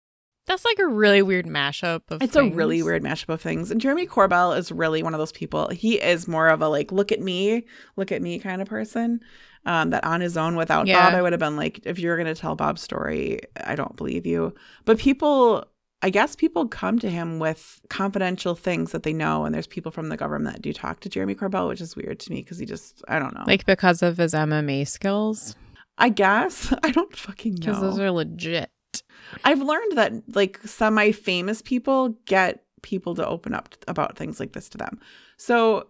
That's 0.46 0.64
like 0.64 0.78
a 0.78 0.86
really 0.86 1.22
weird 1.22 1.46
mashup 1.46 2.02
of. 2.10 2.22
It's 2.22 2.36
a 2.36 2.44
really 2.44 2.82
weird 2.82 3.02
mashup 3.02 3.30
of 3.30 3.40
things. 3.40 3.70
And 3.70 3.80
Jeremy 3.80 4.06
Corbell 4.06 4.56
is 4.58 4.70
really 4.70 5.02
one 5.02 5.14
of 5.14 5.18
those 5.18 5.32
people. 5.32 5.68
He 5.68 5.94
is 5.94 6.28
more 6.28 6.48
of 6.48 6.60
a 6.60 6.68
like, 6.68 6.92
look 6.92 7.12
at 7.12 7.20
me, 7.20 7.64
look 7.96 8.12
at 8.12 8.20
me 8.20 8.38
kind 8.38 8.60
of 8.60 8.68
person. 8.68 9.20
Um, 9.66 9.88
that 9.90 10.04
on 10.04 10.20
his 10.20 10.36
own 10.36 10.56
without 10.56 10.86
Yeah. 10.86 11.08
Bob, 11.08 11.18
I 11.18 11.22
would 11.22 11.32
have 11.32 11.40
been 11.40 11.56
like, 11.56 11.80
if 11.86 11.98
you're 11.98 12.18
going 12.18 12.26
to 12.26 12.38
tell 12.38 12.54
Bob's 12.54 12.82
story, 12.82 13.40
I 13.64 13.74
don't 13.74 13.96
believe 13.96 14.26
you. 14.26 14.54
But 14.84 14.98
people, 14.98 15.64
I 16.04 16.10
guess 16.10 16.36
people 16.36 16.68
come 16.68 16.98
to 16.98 17.08
him 17.08 17.38
with 17.38 17.80
confidential 17.88 18.54
things 18.54 18.92
that 18.92 19.04
they 19.04 19.14
know. 19.14 19.46
And 19.46 19.54
there's 19.54 19.66
people 19.66 19.90
from 19.90 20.10
the 20.10 20.18
government 20.18 20.54
that 20.54 20.60
do 20.60 20.70
talk 20.70 21.00
to 21.00 21.08
Jeremy 21.08 21.34
Corbell, 21.34 21.66
which 21.66 21.80
is 21.80 21.96
weird 21.96 22.20
to 22.20 22.30
me 22.30 22.42
because 22.42 22.58
he 22.58 22.66
just, 22.66 23.02
I 23.08 23.18
don't 23.18 23.32
know. 23.34 23.44
Like 23.46 23.64
because 23.64 24.02
of 24.02 24.18
his 24.18 24.34
MMA 24.34 24.86
skills, 24.86 25.56
I 25.96 26.10
guess. 26.10 26.74
I 26.82 26.90
don't 26.90 27.16
fucking 27.16 27.54
know. 27.54 27.58
because 27.60 27.80
those 27.80 27.98
are 27.98 28.10
legit. 28.10 28.70
I've 29.44 29.62
learned 29.62 29.96
that 29.96 30.12
like 30.34 30.60
semi 30.66 31.10
famous 31.10 31.62
people 31.62 32.10
get 32.26 32.62
people 32.82 33.14
to 33.14 33.26
open 33.26 33.54
up 33.54 33.74
about 33.88 34.18
things 34.18 34.38
like 34.38 34.52
this 34.52 34.68
to 34.68 34.76
them. 34.76 35.00
So 35.38 35.88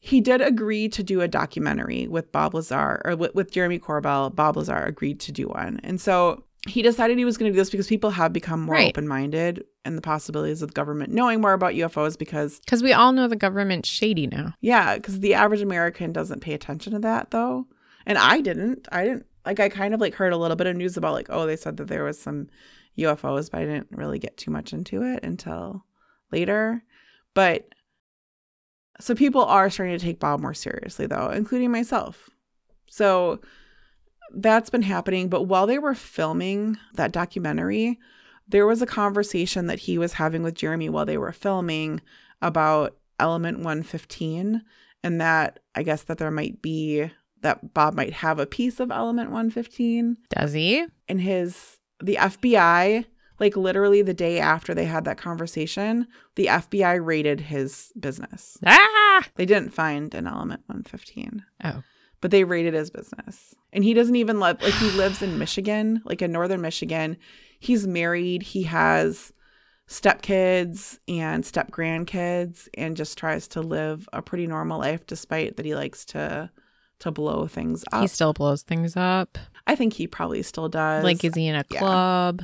he 0.00 0.20
did 0.20 0.40
agree 0.40 0.88
to 0.88 1.04
do 1.04 1.20
a 1.20 1.28
documentary 1.28 2.08
with 2.08 2.32
Bob 2.32 2.54
Lazar 2.54 3.00
or 3.04 3.14
with, 3.14 3.36
with 3.36 3.52
Jeremy 3.52 3.78
Corbell. 3.78 4.34
Bob 4.34 4.56
Lazar 4.56 4.82
agreed 4.82 5.20
to 5.20 5.30
do 5.30 5.46
one. 5.46 5.78
And 5.84 6.00
so 6.00 6.42
he 6.68 6.82
decided 6.82 7.18
he 7.18 7.24
was 7.24 7.36
going 7.38 7.50
to 7.50 7.54
do 7.54 7.60
this 7.60 7.70
because 7.70 7.86
people 7.86 8.10
have 8.10 8.32
become 8.32 8.62
more 8.62 8.74
Right. 8.76 8.88
open 8.88 9.06
minded 9.08 9.64
and 9.84 9.96
the 9.96 10.02
possibilities 10.02 10.62
of 10.62 10.68
the 10.70 10.74
government 10.74 11.12
knowing 11.12 11.40
more 11.40 11.52
about 11.52 11.74
UFOs 11.74 12.18
because, 12.18 12.60
Because 12.60 12.82
we 12.82 12.92
all 12.92 13.12
know 13.12 13.26
the 13.28 13.36
government's 13.36 13.88
shady 13.88 14.26
now. 14.26 14.54
yeah, 14.60 14.96
because 14.96 15.20
the 15.20 15.34
average 15.34 15.60
American 15.62 16.12
doesn't 16.12 16.40
pay 16.40 16.52
attention 16.54 16.92
to 16.92 16.98
that 17.00 17.30
though. 17.30 17.66
And 18.06 18.16
I 18.18 18.40
didn't. 18.40 18.88
I 18.92 19.04
didn't. 19.04 19.26
Like, 19.44 19.60
I 19.60 19.68
kind 19.68 19.94
of 19.94 20.00
like 20.00 20.14
heard 20.14 20.32
a 20.32 20.36
little 20.36 20.56
bit 20.56 20.66
of 20.66 20.76
news 20.76 20.96
about 20.96 21.14
like, 21.14 21.28
oh, 21.30 21.46
they 21.46 21.56
said 21.56 21.76
that 21.78 21.88
there 21.88 22.04
was 22.04 22.18
some 22.20 22.48
UFOs, 22.98 23.50
but 23.50 23.60
I 23.62 23.64
didn't 23.64 23.88
really 23.92 24.18
get 24.18 24.36
too 24.36 24.50
much 24.50 24.72
into 24.72 25.02
it 25.02 25.24
until 25.24 25.84
later. 26.32 26.82
But 27.34 27.68
so 29.00 29.14
people 29.14 29.44
are 29.44 29.70
starting 29.70 29.96
to 29.98 30.04
take 30.04 30.18
Bob 30.18 30.40
more 30.40 30.54
seriously, 30.54 31.06
though, 31.06 31.30
including 31.30 31.70
myself. 31.70 32.28
So 32.88 33.40
that's 34.32 34.70
been 34.70 34.82
happening. 34.82 35.28
But 35.28 35.44
while 35.44 35.66
they 35.66 35.78
were 35.78 35.94
filming 35.94 36.76
that 36.94 37.12
documentary, 37.12 37.98
there 38.48 38.66
was 38.66 38.80
a 38.82 38.86
conversation 38.86 39.66
that 39.66 39.80
he 39.80 39.98
was 39.98 40.14
having 40.14 40.42
with 40.42 40.54
Jeremy 40.54 40.88
while 40.88 41.06
they 41.06 41.18
were 41.18 41.32
filming 41.32 42.00
about 42.40 42.96
Element 43.20 43.58
115, 43.58 44.62
and 45.02 45.20
that 45.20 45.58
I 45.74 45.82
guess 45.82 46.02
that 46.04 46.18
there 46.18 46.30
might 46.30 46.62
be 46.62 47.10
that 47.40 47.72
Bob 47.74 47.94
might 47.94 48.12
have 48.14 48.38
a 48.38 48.46
piece 48.46 48.80
of 48.80 48.90
Element 48.90 49.30
115 49.30 50.16
Does 50.30 50.52
he? 50.52 50.86
and 51.08 51.20
his 51.20 51.78
the 52.02 52.16
FBI 52.16 53.04
like 53.40 53.56
literally 53.56 54.02
the 54.02 54.14
day 54.14 54.40
after 54.40 54.74
they 54.74 54.84
had 54.86 55.04
that 55.04 55.18
conversation 55.18 56.06
the 56.36 56.46
FBI 56.46 57.04
raided 57.04 57.40
his 57.42 57.92
business 57.98 58.56
Ah! 58.66 59.24
they 59.36 59.46
didn't 59.46 59.72
find 59.74 60.14
an 60.14 60.26
element 60.26 60.62
115 60.66 61.44
Oh. 61.64 61.82
But 62.20 62.30
they 62.30 62.44
raided 62.44 62.74
his 62.74 62.90
business 62.90 63.54
and 63.72 63.84
he 63.84 63.94
doesn't 63.94 64.16
even 64.16 64.40
live 64.40 64.60
like 64.62 64.74
he 64.74 64.90
lives 64.96 65.22
in 65.22 65.38
Michigan 65.38 66.02
like 66.04 66.22
in 66.22 66.32
northern 66.32 66.60
Michigan 66.60 67.16
he's 67.58 67.86
married 67.86 68.42
he 68.42 68.64
has 68.64 69.32
stepkids 69.88 70.98
and 71.08 71.44
step 71.44 71.70
grandkids 71.70 72.68
and 72.74 72.96
just 72.96 73.16
tries 73.16 73.48
to 73.48 73.60
live 73.60 74.08
a 74.12 74.20
pretty 74.20 74.46
normal 74.46 74.78
life 74.78 75.06
despite 75.06 75.56
that 75.56 75.64
he 75.64 75.74
likes 75.74 76.04
to 76.04 76.50
to 77.00 77.10
blow 77.10 77.46
things 77.46 77.84
up. 77.92 78.02
He 78.02 78.08
still 78.08 78.32
blows 78.32 78.62
things 78.62 78.96
up. 78.96 79.38
I 79.66 79.74
think 79.74 79.92
he 79.92 80.06
probably 80.06 80.42
still 80.42 80.68
does. 80.68 81.04
Like, 81.04 81.24
is 81.24 81.34
he 81.34 81.46
in 81.46 81.54
a 81.54 81.64
yeah. 81.70 81.78
club? 81.78 82.42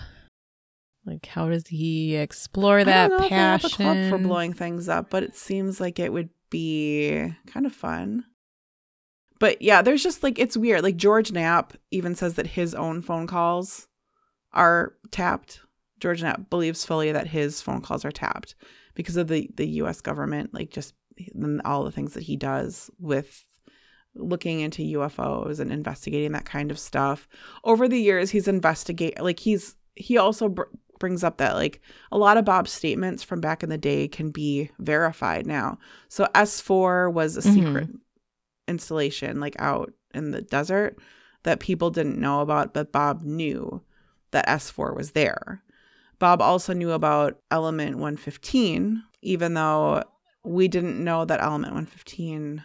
Like, 1.04 1.26
how 1.26 1.48
does 1.48 1.66
he 1.66 2.16
explore 2.16 2.78
I 2.78 2.84
that 2.84 3.08
don't 3.08 3.18
know 3.18 3.24
if 3.24 3.30
they 3.30 3.36
have 3.36 3.64
a 3.64 3.68
club 3.68 3.96
passion? 3.96 4.10
for 4.10 4.18
blowing 4.18 4.52
things 4.52 4.88
up, 4.88 5.10
but 5.10 5.22
it 5.22 5.36
seems 5.36 5.80
like 5.80 5.98
it 5.98 6.12
would 6.12 6.30
be 6.50 7.34
kind 7.46 7.66
of 7.66 7.74
fun. 7.74 8.24
But 9.40 9.60
yeah, 9.62 9.82
there's 9.82 10.02
just 10.02 10.22
like 10.22 10.38
it's 10.38 10.56
weird. 10.56 10.82
Like 10.82 10.96
George 10.96 11.32
Knapp 11.32 11.74
even 11.90 12.14
says 12.14 12.34
that 12.34 12.46
his 12.48 12.74
own 12.74 13.02
phone 13.02 13.26
calls 13.26 13.88
are 14.52 14.94
tapped. 15.10 15.60
George 16.00 16.22
Knapp 16.22 16.50
believes 16.50 16.84
fully 16.84 17.10
that 17.12 17.28
his 17.28 17.60
phone 17.60 17.80
calls 17.80 18.04
are 18.04 18.12
tapped 18.12 18.54
because 18.94 19.16
of 19.16 19.28
the 19.28 19.50
the 19.56 19.66
U.S. 19.80 20.00
government, 20.00 20.54
like 20.54 20.70
just 20.70 20.94
all 21.64 21.84
the 21.84 21.90
things 21.92 22.14
that 22.14 22.24
he 22.24 22.36
does 22.36 22.90
with 22.98 23.44
looking 24.16 24.60
into 24.60 24.82
UFOs 24.98 25.58
and 25.58 25.72
investigating 25.72 26.32
that 26.32 26.44
kind 26.44 26.70
of 26.70 26.78
stuff. 26.78 27.28
Over 27.64 27.88
the 27.88 28.00
years, 28.00 28.30
he's 28.30 28.46
investigate 28.48 29.20
like 29.20 29.40
he's 29.40 29.74
he 29.96 30.16
also 30.18 30.48
br- 30.48 30.62
brings 31.00 31.24
up 31.24 31.38
that 31.38 31.54
like 31.54 31.80
a 32.12 32.18
lot 32.18 32.36
of 32.36 32.44
Bob's 32.44 32.70
statements 32.72 33.22
from 33.24 33.40
back 33.40 33.62
in 33.64 33.68
the 33.68 33.78
day 33.78 34.06
can 34.06 34.30
be 34.30 34.70
verified 34.78 35.46
now. 35.46 35.78
So 36.08 36.26
S4 36.34 37.12
was 37.12 37.36
a 37.36 37.40
Mhm. 37.40 37.54
secret 37.54 37.90
installation 38.68 39.40
like 39.40 39.56
out 39.58 39.92
in 40.14 40.30
the 40.30 40.42
desert 40.42 40.98
that 41.42 41.60
people 41.60 41.90
didn't 41.90 42.18
know 42.18 42.40
about, 42.40 42.74
but 42.74 42.92
Bob 42.92 43.22
knew 43.22 43.82
that 44.30 44.46
S4 44.46 44.96
was 44.96 45.12
there. 45.12 45.62
Bob 46.18 46.40
also 46.40 46.72
knew 46.72 46.92
about 46.92 47.38
element 47.50 47.96
115, 47.96 49.02
even 49.22 49.54
though 49.54 50.02
we 50.42 50.68
didn't 50.68 51.02
know 51.02 51.24
that 51.24 51.42
element 51.42 51.72
115 51.72 52.64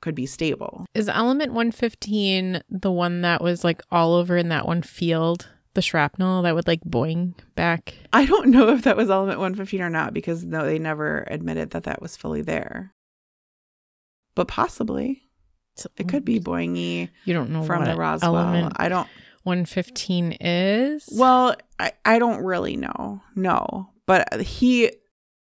could 0.00 0.14
be 0.14 0.26
stable. 0.26 0.86
Is 0.94 1.08
element 1.08 1.52
115 1.52 2.62
the 2.68 2.92
one 2.92 3.22
that 3.22 3.42
was 3.42 3.64
like 3.64 3.82
all 3.90 4.14
over 4.14 4.36
in 4.36 4.48
that 4.48 4.66
one 4.66 4.82
field? 4.82 5.48
The 5.74 5.82
shrapnel 5.82 6.42
that 6.42 6.54
would 6.54 6.66
like 6.66 6.82
boing 6.82 7.34
back? 7.54 7.94
I 8.12 8.26
don't 8.26 8.50
know 8.50 8.68
if 8.70 8.82
that 8.82 8.96
was 8.96 9.10
element 9.10 9.38
115 9.38 9.80
or 9.80 9.90
not 9.90 10.12
because 10.12 10.44
no, 10.44 10.64
they 10.64 10.78
never 10.78 11.24
admitted 11.30 11.70
that 11.70 11.84
that 11.84 12.02
was 12.02 12.16
fully 12.16 12.42
there. 12.42 12.94
But 14.34 14.48
possibly. 14.48 15.27
It 15.96 16.08
could 16.08 16.24
be 16.24 16.40
boingy 16.40 17.10
You 17.24 17.34
don't 17.34 17.50
know 17.50 17.62
from 17.62 17.80
what 17.80 17.90
the 17.90 17.96
Roswell. 17.96 18.36
element 18.36 18.72
I 18.76 18.88
don't 18.88 19.08
115 19.44 20.32
is? 20.40 21.08
Well, 21.12 21.56
I, 21.78 21.92
I 22.04 22.18
don't 22.18 22.44
really 22.44 22.76
know. 22.76 23.22
No. 23.34 23.90
But 24.06 24.40
he 24.40 24.92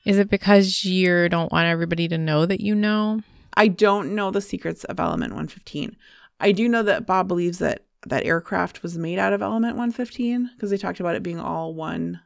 is 0.06 0.18
it 0.18 0.30
because 0.30 0.86
you 0.86 1.28
don't 1.28 1.52
want 1.52 1.68
everybody 1.68 2.08
to 2.08 2.18
know 2.18 2.46
that 2.46 2.62
you 2.62 2.76
know? 2.76 3.22
I 3.56 3.68
don't 3.68 4.16
know 4.16 4.32
the 4.32 4.40
secrets 4.40 4.84
of 4.86 5.00
element 5.00 5.34
115. 5.34 5.98
I 6.40 6.52
do 6.52 6.70
know 6.70 6.84
that 6.84 7.06
Bob 7.06 7.28
believes 7.28 7.58
that 7.58 7.84
that 8.06 8.26
aircraft 8.26 8.84
was 8.84 8.98
made 8.98 9.20
out 9.20 9.34
of 9.34 9.42
element 9.42 9.76
115 9.76 10.52
because 10.56 10.70
they 10.70 10.78
talked 10.78 11.00
about 11.00 11.16
it 11.16 11.24
being 11.24 11.40
all 11.40 11.74
one 11.74 12.22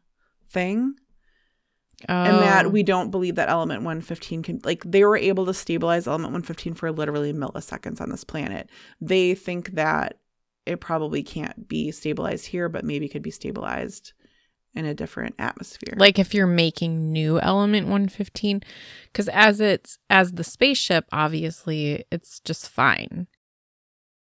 thing. 0.50 0.96
And 2.08 2.38
Oh. 2.38 2.40
that 2.40 2.72
we 2.72 2.84
don't 2.84 3.12
believe 3.12 3.36
that 3.36 3.50
element 3.50 3.84
115 3.84 4.44
can 4.44 4.60
like 4.64 4.84
they 4.86 5.04
were 5.04 5.18
able 5.18 5.46
to 5.46 5.54
stabilize 5.54 6.08
element 6.08 6.32
115 6.34 6.74
for 6.74 6.92
literally 6.92 7.34
milliseconds 7.34 8.02
on 8.02 8.10
this 8.10 8.24
planet 8.24 8.70
they 9.00 9.36
think 9.36 9.72
that 9.72 10.20
it 10.66 10.80
probably 10.80 11.24
can't 11.24 11.68
be 11.68 11.92
stabilized 11.92 12.48
here 12.48 12.70
but 12.70 12.86
maybe 12.86 13.08
could 13.10 13.22
be 13.22 13.32
stabilized 13.32 14.14
in 14.74 14.86
a 14.86 14.94
different 14.94 15.36
atmosphere 15.38 15.94
like 15.98 16.18
if 16.18 16.34
you're 16.34 16.48
making 16.48 17.12
new 17.12 17.40
element 17.42 17.88
115 17.88 18.62
because 19.12 19.28
as 19.30 19.60
it's 19.60 19.98
as 20.10 20.34
the 20.34 20.44
spaceship 20.44 21.06
obviously 21.12 22.06
it's 22.12 22.40
just 22.40 22.70
fine 22.70 23.28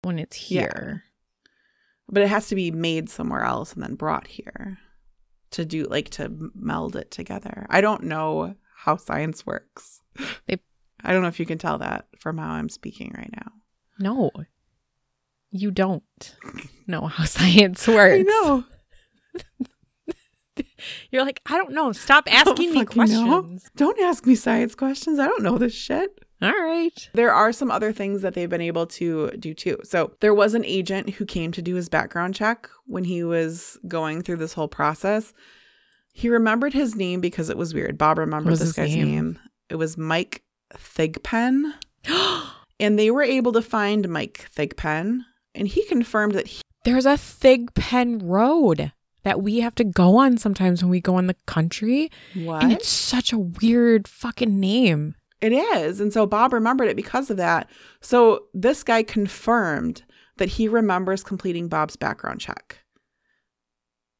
when 0.03 0.19
it's 0.19 0.51
Yeah. 0.51 0.61
here 0.63 1.03
but 2.09 2.23
it 2.23 2.29
has 2.29 2.49
to 2.49 2.55
be 2.55 2.71
made 2.71 3.09
somewhere 3.09 3.43
else 3.43 3.73
and 3.73 3.83
then 3.83 3.95
brought 3.95 4.27
here 4.29 4.79
to 5.53 5.65
do 5.65 5.85
like 5.85 6.11
to 6.11 6.51
meld 6.55 6.97
it 6.97 7.11
together. 7.11 7.67
I 7.71 7.81
don't 7.81 8.05
know 8.05 8.55
how 8.77 8.97
science 8.97 9.47
works. 9.47 10.03
They- 10.47 10.61
i 11.05 11.13
don't 11.13 11.21
know 11.21 11.29
if 11.29 11.39
you 11.39 11.47
can 11.47 11.59
tell 11.59 11.77
that 11.79 12.07
from 12.19 12.39
how 12.39 12.53
i'm 12.53 12.69
speaking 12.69 13.13
right 13.17 13.31
now. 13.37 13.53
No. 13.99 14.31
You 15.51 15.71
don't 15.71 16.35
know 16.87 17.07
how 17.07 17.25
science 17.39 17.87
works. 17.87 18.21
I 18.21 18.23
know. 18.23 18.65
You're 21.11 21.25
like 21.25 21.41
i 21.47 21.59
don't 21.59 21.73
know. 21.73 21.93
Stop 21.93 22.25
oh, 22.29 22.33
asking 22.33 22.73
me 22.73 22.85
fucking 22.85 23.13
know. 23.13 23.43
questions. 23.43 23.71
Don't 23.77 24.01
ask 24.01 24.27
me 24.27 24.35
science 24.35 24.75
questions. 24.75 25.19
I 25.19 25.27
don't 25.27 25.43
know 25.43 25.59
this 25.59 25.75
shit 25.75 26.19
all 26.43 26.51
right 26.51 27.09
There 27.15 27.33
are 27.33 27.53
some 27.53 27.71
other 27.71 27.93
things 27.93 28.23
that 28.23 28.35
they've 28.35 28.49
been 28.51 28.61
able 28.61 28.87
to 28.89 29.31
do 29.39 29.55
too. 29.55 29.79
So, 29.85 30.13
there 30.21 30.35
was 30.35 30.55
an 30.55 30.65
agent 30.65 31.11
who 31.11 31.25
came 31.25 31.53
to 31.53 31.63
do 31.63 31.75
his 31.75 31.89
background 31.89 32.35
check 32.35 32.69
when 32.87 33.05
he 33.05 33.25
was 33.25 33.79
going 33.89 34.23
through 34.23 34.37
this 34.37 34.53
whole 34.53 34.69
process. 34.69 35.33
He 36.13 36.29
remembered 36.29 36.73
his 36.73 36.95
name 36.95 37.21
because 37.21 37.51
it 37.51 37.59
was 37.59 37.75
weird. 37.75 37.99
Bob 37.99 38.19
remembered 38.19 38.57
this 38.57 38.73
guy's 38.73 38.95
name? 38.95 39.11
name? 39.11 39.39
It 39.69 39.77
was 39.77 39.99
Mike 39.99 40.43
Thigpen. 40.75 41.73
and 42.81 42.99
they 42.99 43.11
were 43.11 43.23
able 43.23 43.53
to 43.53 43.63
find 43.63 44.09
Mike 44.09 44.49
Thigpen, 44.55 45.21
and 45.55 45.69
he 45.69 45.85
confirmed 45.87 46.35
that 46.35 46.47
he, 46.47 46.63
there's 46.85 47.07
a 47.07 47.17
Thigpen 47.17 48.21
Road 48.23 48.93
that 49.25 49.43
we 49.43 49.59
have 49.59 49.75
to 49.75 49.85
go 49.85 50.17
on 50.19 50.39
sometimes 50.39 50.83
when 50.83 50.91
we 50.91 51.01
go 51.01 51.19
in 51.19 51.27
the 51.27 51.37
country. 51.47 52.11
what? 52.35 52.63
And 52.63 52.73
it's 52.73 52.89
such 52.89 53.33
a 53.33 53.39
weird 53.39 54.07
fucking 54.07 54.61
name. 54.61 55.17
It 55.41 55.53
is. 55.53 56.01
And 56.01 56.13
so 56.13 56.27
Bob 56.27 56.53
remembered 56.53 56.89
it 56.89 56.97
because 56.97 57.31
of 57.31 57.37
that. 57.37 57.69
So 58.01 58.45
this 58.55 58.83
guy 58.83 59.03
confirmed 59.03 60.03
that 60.39 60.49
he 60.51 60.69
remembers 60.69 61.23
completing 61.23 61.69
Bob's 61.69 61.97
background 61.97 62.41
check. 62.41 62.79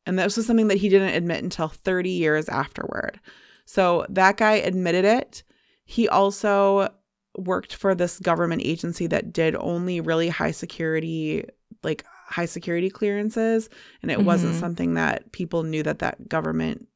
And 0.05 0.19
this 0.19 0.37
was 0.37 0.47
something 0.47 0.69
that 0.69 0.79
he 0.79 0.89
didn't 0.89 1.15
admit 1.15 1.43
until 1.43 1.69
30 1.69 2.11
years 2.11 2.49
afterward. 2.49 3.19
So 3.65 4.07
that 4.09 4.37
guy 4.37 4.53
admitted 4.55 5.05
it. 5.05 5.43
He 5.85 6.09
also 6.09 6.91
worked 7.37 7.75
for 7.75 7.95
this 7.95 8.19
government 8.21 8.63
agency 8.65 9.07
that 9.09 9.33
did 9.33 9.57
only 9.57 10.01
really 10.01 10.29
high 10.29 10.53
security, 10.53 11.45
like 11.83 12.05
high 12.29 12.47
security 12.47 12.89
clearances. 12.89 13.69
And 14.03 14.11
it 14.11 14.23
wasn't 14.23 14.55
Mhm. 14.55 14.61
something 14.61 14.95
that 14.95 15.33
people 15.33 15.65
knew 15.65 15.83
that 15.83 15.99
that 15.99 16.29
government 16.29 16.89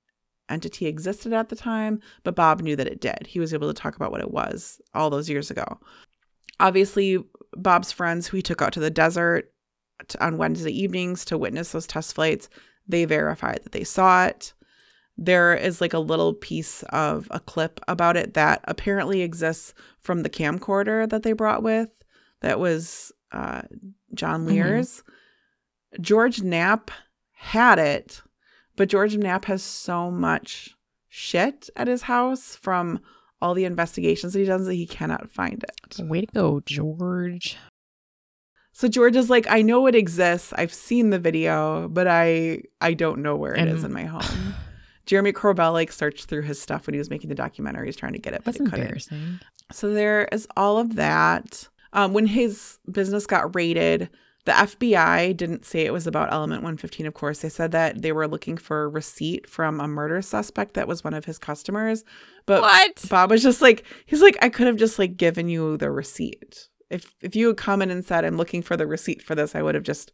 entity 0.51 0.87
existed 0.87 1.33
at 1.33 1.49
the 1.49 1.57
time, 1.57 2.01
but 2.25 2.35
Bob 2.35 2.61
knew 2.61 2.77
that 2.77 2.87
it 2.89 3.01
did. 3.01 3.27
He 3.27 3.41
was 3.41 3.55
able 3.55 3.69
to 3.69 3.75
talk 3.81 3.97
about 3.97 4.11
what 4.11 4.21
it 4.21 4.31
was 4.31 4.81
all 4.95 5.11
those 5.11 5.31
years 5.31 5.51
ago. 5.51 5.79
Obviously, 6.59 7.19
Bob's 7.57 7.93
friends 7.93 8.27
who 8.27 8.37
he 8.37 8.43
took 8.43 8.61
out 8.63 8.73
to 8.75 8.81
the 8.81 8.91
desert 8.91 9.53
to, 10.09 10.25
on 10.25 10.37
Wednesday 10.39 10.73
evenings 10.73 11.25
to 11.27 11.39
witness 11.39 11.73
those 11.73 11.87
test 11.87 12.15
flights, 12.15 12.49
they 12.87 13.05
verified 13.05 13.61
that 13.63 13.73
they 13.73 13.85
saw 13.85 14.27
it. 14.27 14.53
There 15.17 15.55
is 15.55 15.81
like 15.81 15.93
a 15.93 15.99
little 15.99 16.33
piece 16.35 16.83
of 16.91 17.29
a 17.31 17.41
clip 17.41 17.81
about 17.89 18.17
it 18.17 18.35
that 18.35 18.61
apparently 18.65 19.23
exists 19.23 19.75
from 20.01 20.23
the 20.23 20.31
camcorder 20.31 21.09
that 21.09 21.23
they 21.23 21.33
brought 21.33 21.63
with. 21.63 21.91
That 22.41 22.59
was 22.59 23.13
uh, 23.33 23.63
John 24.15 24.45
Mhm. 24.47 24.49
Lear's. 24.51 25.03
George 26.01 26.43
Knapp 26.43 26.91
had 27.35 27.79
it, 27.79 28.23
but 28.81 28.89
George 28.89 29.15
Knapp 29.15 29.45
has 29.45 29.63
so 29.63 30.11
much 30.11 30.75
shit 31.11 31.69
at 31.77 31.87
his 31.87 32.01
house 32.03 32.57
from 32.57 32.99
all 33.43 33.53
the 33.53 33.67
investigations 33.67 34.33
that 34.33 34.39
he 34.39 34.47
does 34.47 34.65
that 34.65 34.73
he 34.75 34.87
cannot 34.87 35.31
find 35.31 35.63
it. 35.63 36.03
Way 36.03 36.23
to 36.23 36.27
go, 36.33 36.61
George. 36.65 37.59
So 38.73 38.89
George 38.89 39.17
is 39.17 39.29
like, 39.29 39.47
I 39.51 39.61
know 39.61 39.87
it 39.87 39.95
exists. 39.95 40.55
I've 40.57 40.73
seen 40.73 41.11
the 41.11 41.19
video, 41.19 41.89
but 41.89 42.07
I 42.09 42.63
I 42.81 42.95
don't 42.95 43.21
know 43.21 43.37
where 43.37 43.55
it 43.55 43.69
is 43.69 43.85
And- 43.85 43.91
in 43.91 43.93
my 43.93 44.05
home. 44.05 44.55
Jeremy 45.05 45.33
Corbell 45.35 45.73
like 45.75 45.93
searched 45.93 46.25
through 46.31 46.43
his 46.43 46.59
stuff 46.59 46.87
when 46.87 46.95
he 46.95 46.99
was 46.99 47.11
making 47.11 47.29
the 47.29 47.35
documentary. 47.35 47.87
He's 47.89 47.97
trying 47.97 48.13
to 48.15 48.19
get 48.19 48.33
it, 48.33 48.43
but 48.45 48.55
That's 48.55 48.59
he 48.59 48.65
couldn't. 48.65 48.81
embarrassing. 48.81 49.41
So 49.73 49.93
there 49.93 50.25
is 50.33 50.49
all 50.57 50.79
of 50.79 50.95
that. 50.97 51.69
Um, 51.93 52.15
when 52.15 52.27
his 52.27 52.79
business 52.91 53.27
got 53.27 53.55
raided, 53.55 54.09
the 54.51 54.67
FBI 54.67 55.37
didn't 55.37 55.65
say 55.65 55.85
it 55.87 55.93
was 55.93 56.09
about 56.09 56.33
Element 56.33 56.63
115, 56.63 57.07
of 57.07 57.15
course. 57.15 57.39
They 57.39 57.49
said 57.49 57.71
that 57.71 58.03
they 58.03 58.11
were 58.11 58.27
looking 58.27 58.57
for 58.57 58.83
a 58.83 58.89
receipt 58.89 59.49
from 59.49 59.79
a 59.79 59.87
murder 59.87 60.21
suspect 60.23 60.75
that 60.75 60.89
was 60.89 61.05
one 61.05 61.15
of 61.15 61.25
his 61.25 61.39
customers. 61.39 62.05
But 62.47 62.63
What? 62.63 63.05
Bob 63.09 63.31
was 63.31 63.45
just 63.45 63.63
like, 63.63 63.85
he's 64.07 64.23
like, 64.23 64.37
I 64.43 64.49
could 64.49 64.67
have 64.67 64.77
just 64.77 64.99
like 64.99 65.17
given 65.17 65.49
you 65.49 65.77
the 65.77 65.93
receipt. 65.93 66.69
If 66.91 67.15
if 67.21 67.37
you 67.37 67.47
had 67.47 67.59
come 67.59 67.81
in 67.81 67.93
and 67.93 68.05
said, 68.05 68.25
I'm 68.25 68.37
looking 68.37 68.61
for 68.63 68.77
the 68.77 68.89
receipt 68.89 69.23
for 69.23 69.37
this, 69.37 69.55
I 69.55 69.63
would 69.63 69.77
have 69.77 69.85
just 69.85 70.11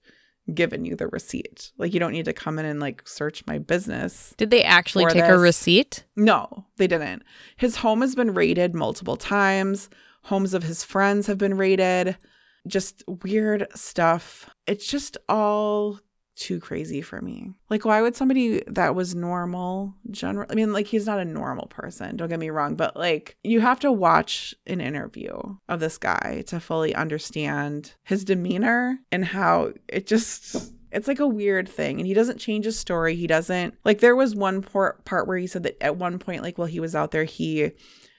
given 0.52 0.84
you 0.84 0.94
the 0.94 1.08
receipt. 1.08 1.72
Like 1.78 1.94
you 1.94 2.00
don't 2.00 2.12
need 2.12 2.26
to 2.26 2.34
come 2.34 2.58
in 2.58 2.66
and 2.66 2.78
like 2.78 3.08
search 3.08 3.42
my 3.46 3.58
business. 3.58 4.34
Did 4.36 4.50
they 4.50 4.62
actually 4.62 5.06
take 5.06 5.24
a 5.24 5.38
receipt? 5.38 6.04
No, 6.14 6.66
they 6.76 6.86
didn't. 6.86 7.22
His 7.56 7.76
home 7.76 8.02
has 8.02 8.14
been 8.14 8.34
raided 8.34 8.74
multiple 8.74 9.16
times. 9.16 9.88
Homes 10.24 10.52
of 10.52 10.64
his 10.64 10.84
friends 10.84 11.26
have 11.26 11.38
been 11.38 11.56
raided. 11.56 12.18
Just 12.66 13.04
weird 13.06 13.66
stuff. 13.74 14.50
It's 14.66 14.86
just 14.86 15.16
all 15.28 16.00
too 16.34 16.60
crazy 16.60 17.00
for 17.00 17.22
me. 17.22 17.50
Like, 17.70 17.84
why 17.86 18.02
would 18.02 18.14
somebody 18.14 18.62
that 18.66 18.94
was 18.94 19.14
normal, 19.14 19.94
general? 20.10 20.46
I 20.50 20.54
mean, 20.54 20.72
like, 20.72 20.86
he's 20.86 21.06
not 21.06 21.18
a 21.18 21.24
normal 21.24 21.66
person, 21.68 22.16
don't 22.16 22.28
get 22.28 22.38
me 22.38 22.50
wrong, 22.50 22.74
but 22.74 22.94
like, 22.94 23.38
you 23.42 23.60
have 23.60 23.80
to 23.80 23.90
watch 23.90 24.54
an 24.66 24.82
interview 24.82 25.34
of 25.68 25.80
this 25.80 25.96
guy 25.96 26.44
to 26.48 26.60
fully 26.60 26.94
understand 26.94 27.94
his 28.04 28.24
demeanor 28.24 28.98
and 29.10 29.24
how 29.24 29.72
it 29.88 30.06
just. 30.06 30.72
It's 30.92 31.08
like 31.08 31.20
a 31.20 31.26
weird 31.26 31.68
thing. 31.68 31.98
And 31.98 32.06
he 32.06 32.14
doesn't 32.14 32.38
change 32.38 32.64
his 32.64 32.78
story. 32.78 33.16
He 33.16 33.26
doesn't, 33.26 33.74
like, 33.84 33.98
there 33.98 34.16
was 34.16 34.34
one 34.34 34.62
part, 34.62 35.26
where 35.26 35.36
he 35.36 35.46
said 35.46 35.64
that 35.64 35.82
at 35.82 35.96
one 35.96 36.18
point, 36.18 36.42
like, 36.42 36.56
while 36.56 36.68
he 36.68 36.80
was 36.80 36.94
out 36.94 37.10
there, 37.10 37.24
he 37.24 37.72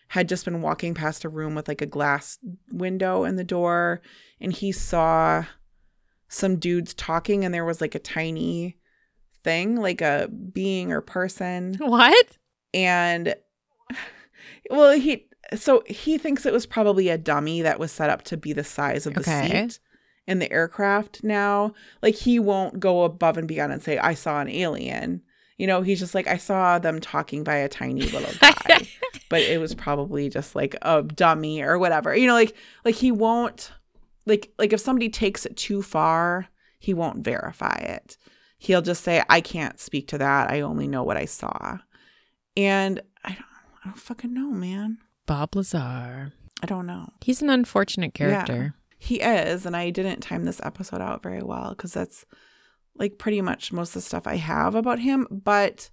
had 0.10 0.30
just 0.30 0.45
been 0.45 0.62
walking 0.62 0.93
past 0.93 1.24
a 1.26 1.30
room 1.30 1.53
with 1.55 1.68
like 1.68 1.82
a 1.82 1.86
glass 1.86 2.38
window 2.72 3.24
in 3.24 3.36
the 3.36 3.43
door 3.43 4.01
and 4.39 4.53
he 4.53 4.72
saw 4.72 5.43
some 6.30 6.58
dudes 6.58 6.93
talking 6.93 7.43
and 7.45 7.53
there 7.53 7.66
was 7.66 7.82
like 7.82 7.95
a 7.95 7.99
tiny 7.99 8.78
thing 9.43 9.76
like 9.76 10.01
a 10.01 10.30
being 10.53 10.91
or 10.91 11.01
person 11.01 11.76
What? 11.80 12.38
and 12.74 13.36
well 14.70 14.97
he 14.97 15.28
so 15.55 15.84
he 15.88 16.18
thinks 16.18 16.45
it 16.45 16.53
was 16.53 16.66
probably 16.66 17.10
a 17.10 17.18
dummy 17.18 17.62
that 17.62 17.80
was 17.80 17.91
set 17.91 18.10
up 18.10 18.24
to 18.24 18.38
be 18.38 18.53
the 18.53 18.64
size 18.64 19.05
of 19.05 19.14
the 19.14 19.22
Okay. 19.22 19.47
seat 19.68 19.80
in 20.26 20.39
the 20.39 20.51
aircraft 20.51 21.24
now 21.24 21.74
like 22.01 22.16
he 22.16 22.38
won't 22.39 22.80
go 22.82 23.03
above 23.03 23.38
and 23.38 23.47
beyond 23.47 23.72
and 23.72 23.82
say 23.82 23.97
i 23.99 24.14
saw 24.14 24.41
an 24.41 24.49
alien 24.49 25.22
you 25.58 25.68
know 25.68 25.82
he's 25.82 25.99
just 25.99 26.16
like 26.16 26.28
i 26.28 26.38
saw 26.38 26.80
them 26.80 26.99
talking 26.99 27.43
by 27.43 27.55
a 27.55 27.70
tiny 27.70 28.01
little 28.03 28.34
guy 28.39 28.88
but 29.30 29.41
it 29.41 29.60
was 29.60 29.76
probably 29.76 30.30
just 30.30 30.55
like 30.55 30.76
a 30.82 31.03
dummy 31.03 31.62
or 31.62 31.78
whatever. 31.78 32.16
You 32.16 32.28
know 32.28 32.34
like 32.34 32.55
like 32.86 32.95
he 32.95 33.12
won't 33.12 33.72
like 34.26 34.51
like 34.58 34.74
if 34.74 34.80
somebody 34.80 35.10
takes 35.10 35.45
it 35.45 35.58
too 35.58 35.82
far 35.82 36.47
he 36.80 36.93
won't 36.93 37.24
verify 37.24 37.76
it. 37.76 38.18
He'll 38.60 38.82
just 38.82 39.03
say 39.03 39.24
i 39.30 39.41
can't 39.41 39.80
speak 39.80 40.08
to 40.10 40.18
that. 40.18 40.49
I 40.49 40.62
only 40.62 40.88
know 40.88 41.03
what 41.03 41.18
i 41.18 41.26
saw. 41.26 41.78
And 42.55 43.01
i 43.24 43.30
don't 43.30 43.45
i 43.84 43.89
don't 43.89 43.99
fucking 43.99 44.34
know 44.34 44.51
man. 44.51 44.99
Bob 45.26 45.55
Lazar. 45.55 46.32
i 46.62 46.66
don't 46.66 46.88
know. 46.88 47.10
He's 47.22 47.41
an 47.41 47.49
unfortunate 47.49 48.14
character. 48.14 48.76
Yeah, 48.76 48.84
he 48.99 49.22
is 49.22 49.66
and 49.66 49.76
i 49.76 49.91
didn't 49.91 50.22
time 50.22 50.45
this 50.45 50.60
episode 50.64 51.01
out 51.01 51.22
very 51.22 51.43
well 51.43 51.70
because 51.70 51.93
that's 51.93 52.26
like 53.00 53.18
pretty 53.18 53.41
much 53.41 53.72
most 53.72 53.89
of 53.89 53.93
the 53.95 54.02
stuff 54.02 54.28
i 54.28 54.36
have 54.36 54.76
about 54.76 55.00
him 55.00 55.28
but 55.30 55.89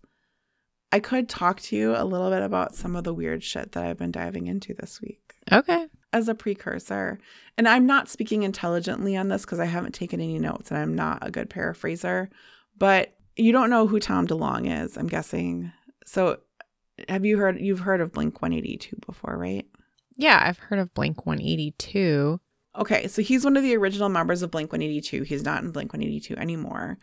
i 0.93 0.99
could 1.01 1.29
talk 1.29 1.61
to 1.61 1.77
you 1.77 1.95
a 1.97 2.05
little 2.05 2.31
bit 2.31 2.43
about 2.43 2.75
some 2.75 2.97
of 2.97 3.05
the 3.05 3.15
weird 3.15 3.43
shit 3.43 3.73
that 3.73 3.85
i've 3.85 3.99
been 3.99 4.11
diving 4.13 4.47
into 4.47 4.75
this 4.75 5.01
week 5.01 5.21
Okay. 5.53 5.89
as 6.15 6.29
a 6.29 6.35
precursor. 6.35 7.19
And 7.59 7.69
I'm 7.69 7.85
not 7.85 8.09
speaking 8.09 8.45
intelligently 8.45 9.15
on 9.15 9.29
this 9.29 9.43
because 9.45 9.61
I 9.61 9.67
haven't 9.67 9.93
taken 9.95 10.19
any 10.23 10.39
notes 10.39 10.71
and 10.71 10.79
I'm 10.79 10.95
not 10.95 11.19
a 11.21 11.31
good 11.31 11.51
paraphraser. 11.51 12.31
But 12.79 13.15
you 13.37 13.53
don't 13.53 13.69
know 13.69 13.87
who 13.87 14.01
Tom 14.01 14.27
DeLonge 14.27 14.85
is, 14.85 14.97
I'm 14.97 15.07
guessing. 15.07 15.71
So 16.07 16.39
have 17.11 17.27
you 17.27 17.37
heard 17.37 17.61
you've 17.61 17.81
heard 17.81 18.01
of 18.01 18.11
Blink 18.13 18.41
182 18.41 18.97
before, 19.05 19.37
right? 19.37 19.67
Yeah, 20.17 20.41
I've 20.43 20.59
heard 20.59 20.79
of 20.79 20.95
Blink 20.95 21.27
182. 21.27 22.41
Okay, 22.77 23.07
so 23.07 23.23
he's 23.23 23.45
one 23.45 23.57
of 23.57 23.63
the 23.63 23.77
original 23.77 24.09
members 24.09 24.43
of 24.43 24.51
Blink 24.51 24.73
182. 24.73 25.23
He's 25.23 25.45
not 25.45 25.63
in 25.63 25.71
Blink 25.71 25.93
182 25.93 26.37
anymore. 26.37 26.99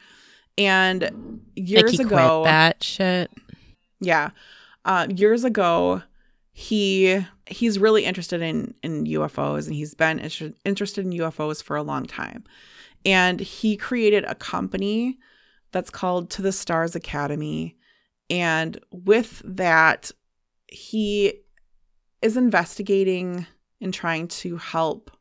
And 0.57 1.41
years 1.55 1.97
like 1.97 2.07
ago, 2.07 2.43
that 2.43 2.83
shit. 2.83 3.31
Yeah. 3.99 4.31
Uh, 4.83 5.07
years 5.09 5.43
ago, 5.43 6.01
he 6.51 7.25
he's 7.47 7.79
really 7.79 8.03
interested 8.03 8.41
in 8.41 8.73
in 8.83 9.05
UFOs 9.05 9.67
and 9.67 9.75
he's 9.75 9.93
been 9.93 10.19
inter- 10.19 10.53
interested 10.65 11.05
in 11.05 11.13
UFOs 11.13 11.63
for 11.63 11.77
a 11.77 11.83
long 11.83 12.05
time. 12.05 12.43
And 13.05 13.39
he 13.39 13.77
created 13.77 14.25
a 14.25 14.35
company 14.35 15.17
that's 15.71 15.89
called 15.89 16.29
To 16.31 16.41
the 16.41 16.51
Stars 16.51 16.95
Academy. 16.95 17.77
And 18.29 18.79
with 18.91 19.41
that, 19.45 20.11
he 20.67 21.33
is 22.21 22.37
investigating 22.37 23.45
and 23.79 23.93
trying 23.93 24.27
to 24.27 24.57
help 24.57 25.11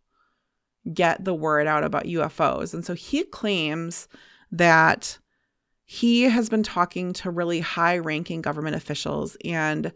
get 0.92 1.24
the 1.24 1.34
word 1.34 1.66
out 1.66 1.84
about 1.84 2.04
UFOs. 2.04 2.74
And 2.74 2.84
so 2.84 2.94
he 2.94 3.24
claims 3.24 4.08
that 4.52 5.18
he 5.84 6.22
has 6.22 6.48
been 6.48 6.62
talking 6.62 7.12
to 7.12 7.30
really 7.30 7.60
high 7.60 7.98
ranking 7.98 8.40
government 8.40 8.76
officials 8.76 9.36
and 9.44 9.92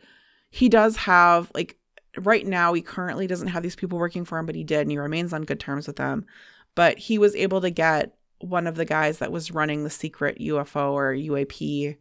he 0.50 0.68
does 0.68 0.96
have 0.96 1.50
like 1.54 1.76
right 2.18 2.46
now 2.46 2.72
he 2.72 2.82
currently 2.82 3.28
doesn't 3.28 3.46
have 3.46 3.62
these 3.62 3.76
people 3.76 3.96
working 3.96 4.24
for 4.24 4.36
him 4.36 4.44
but 4.44 4.56
he 4.56 4.64
did 4.64 4.80
and 4.80 4.90
he 4.90 4.98
remains 4.98 5.32
on 5.32 5.42
good 5.42 5.60
terms 5.60 5.86
with 5.86 5.94
them 5.94 6.26
but 6.74 6.98
he 6.98 7.16
was 7.16 7.36
able 7.36 7.60
to 7.60 7.70
get 7.70 8.16
one 8.40 8.66
of 8.66 8.74
the 8.74 8.84
guys 8.84 9.18
that 9.18 9.30
was 9.30 9.52
running 9.52 9.84
the 9.84 9.90
secret 9.90 10.38
UFO 10.40 10.90
or 10.92 11.14
UAP 11.14 11.96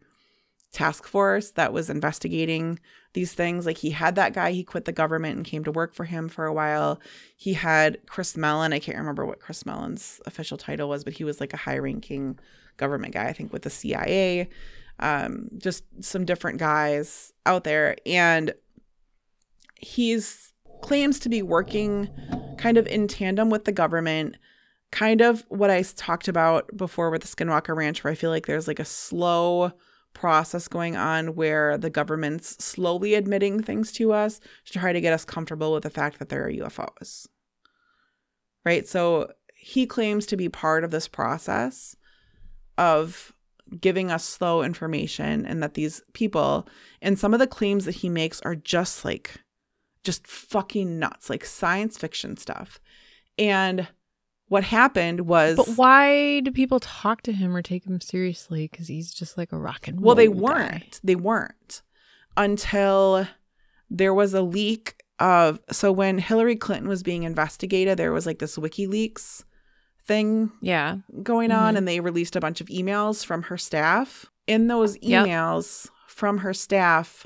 task 0.74 1.08
force 1.08 1.52
that 1.52 1.72
was 1.72 1.90
investigating 1.90 2.80
these 3.14 3.32
things. 3.32 3.66
Like 3.66 3.78
he 3.78 3.92
had 3.92 4.16
that 4.16 4.34
guy 4.34 4.52
he 4.52 4.64
quit 4.64 4.86
the 4.86 4.92
government 4.92 5.38
and 5.38 5.46
came 5.46 5.64
to 5.64 5.72
work 5.72 5.94
for 5.94 6.04
him 6.04 6.28
for 6.28 6.46
a 6.46 6.54
while. 6.54 7.00
He 7.38 7.54
had 7.54 8.00
Chris 8.08 8.36
Mellon 8.36 8.74
I 8.74 8.80
can't 8.80 8.98
remember 8.98 9.26
what 9.26 9.40
Chris 9.40 9.66
Mellon's 9.66 10.20
official 10.26 10.58
title 10.58 10.90
was 10.90 11.06
but 11.06 11.14
he 11.14 11.24
was 11.24 11.40
like 11.40 11.54
a 11.54 11.58
high 11.58 11.78
ranking 11.78 12.38
government 12.76 13.14
guy 13.14 13.26
I 13.26 13.34
think 13.34 13.54
with 13.54 13.62
the 13.62 13.70
CIA 13.70 14.50
um, 15.00 15.50
just 15.58 15.84
some 16.02 16.26
different 16.26 16.60
guys 16.60 17.34
out 17.46 17.64
there. 17.64 17.96
And 18.06 18.54
he's 19.76 20.54
claims 20.82 21.20
to 21.20 21.30
be 21.30 21.42
working 21.42 22.10
kind 22.58 22.78
of 22.78 22.88
in 22.88 23.08
tandem 23.08 23.50
with 23.50 23.66
the 23.66 23.72
government, 23.72 24.38
kind 24.92 25.22
of 25.22 25.46
what 25.50 25.70
I 25.70 25.82
talked 25.82 26.28
about 26.28 26.76
before 26.76 27.10
with 27.10 27.22
the 27.22 27.28
Skinwalker 27.28 27.76
Ranch, 27.76 28.04
where 28.04 28.12
I 28.12 28.16
feel 28.16 28.30
like 28.30 28.46
there's 28.46 28.68
like 28.68 28.80
a 28.80 28.86
slow 28.86 29.72
process 30.14 30.68
going 30.68 30.96
on 30.96 31.36
where 31.36 31.78
the 31.78 31.90
government's 31.90 32.64
slowly 32.64 33.14
admitting 33.14 33.62
things 33.62 33.92
to 33.94 34.14
us 34.14 34.40
to 34.66 34.80
try 34.80 34.94
to 34.94 35.02
get 35.02 35.14
us 35.14 35.26
comfortable 35.26 35.74
with 35.74 35.84
the 35.84 35.90
fact 35.90 36.20
that 36.20 36.30
there 36.30 36.46
are 36.46 36.52
UFOs. 36.52 37.28
Right? 38.66 38.88
So 38.88 39.32
he 39.56 39.86
claims 39.86 40.26
to 40.28 40.38
be 40.38 40.50
part 40.50 40.84
of 40.84 40.92
this 40.92 41.08
process 41.08 41.96
of 42.78 43.34
giving 43.80 44.12
us 44.12 44.24
slow 44.24 44.62
information 44.62 45.46
and 45.46 45.64
that 45.64 45.74
these 45.74 46.02
people 46.14 46.68
and 47.02 47.18
some 47.18 47.34
of 47.34 47.40
the 47.40 47.48
claims 47.48 47.86
that 47.86 47.96
he 47.96 48.10
makes 48.10 48.42
are 48.42 48.56
just 48.56 49.06
like 49.06 49.42
just 50.04 50.28
fucking 50.28 51.00
nuts 51.00 51.30
like 51.30 51.46
science 51.46 51.98
fiction 51.98 52.36
stuff 52.36 52.80
and 53.38 53.88
what 54.50 54.64
happened 54.64 55.22
was 55.22 55.56
But 55.58 55.70
why 55.78 56.42
do 56.42 56.52
people 56.52 56.80
talk 56.80 57.22
to 57.24 57.32
him 57.32 57.56
or 57.56 57.62
take 57.62 57.86
him 57.86 58.00
seriously? 58.02 58.68
Because 58.72 58.88
he's 58.88 59.14
just 59.14 59.38
like 59.38 59.52
a 59.52 59.58
rock 59.58 59.88
and 59.88 59.98
roll. 60.00 60.08
well 60.08 60.16
they 60.16 60.28
guy. 60.28 60.34
weren't 60.34 61.00
they 61.04 61.16
weren't 61.16 61.82
until 62.38 63.28
there 63.90 64.14
was 64.14 64.34
a 64.34 64.42
leak 64.42 64.96
of 65.20 65.60
so 65.72 65.92
when 65.92 66.18
hillary 66.18 66.56
clinton 66.56 66.90
was 66.90 67.04
being 67.04 67.22
investigated 67.24 67.98
there 67.98 68.12
was 68.12 68.26
like 68.26 68.40
this 68.40 68.58
wikileaks 68.58 69.44
thing 70.06 70.52
Yeah. 70.62 70.98
going 71.22 71.52
on 71.52 71.76
Mhm. 71.76 71.78
and 71.78 71.88
they 71.88 72.00
released 72.02 72.36
a 72.36 72.42
bunch 72.42 72.60
of 72.60 72.68
emails 72.68 73.26
from 73.26 73.44
her 73.44 73.58
staff. 73.58 74.26
In 74.48 74.68
those 74.68 74.98
Yep. 75.02 75.28
emails 75.28 75.88
from 76.08 76.40
her 76.40 76.54
staff 76.54 77.26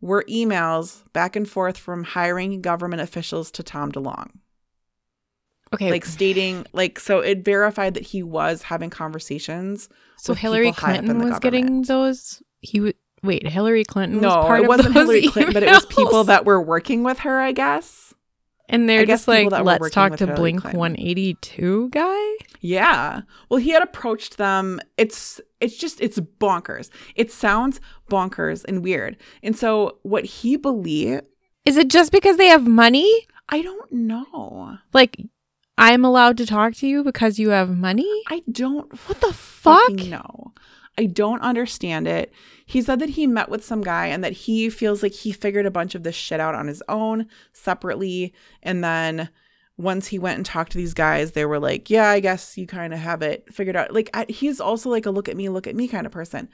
were 0.00 0.22
emails 0.28 1.02
back 1.12 1.34
and 1.34 1.48
forth 1.48 1.76
from 1.76 2.04
hiring 2.04 2.60
government 2.60 3.02
officials 3.02 3.50
to 3.52 3.64
Tom 3.64 3.90
DeLonge. 3.90 4.30
Okay. 5.74 5.90
Like 5.90 6.04
stating 6.04 6.66
like 6.72 7.00
so 7.00 7.20
it 7.20 7.44
verified 7.44 7.94
that 7.94 8.04
he 8.04 8.22
was 8.22 8.62
having 8.62 8.90
conversations. 8.90 9.88
so 10.16 10.32
with 10.32 10.38
Hillary 10.38 10.66
people 10.66 10.86
high 10.86 10.92
up 10.92 10.98
in 11.00 11.06
Clinton 11.06 11.28
was 11.30 11.38
getting 11.40 11.82
those. 11.82 12.42
He 12.60 12.80
would 12.80 12.94
wait. 13.22 13.46
Hillary 13.46 13.84
Clinton 13.84 14.20
No, 14.20 14.28
was 14.28 14.46
part 14.46 14.62
it 14.62 14.68
wasn't 14.68 14.94
Hillary 14.94 15.28
Clinton, 15.28 15.52
but 15.52 15.62
it 15.62 15.70
was 15.70 15.86
people 15.86 16.24
that 16.24 16.44
were 16.44 16.60
working 16.62 17.02
with 17.02 17.20
her, 17.20 17.40
I 17.40 17.52
guess. 17.52 18.14
And 18.68 18.88
they're 18.88 19.04
guess 19.04 19.20
just 19.20 19.28
like, 19.28 19.44
people 19.44 19.50
that 19.50 19.64
were 19.64 19.84
let's 19.84 19.94
talk 19.94 20.16
to 20.16 20.26
Hillary 20.26 20.36
Blink 20.36 20.60
Clinton. 20.62 20.80
182 20.80 21.88
guy. 21.90 22.32
Yeah. 22.60 23.20
Well, 23.48 23.58
he 23.58 23.70
had 23.70 23.82
approached 23.82 24.38
them. 24.38 24.80
It's 24.96 25.40
it's 25.60 25.76
just 25.76 26.00
it's 26.00 26.18
bonkers. 26.18 26.90
It 27.14 27.30
sounds 27.30 27.80
bonkers 28.10 28.64
and 28.66 28.82
weird. 28.82 29.16
And 29.42 29.56
so 29.56 29.98
what 30.02 30.24
he 30.24 30.56
believed, 30.56 31.22
Is 31.64 31.76
it 31.76 31.88
just 31.88 32.12
because 32.12 32.36
they 32.36 32.46
have 32.46 32.66
money? 32.66 33.26
I 33.48 33.62
don't 33.62 33.92
know. 33.92 34.78
Like, 34.92 35.20
I'm 35.78 36.04
allowed 36.04 36.36
to 36.38 36.46
talk 36.46 36.74
to 36.76 36.86
you 36.86 37.04
because 37.04 37.38
you 37.38 37.50
have 37.50 37.68
money? 37.68 38.22
I 38.28 38.42
don't 38.50 38.90
What 39.08 39.20
the 39.20 39.32
fuck? 39.32 39.90
No. 39.90 40.52
I 40.98 41.04
don't 41.04 41.42
understand 41.42 42.08
it. 42.08 42.32
He 42.64 42.80
said 42.80 43.00
that 43.00 43.10
he 43.10 43.26
met 43.26 43.50
with 43.50 43.64
some 43.64 43.82
guy 43.82 44.06
and 44.06 44.24
that 44.24 44.32
he 44.32 44.70
feels 44.70 45.02
like 45.02 45.12
he 45.12 45.30
figured 45.32 45.66
a 45.66 45.70
bunch 45.70 45.94
of 45.94 46.02
this 46.02 46.14
shit 46.14 46.40
out 46.40 46.54
on 46.54 46.66
his 46.66 46.82
own 46.88 47.26
separately. 47.52 48.32
And 48.62 48.82
then 48.82 49.28
once 49.76 50.06
he 50.06 50.18
went 50.18 50.36
and 50.36 50.46
talked 50.46 50.72
to 50.72 50.78
these 50.78 50.94
guys, 50.94 51.32
they 51.32 51.44
were 51.44 51.58
like, 51.58 51.90
yeah, 51.90 52.08
I 52.08 52.20
guess 52.20 52.56
you 52.56 52.66
kind 52.66 52.94
of 52.94 52.98
have 52.98 53.20
it 53.20 53.52
figured 53.52 53.76
out. 53.76 53.92
Like, 53.92 54.08
I, 54.14 54.24
he's 54.28 54.60
also 54.60 54.88
like 54.88 55.04
a 55.04 55.10
look 55.10 55.28
at 55.28 55.36
me, 55.36 55.50
look 55.50 55.66
at 55.66 55.76
me 55.76 55.86
kind 55.86 56.06
of 56.06 56.12
person. 56.12 56.48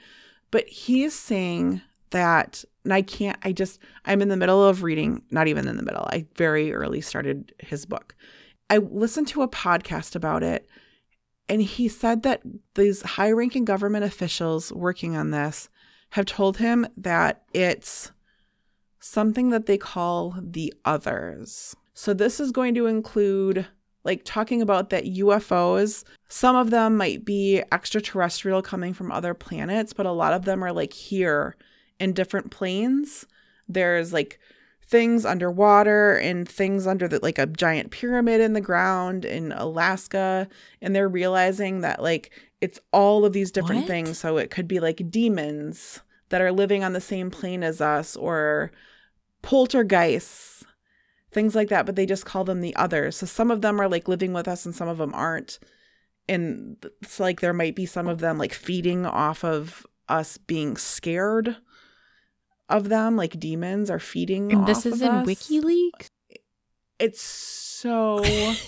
But 0.51 0.67
he's 0.67 1.17
saying 1.17 1.81
that, 2.09 2.65
and 2.83 2.93
I 2.93 3.01
can't, 3.01 3.37
I 3.43 3.53
just, 3.53 3.79
I'm 4.05 4.21
in 4.21 4.27
the 4.27 4.37
middle 4.37 4.63
of 4.63 4.83
reading, 4.83 5.23
not 5.31 5.47
even 5.47 5.67
in 5.67 5.77
the 5.77 5.83
middle. 5.83 6.03
I 6.11 6.25
very 6.35 6.73
early 6.73 6.99
started 6.99 7.53
his 7.59 7.85
book. 7.85 8.13
I 8.69 8.77
listened 8.77 9.27
to 9.29 9.41
a 9.41 9.47
podcast 9.47 10.15
about 10.15 10.43
it 10.43 10.67
And 11.49 11.61
he 11.61 11.87
said 11.87 12.23
that 12.23 12.41
these 12.75 13.01
high 13.01 13.31
ranking 13.31 13.65
government 13.65 14.05
officials 14.05 14.71
working 14.71 15.15
on 15.15 15.31
this 15.31 15.69
have 16.11 16.25
told 16.25 16.57
him 16.57 16.87
that 16.97 17.43
it's 17.53 18.11
something 18.99 19.49
that 19.49 19.65
they 19.65 19.77
call 19.77 20.35
the 20.41 20.73
others. 20.85 21.75
So 21.93 22.13
this 22.13 22.39
is 22.39 22.51
going 22.51 22.75
to 22.75 22.87
include 22.87 23.67
like 24.05 24.21
talking 24.25 24.61
about 24.61 24.89
that 24.89 25.05
UFOs, 25.05 26.03
some 26.27 26.55
of 26.55 26.69
them 26.69 26.97
might 26.97 27.23
be 27.23 27.61
extraterrestrial 27.71 28.61
coming 28.61 28.93
from 28.93 29.11
other 29.11 29.33
planets, 29.33 29.93
but 29.93 30.05
a 30.05 30.11
lot 30.11 30.33
of 30.33 30.45
them 30.45 30.63
are 30.63 30.73
like 30.73 30.93
here 30.93 31.55
in 31.99 32.13
different 32.13 32.51
planes. 32.51 33.25
There's 33.67 34.11
like 34.11 34.39
things 34.93 35.25
underwater 35.25 36.17
and 36.17 36.47
things 36.47 36.85
under 36.85 37.07
the 37.07 37.19
like 37.23 37.39
a 37.39 37.47
giant 37.47 37.89
pyramid 37.89 38.39
in 38.39 38.53
the 38.53 38.61
ground 38.61 39.25
in 39.25 39.51
Alaska 39.51 40.47
and 40.83 40.95
they're 40.95 41.09
realizing 41.09 41.81
that 41.81 41.99
like 41.99 42.29
it's 42.61 42.79
all 42.91 43.25
of 43.25 43.33
these 43.33 43.51
different 43.51 43.81
What? 43.81 43.87
things. 43.87 44.19
So 44.19 44.37
it 44.37 44.51
could 44.51 44.67
be 44.67 44.79
like 44.79 45.09
demons 45.09 46.01
that 46.29 46.41
are 46.41 46.51
living 46.51 46.83
on 46.83 46.93
the 46.93 47.01
same 47.01 47.31
plane 47.31 47.63
as 47.63 47.81
us 47.81 48.15
or 48.15 48.71
poltergeists 49.41 50.63
things 51.31 51.55
like 51.55 51.69
that 51.69 51.87
but 51.87 51.95
they 51.95 52.05
just 52.05 52.27
call 52.27 52.43
them 52.43 52.61
the 52.61 52.75
others. 52.75 53.17
So 53.17 53.25
some 53.25 53.49
of 53.49 53.61
them 53.61 53.81
are 53.81 53.89
like 53.89 54.07
living 54.07 54.31
with 54.31 54.47
us 54.47 54.63
and 54.63 54.75
some 54.75 54.87
of 54.87 54.99
them 54.99 55.11
aren't. 55.15 55.57
And 56.29 56.77
it's 57.01 57.19
like 57.19 57.41
there 57.41 57.51
might 57.51 57.75
be 57.75 57.87
some 57.87 58.07
of 58.07 58.19
them 58.19 58.37
like 58.37 58.53
feeding 58.53 59.07
off 59.07 59.43
of 59.43 59.87
us 60.07 60.37
being 60.37 60.77
scared 60.77 61.57
of 62.69 62.89
them 62.89 63.15
like 63.15 63.39
demons 63.39 63.89
are 63.89 63.99
feeding 63.99 64.51
And 64.51 64.65
this 64.67 64.85
is 64.85 65.01
in 65.01 65.09
us. 65.09 65.27
WikiLeaks. 65.27 66.07
it's 66.99 67.21
so 67.21 68.23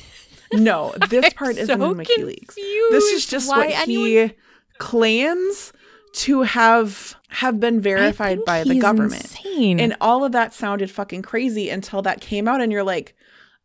no 0.53 0.93
this 1.09 1.33
part 1.33 1.57
isn't 1.57 1.79
so 1.79 1.91
in 1.91 1.97
wikileaks 1.97 2.55
this 2.55 3.05
is 3.11 3.25
just 3.25 3.49
why 3.49 3.67
what 3.67 3.69
anyone- 3.75 4.07
he 4.07 4.31
claims 4.77 5.71
to 6.13 6.43
have 6.43 7.15
have 7.29 7.59
been 7.59 7.81
verified 7.81 8.39
by 8.45 8.63
the 8.63 8.79
government 8.79 9.23
Insane. 9.23 9.79
and 9.79 9.95
all 10.01 10.23
of 10.23 10.31
that 10.33 10.53
sounded 10.53 10.89
fucking 10.91 11.21
crazy 11.23 11.69
until 11.69 12.01
that 12.03 12.21
came 12.21 12.47
out 12.47 12.61
and 12.61 12.71
you're 12.71 12.83
like 12.83 13.15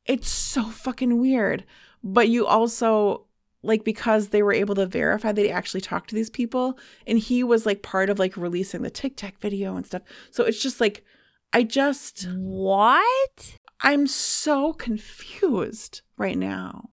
it's 0.07 0.29
so 0.29 0.65
fucking 0.65 1.21
weird 1.21 1.65
but 2.03 2.29
you 2.29 2.47
also 2.47 3.27
like 3.63 3.85
because 3.85 4.29
they 4.29 4.43
were 4.43 4.53
able 4.53 4.75
to 4.75 4.87
verify 4.87 5.33
that 5.33 5.45
he 5.45 5.51
actually 5.51 5.81
talked 5.81 6.09
to 6.09 6.15
these 6.15 6.31
people 6.31 6.79
and 7.07 7.19
he 7.19 7.45
was 7.45 7.67
like 7.67 7.83
part 7.83 8.09
of 8.11 8.19
like 8.19 8.37
releasing 8.37 8.83
the 8.83 8.91
tic 8.91 9.17
tac 9.17 9.39
video 9.41 9.77
and 9.77 9.87
stuff 9.87 10.03
so 10.31 10.45
it's 10.45 10.63
just 10.63 10.81
like 10.81 11.05
i 11.53 11.63
just 11.63 12.27
what? 12.37 13.57
i'm 13.83 14.07
so 14.07 14.73
confused 14.73 16.03
right 16.17 16.39
now 16.39 16.89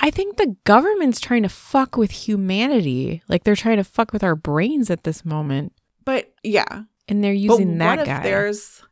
I 0.00 0.10
think 0.12 0.36
the 0.36 0.54
government's 0.62 1.18
trying 1.18 1.42
to 1.42 1.48
fuck 1.48 1.96
with 1.96 2.12
humanity. 2.12 3.20
Like 3.26 3.42
they're 3.42 3.56
trying 3.56 3.78
to 3.78 3.84
fuck 3.84 4.12
with 4.12 4.22
our 4.22 4.36
brains 4.36 4.90
at 4.90 5.02
this 5.02 5.24
moment. 5.24 5.72
but 6.04 6.32
yeah 6.44 6.84
And 7.08 7.24
they're 7.24 7.32
using 7.32 7.78
that 7.78 7.98
what 7.98 8.06
guy. 8.06 8.18
if 8.18 8.22
there's 8.22 8.82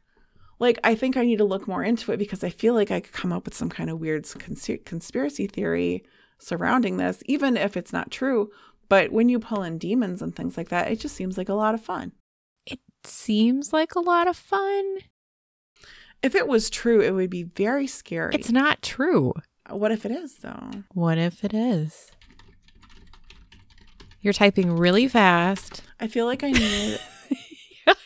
like 0.58 0.78
i 0.82 0.94
think 0.96 1.16
i 1.16 1.24
need 1.24 1.36
to 1.38 1.44
look 1.44 1.68
more 1.68 1.84
into 1.84 2.10
it 2.10 2.16
because 2.16 2.42
i 2.42 2.50
feel 2.50 2.74
like 2.74 2.90
i 2.90 2.98
could 2.98 3.12
come 3.12 3.32
up 3.32 3.44
with 3.44 3.54
some 3.54 3.68
kind 3.68 3.88
of 3.88 4.00
weird 4.00 4.26
cons- 4.38 4.70
conspiracy 4.84 5.46
theory 5.46 6.02
surrounding 6.38 6.96
this 6.96 7.22
even 7.26 7.56
if 7.56 7.76
it's 7.76 7.92
not 7.92 8.10
true 8.10 8.50
but 8.88 9.10
when 9.10 9.28
you 9.28 9.38
pull 9.38 9.62
in 9.62 9.78
demons 9.78 10.20
and 10.22 10.34
things 10.36 10.56
like 10.56 10.68
that 10.68 10.90
it 10.90 11.00
just 11.00 11.14
seems 11.16 11.36
like 11.38 11.48
a 11.48 11.54
lot 11.54 11.74
of 11.74 11.80
fun 11.80 12.12
it 12.66 12.78
seems 13.04 13.72
like 13.72 13.94
a 13.94 14.00
lot 14.00 14.26
of 14.28 14.36
fun. 14.36 14.98
if 16.22 16.34
it 16.34 16.46
was 16.48 16.68
true 16.70 17.00
it 17.00 17.12
would 17.12 17.30
be 17.30 17.42
very 17.44 17.86
scary 17.86 18.34
It's 18.34 18.50
not 18.52 18.82
true. 18.82 19.32
what 19.70 19.90
if 19.92 20.04
it 20.04 20.12
is 20.12 20.36
though 20.36 20.70
What 20.92 21.18
if 21.18 21.42
it 21.44 21.54
is? 21.54 22.10
You're 24.20 24.32
typing 24.32 24.76
really 24.76 25.08
fast. 25.08 25.82
i 26.00 26.06
feel 26.08 26.26
like 26.26 26.42
i 26.42 26.50
need 26.50 26.98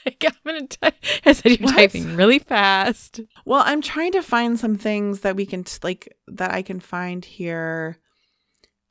Like, 0.04 0.22
I'm 0.26 0.34
gonna 0.44 0.66
ty- 0.66 0.92
I 1.24 1.32
said 1.32 1.52
you're 1.58 1.66
What? 1.66 1.74
typing 1.74 2.14
really 2.16 2.38
fast. 2.38 3.20
well 3.46 3.62
i'm 3.64 3.80
trying 3.80 4.12
to 4.12 4.22
find 4.22 4.58
some 4.58 4.76
things 4.76 5.20
that 5.20 5.36
we 5.36 5.46
can 5.46 5.64
t- 5.64 5.78
like 5.82 6.14
that 6.28 6.52
i 6.52 6.60
can 6.62 6.80
find 6.80 7.24
here 7.24 7.96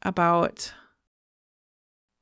about 0.03 0.73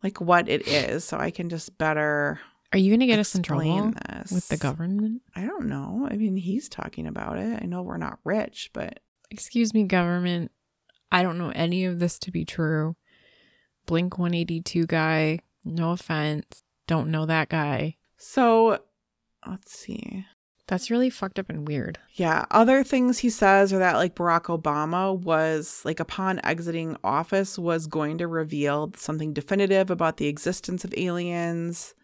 like 0.04 0.20
what 0.22 0.48
it 0.50 0.68
is 0.68 1.04
so 1.04 1.18
i 1.18 1.32
can 1.32 1.50
just 1.50 1.78
better 1.78 2.40
Are 2.74 2.80
you 2.80 2.92
gonna 2.92 3.08
get 3.08 3.20
us 3.20 3.36
in 3.36 3.44
trouble 3.44 3.94
this 4.10 4.32
with 4.32 4.48
the 4.50 4.58
government? 4.58 5.22
I 5.36 5.46
don't 5.46 5.68
know. 5.68 6.08
I 6.12 6.18
mean, 6.18 6.36
he's 6.36 6.68
talking 6.68 7.08
about 7.08 7.38
it. 7.38 7.60
I 7.62 7.66
know 7.66 7.82
we're 7.82 7.98
not 7.98 8.20
rich, 8.26 8.72
but 8.74 9.00
Excuse 9.30 9.74
me, 9.74 9.84
government. 9.84 10.52
I 11.12 11.24
don't 11.24 11.38
know 11.38 11.52
any 11.56 11.86
of 11.86 12.00
this 12.00 12.20
to 12.20 12.32
be 12.32 12.44
true. 12.46 12.96
Blink 13.86 14.18
182 14.18 14.86
guy, 14.86 15.40
no 15.64 15.92
offense. 15.92 16.64
Don't 16.88 17.10
know 17.10 17.26
that 17.26 17.48
guy. 17.50 17.96
so 18.18 18.80
let's 19.48 19.72
see. 19.78 20.26
That's 20.68 20.92
really 20.92 21.10
fucked 21.10 21.40
up 21.40 21.50
and 21.50 21.66
weird. 21.66 21.98
Yeah, 22.14 22.46
other 22.52 22.84
things 22.84 23.20
he 23.20 23.30
says 23.30 23.72
are 23.72 23.80
that 23.80 23.96
like 23.96 24.16
Barack 24.16 24.44
Obama 24.44 25.18
was 25.18 25.82
like 25.86 26.02
upon 26.02 26.44
exiting 26.46 26.98
office 27.06 27.58
was 27.58 27.88
going 27.88 28.18
to 28.18 28.28
reveal 28.28 28.92
something 28.98 29.34
definitive 29.34 29.90
about 29.90 30.18
the 30.18 30.28
existence 30.28 30.84
of 30.84 30.94
aliens. 30.98 31.96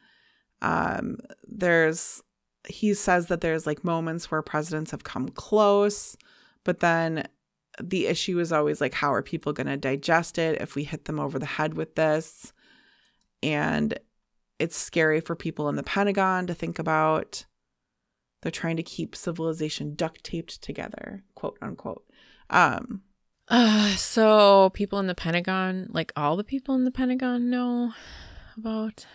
Um 0.62 1.18
there's 1.46 2.22
he 2.66 2.94
says 2.94 3.28
that 3.28 3.42
there's 3.42 3.68
like 3.68 3.84
moments 3.84 4.32
where 4.32 4.42
presidents 4.42 4.92
have 4.92 5.04
come 5.04 5.28
close, 5.28 6.16
but 6.64 6.80
then 6.80 7.28
the 7.82 8.08
issue 8.08 8.40
is 8.40 8.54
always 8.54 8.80
like 8.80 8.94
how 8.94 9.14
are 9.14 9.24
people 9.24 9.52
going 9.52 9.68
to 9.68 9.76
digest 9.76 10.38
it 10.38 10.62
if 10.62 10.76
we 10.76 10.86
hit 10.86 11.04
them 11.06 11.20
over 11.20 11.38
the 11.38 11.46
head 11.46 11.74
with 11.74 11.96
this? 11.96 12.54
And 13.42 14.00
it's 14.58 14.78
scary 14.78 15.20
for 15.20 15.36
people 15.36 15.68
in 15.68 15.76
the 15.76 15.84
Pentagon 15.84 16.48
to 16.48 16.54
think 16.54 16.80
about. 16.80 17.44
They're 18.44 18.52
trying 18.52 18.76
to 18.78 18.84
keep 18.84 19.16
civilization 19.16 19.96
duct 19.96 20.24
taped 20.24 20.62
together, 20.62 21.24
quote 21.34 21.58
unquote. 21.62 22.04
Um, 22.50 23.02
Uh, 23.48 23.96
so 23.96 24.70
people 24.74 25.00
in 25.00 25.08
the 25.08 25.16
Pentagon, 25.16 25.88
like 25.92 26.12
all 26.16 26.36
the 26.36 26.44
people 26.44 26.76
in 26.76 26.84
the 26.84 26.92
Pentagon 26.92 27.50
know 27.50 27.94
about 28.58 29.06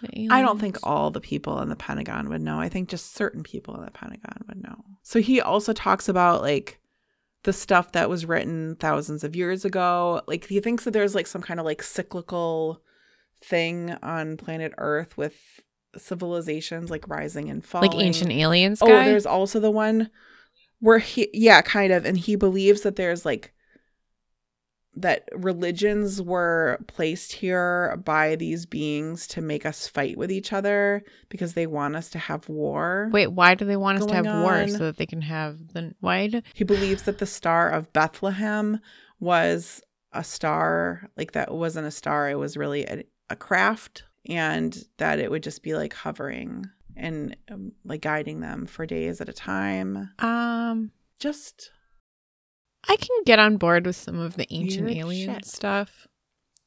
the? 0.00 0.28
I 0.30 0.42
don't 0.42 0.58
think 0.58 0.78
all 0.82 1.10
the 1.10 1.20
people 1.20 1.60
in 1.60 1.68
the 1.68 1.76
Pentagon 1.76 2.28
would 2.30 2.42
know. 2.42 2.58
I 2.58 2.68
think 2.68 2.88
just 2.88 3.14
certain 3.14 3.42
people 3.42 3.76
in 3.76 3.84
the 3.84 3.90
Pentagon 3.90 4.44
would 4.48 4.62
know. 4.62 4.84
So 5.02 5.20
he 5.20 5.40
also 5.40 5.72
talks 5.72 6.08
about 6.08 6.42
like 6.42 6.80
the 7.42 7.52
stuff 7.52 7.92
that 7.92 8.10
was 8.10 8.26
written 8.26 8.76
thousands 8.76 9.24
of 9.24 9.36
years 9.36 9.64
ago. 9.64 10.22
Like 10.26 10.46
he 10.46 10.60
thinks 10.60 10.84
that 10.84 10.92
there's 10.92 11.14
like 11.14 11.26
some 11.26 11.42
kind 11.42 11.60
of 11.60 11.66
like 11.66 11.82
cyclical 11.82 12.82
thing 13.42 13.96
on 14.02 14.36
planet 14.36 14.72
Earth 14.76 15.16
with 15.16 15.60
civilizations 15.96 16.90
like 16.90 17.08
rising 17.08 17.48
and 17.50 17.64
falling. 17.64 17.90
like 17.90 18.00
ancient 18.00 18.30
aliens 18.30 18.80
Oh, 18.82 18.86
there's 18.86 19.26
also 19.26 19.58
the 19.60 19.70
one 19.70 20.10
where 20.80 20.98
he, 20.98 21.28
yeah, 21.34 21.60
kind 21.62 21.92
of, 21.92 22.04
and 22.06 22.16
he 22.16 22.36
believes 22.36 22.82
that 22.82 22.96
there's 22.96 23.24
like 23.24 23.52
that 24.96 25.28
religions 25.32 26.20
were 26.20 26.78
placed 26.88 27.32
here 27.34 27.96
by 28.04 28.34
these 28.34 28.66
beings 28.66 29.26
to 29.28 29.40
make 29.40 29.64
us 29.64 29.86
fight 29.86 30.18
with 30.18 30.32
each 30.32 30.52
other 30.52 31.02
because 31.28 31.54
they 31.54 31.66
want 31.66 31.94
us 31.94 32.10
to 32.10 32.18
have 32.18 32.48
war. 32.48 33.08
Wait, 33.12 33.28
why 33.28 33.54
do 33.54 33.64
they 33.64 33.76
want 33.76 33.98
us 34.00 34.06
to 34.06 34.14
have 34.14 34.24
going 34.24 34.42
war 34.42 34.68
so 34.68 34.78
that 34.78 34.96
they 34.96 35.06
can 35.06 35.22
have 35.22 35.68
the 35.74 35.94
why? 36.00 36.26
do- 36.26 36.42
He 36.54 36.64
believes 36.64 37.02
that 37.02 37.18
the 37.18 37.26
star 37.26 37.70
of 37.70 37.92
Bethlehem 37.92 38.80
was 39.20 39.80
a 40.12 40.24
star, 40.24 41.08
like 41.16 41.32
that 41.32 41.54
wasn't 41.54 41.86
a 41.86 41.90
star, 41.92 42.28
it 42.28 42.34
was 42.38 42.56
really 42.56 42.84
a, 42.84 43.04
a 43.30 43.36
craft, 43.36 44.02
and 44.28 44.76
that 44.98 45.18
it 45.18 45.30
would 45.30 45.42
just 45.42 45.62
be 45.62 45.74
like 45.74 45.94
hovering 45.94 46.66
and 46.96 47.36
um, 47.50 47.72
like 47.84 48.02
guiding 48.02 48.40
them 48.40 48.66
for 48.66 48.86
days 48.86 49.20
at 49.20 49.28
a 49.28 49.32
time. 49.32 50.10
Um, 50.18 50.90
Just 51.18 51.70
I 52.88 52.96
can 52.96 53.24
get 53.24 53.38
on 53.38 53.56
board 53.56 53.86
with 53.86 53.96
some 53.96 54.18
of 54.18 54.36
the 54.36 54.46
ancient 54.52 54.88
alien 54.90 55.34
shit. 55.34 55.46
stuff 55.46 56.06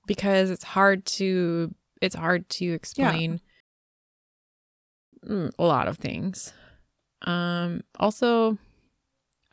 because 0.08 0.50
it's 0.50 0.64
hard 0.64 1.06
to 1.06 1.74
it's 2.02 2.16
hard 2.16 2.50
to 2.50 2.66
explain 2.74 3.40
mm, 5.28 5.52
a 5.58 5.64
lot 5.64 5.88
of 5.88 5.98
things. 5.98 6.54
Um 7.22 7.82
also 8.00 8.58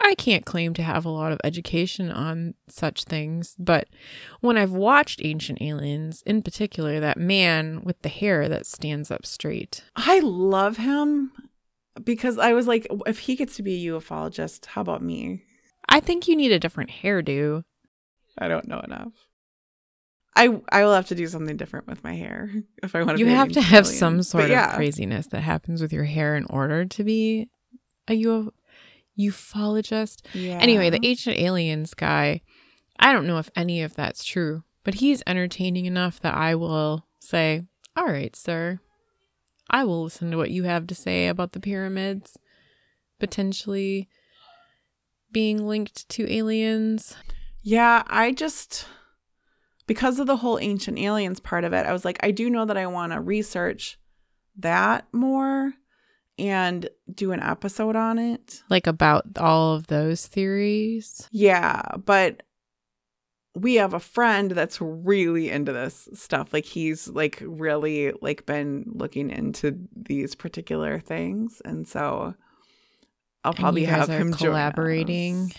I 0.03 0.15
can't 0.15 0.45
claim 0.47 0.75
to 0.75 0.83
have 0.83 1.05
a 1.05 1.11
lot 1.11 1.31
of 1.33 1.41
education 1.45 2.11
on 2.11 2.55
such 2.69 3.05
things, 3.05 3.55
but 3.59 3.89
when 4.41 4.57
I've 4.57 4.73
watched 4.73 5.21
Ancient 5.23 5.61
Aliens, 5.61 6.23
in 6.27 6.43
particular 6.43 7.01
that 7.01 7.19
man 7.19 7.83
with 7.85 8.01
the 8.03 8.09
hair 8.09 8.49
that 8.49 8.67
stands 8.67 9.11
up 9.11 9.27
straight. 9.27 9.85
I 9.97 10.21
love 10.21 10.79
him 10.79 11.33
because 12.03 12.39
I 12.39 12.53
was 12.55 12.67
like, 12.67 12.87
if 13.07 13.21
he 13.21 13.37
gets 13.37 13.57
to 13.57 13.63
be 13.63 13.87
a 13.87 13.93
ufologist, 13.93 14.67
how 14.67 14.81
about 14.81 15.03
me? 15.03 15.45
I 15.89 16.01
think 16.01 16.27
you 16.29 16.37
need 16.37 16.53
a 16.53 16.59
different 16.59 16.91
hairdo. 17.03 17.65
I 18.39 18.49
don't 18.49 18.69
know 18.69 18.81
enough. 18.81 19.13
I 20.37 20.61
I 20.71 20.85
will 20.85 20.95
have 20.95 21.09
to 21.09 21.15
do 21.15 21.27
something 21.27 21.57
different 21.57 21.89
with 21.89 22.05
my 22.05 22.15
hair 22.15 22.51
if 22.83 22.95
I 22.95 23.03
want 23.03 23.19
to. 23.19 23.25
You 23.25 23.31
have 23.31 23.51
to 23.53 23.61
have 23.61 23.87
some 23.87 24.19
But 24.19 24.27
sort 24.27 24.49
yeah. 24.49 24.71
of 24.71 24.77
craziness 24.77 25.27
that 25.29 25.41
happens 25.41 25.83
with 25.83 25.93
your 25.93 26.05
hair 26.05 26.37
in 26.37 26.45
order 26.47 26.85
to 26.85 27.05
be 27.05 27.49
a 28.09 28.13
ufo- 28.23 28.53
ufologist. 29.19 30.23
Yeah. 30.35 30.59
Anyway, 30.61 30.91
the 30.91 31.05
ancient 31.05 31.39
aliens 31.39 31.95
guy, 31.95 32.43
I 32.99 33.13
don't 33.13 33.27
know 33.27 33.39
if 33.39 33.51
any 33.57 33.83
of 33.83 33.95
that's 33.95 34.25
true. 34.25 34.65
But 34.83 34.95
he's 34.95 35.23
entertaining 35.27 35.87
enough 35.87 36.21
that 36.21 36.35
I 36.35 36.55
will 36.55 37.07
say, 37.19 37.65
All 37.97 38.07
right, 38.07 38.35
sir. 38.35 38.81
I 39.69 39.85
will 39.85 40.03
listen 40.03 40.31
to 40.31 40.37
what 40.37 40.51
you 40.51 40.65
have 40.65 40.87
to 40.89 40.95
say 40.95 41.29
about 41.29 41.53
the 41.53 41.61
pyramids 41.61 42.37
potentially 43.21 44.09
being 45.31 45.69
linked 45.69 46.09
to 46.09 46.33
aliens. 46.33 47.15
Yeah, 47.63 48.03
I 48.07 48.33
just 48.33 48.87
because 49.87 50.19
of 50.19 50.27
the 50.27 50.37
whole 50.37 50.59
ancient 50.61 50.99
aliens 50.99 51.41
part 51.41 51.65
of 51.65 51.73
it, 51.73 51.87
I 51.87 51.93
was 51.93 52.05
like, 52.05 52.19
I 52.23 52.31
do 52.31 52.49
know 52.49 52.65
that 52.65 52.77
I 52.77 52.87
want 52.87 53.13
to 53.13 53.21
research 53.21 53.99
that 54.57 55.07
more 55.13 55.75
and 56.41 56.89
do 57.13 57.33
an 57.33 57.41
episode 57.41 57.97
on 57.97 58.19
it. 58.19 58.63
Like 58.69 58.87
about 58.87 59.27
all 59.39 59.75
of 59.75 59.87
those 59.89 60.27
theories. 60.27 61.29
Yeah, 61.31 61.83
but 62.05 62.43
we 63.55 63.75
have 63.75 63.95
a 63.95 64.01
friend 64.01 64.51
that's 64.53 64.81
really 64.81 65.51
into 65.51 65.73
this 65.73 66.09
stuff. 66.15 66.53
Like 66.53 66.65
he's 66.65 67.09
like 67.09 67.43
really 67.45 68.13
like 68.23 68.47
been 68.47 68.85
looking 68.87 69.31
into 69.31 69.77
these 69.95 70.35
particular 70.35 71.01
things 71.01 71.61
and 71.65 71.87
so 71.87 72.35
I'll 73.45 73.55
probably 73.55 73.85
have 73.85 74.09
him 74.09 74.33
join 74.33 74.51
collaborating. 74.51 75.53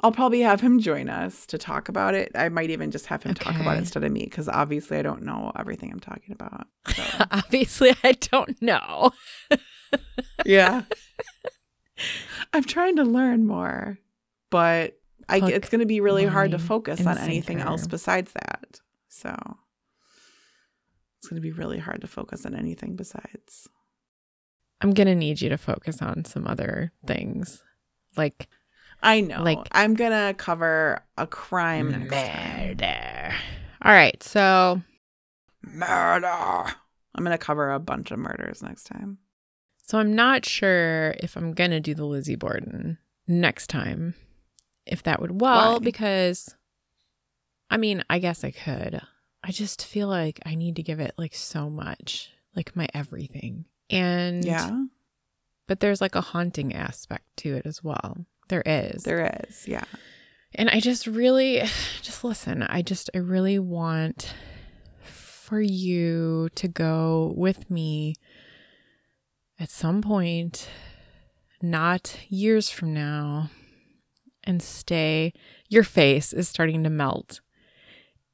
I'll 0.00 0.12
probably 0.12 0.40
have 0.40 0.60
him 0.60 0.78
join 0.78 1.08
us 1.08 1.44
to 1.46 1.58
talk 1.58 1.88
about 1.88 2.14
it. 2.14 2.30
I 2.36 2.48
might 2.48 2.70
even 2.70 2.92
just 2.92 3.06
have 3.06 3.24
him 3.24 3.34
talk 3.34 3.58
about 3.60 3.76
it 3.76 3.80
instead 3.80 4.04
of 4.04 4.12
me 4.12 4.24
because 4.24 4.48
obviously 4.48 4.96
I 4.96 5.02
don't 5.02 5.22
know 5.22 5.50
everything 5.58 5.90
I'm 5.90 5.98
talking 5.98 6.32
about. 6.32 6.68
So, 6.94 7.02
Obviously, 7.32 7.94
I 8.04 8.12
don't 8.12 8.60
know. 8.62 9.10
yeah. 10.46 10.82
I'm 12.52 12.62
trying 12.62 12.94
to 12.96 13.04
learn 13.04 13.44
more, 13.44 13.98
but 14.50 14.98
I, 15.28 15.38
it's 15.38 15.68
going 15.68 15.80
to 15.80 15.86
be 15.86 16.00
really 16.00 16.26
hard 16.26 16.52
to 16.52 16.58
focus 16.58 17.04
on 17.04 17.18
anything 17.18 17.60
else 17.60 17.86
besides 17.88 18.32
that. 18.32 18.80
So 19.08 19.34
it's 21.18 21.28
going 21.28 21.42
to 21.42 21.46
be 21.46 21.52
really 21.52 21.78
hard 21.78 22.02
to 22.02 22.06
focus 22.06 22.46
on 22.46 22.54
anything 22.54 22.94
besides. 22.94 23.68
I'm 24.80 24.92
going 24.92 25.08
to 25.08 25.16
need 25.16 25.40
you 25.40 25.48
to 25.48 25.58
focus 25.58 26.00
on 26.00 26.24
some 26.24 26.46
other 26.46 26.92
things 27.04 27.64
like 28.16 28.48
I 29.02 29.20
know. 29.20 29.42
Like- 29.42 29.68
I'm 29.72 29.94
going 29.94 30.10
to 30.12 30.34
cover 30.34 31.02
a 31.16 31.26
crime 31.26 31.90
next 31.90 32.10
time. 32.10 32.66
murder. 32.68 33.34
All 33.82 33.92
right. 33.92 34.20
So, 34.22 34.82
Murder. 35.62 36.26
I'm 36.26 37.24
going 37.24 37.30
to 37.36 37.38
cover 37.38 37.72
a 37.72 37.78
bunch 37.80 38.10
of 38.10 38.18
murders 38.18 38.62
next 38.62 38.84
time. 38.84 39.18
so 39.82 39.98
I'm 39.98 40.14
not 40.14 40.44
sure 40.44 41.14
if 41.20 41.36
I'm 41.36 41.52
going 41.52 41.70
to 41.70 41.80
do 41.80 41.94
the 41.94 42.04
Lizzie 42.04 42.36
Borden 42.36 42.98
next 43.26 43.68
time. 43.68 44.14
If 44.86 45.02
that 45.04 45.20
would, 45.20 45.40
well, 45.40 45.74
Why? 45.74 45.78
because 45.80 46.54
I 47.70 47.76
mean, 47.76 48.02
I 48.08 48.18
guess 48.18 48.44
I 48.44 48.50
could. 48.50 49.00
I 49.42 49.52
just 49.52 49.84
feel 49.84 50.08
like 50.08 50.40
I 50.46 50.54
need 50.54 50.76
to 50.76 50.82
give 50.82 51.00
it 51.00 51.12
like 51.18 51.34
so 51.34 51.68
much, 51.70 52.30
like 52.56 52.74
my 52.74 52.88
everything. 52.94 53.66
And 53.90 54.44
Yeah, 54.44 54.84
but 55.66 55.80
there's 55.80 56.00
like 56.00 56.14
a 56.14 56.20
haunting 56.20 56.74
aspect 56.74 57.24
to 57.38 57.54
it 57.54 57.66
as 57.66 57.82
well. 57.84 58.26
There 58.48 58.62
is. 58.64 59.02
there 59.04 59.38
is. 59.48 59.66
Yeah. 59.66 59.84
And 60.54 60.68
I 60.70 60.80
just 60.80 61.06
really, 61.06 61.62
just 62.02 62.24
listen, 62.24 62.62
I 62.62 62.82
just, 62.82 63.10
I 63.14 63.18
really 63.18 63.58
want 63.58 64.34
for 65.02 65.60
you 65.60 66.48
to 66.54 66.68
go 66.68 67.32
with 67.36 67.70
me 67.70 68.14
at 69.58 69.70
some 69.70 70.02
point, 70.02 70.68
not 71.62 72.18
years 72.28 72.70
from 72.70 72.92
now, 72.94 73.50
and 74.44 74.62
stay. 74.62 75.32
Your 75.68 75.84
face 75.84 76.32
is 76.32 76.48
starting 76.48 76.84
to 76.84 76.90
melt 76.90 77.40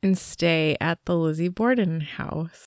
and 0.02 0.18
stay 0.18 0.76
at 0.80 1.04
the 1.04 1.16
Lizzie 1.16 1.48
Borden 1.48 2.00
house. 2.00 2.66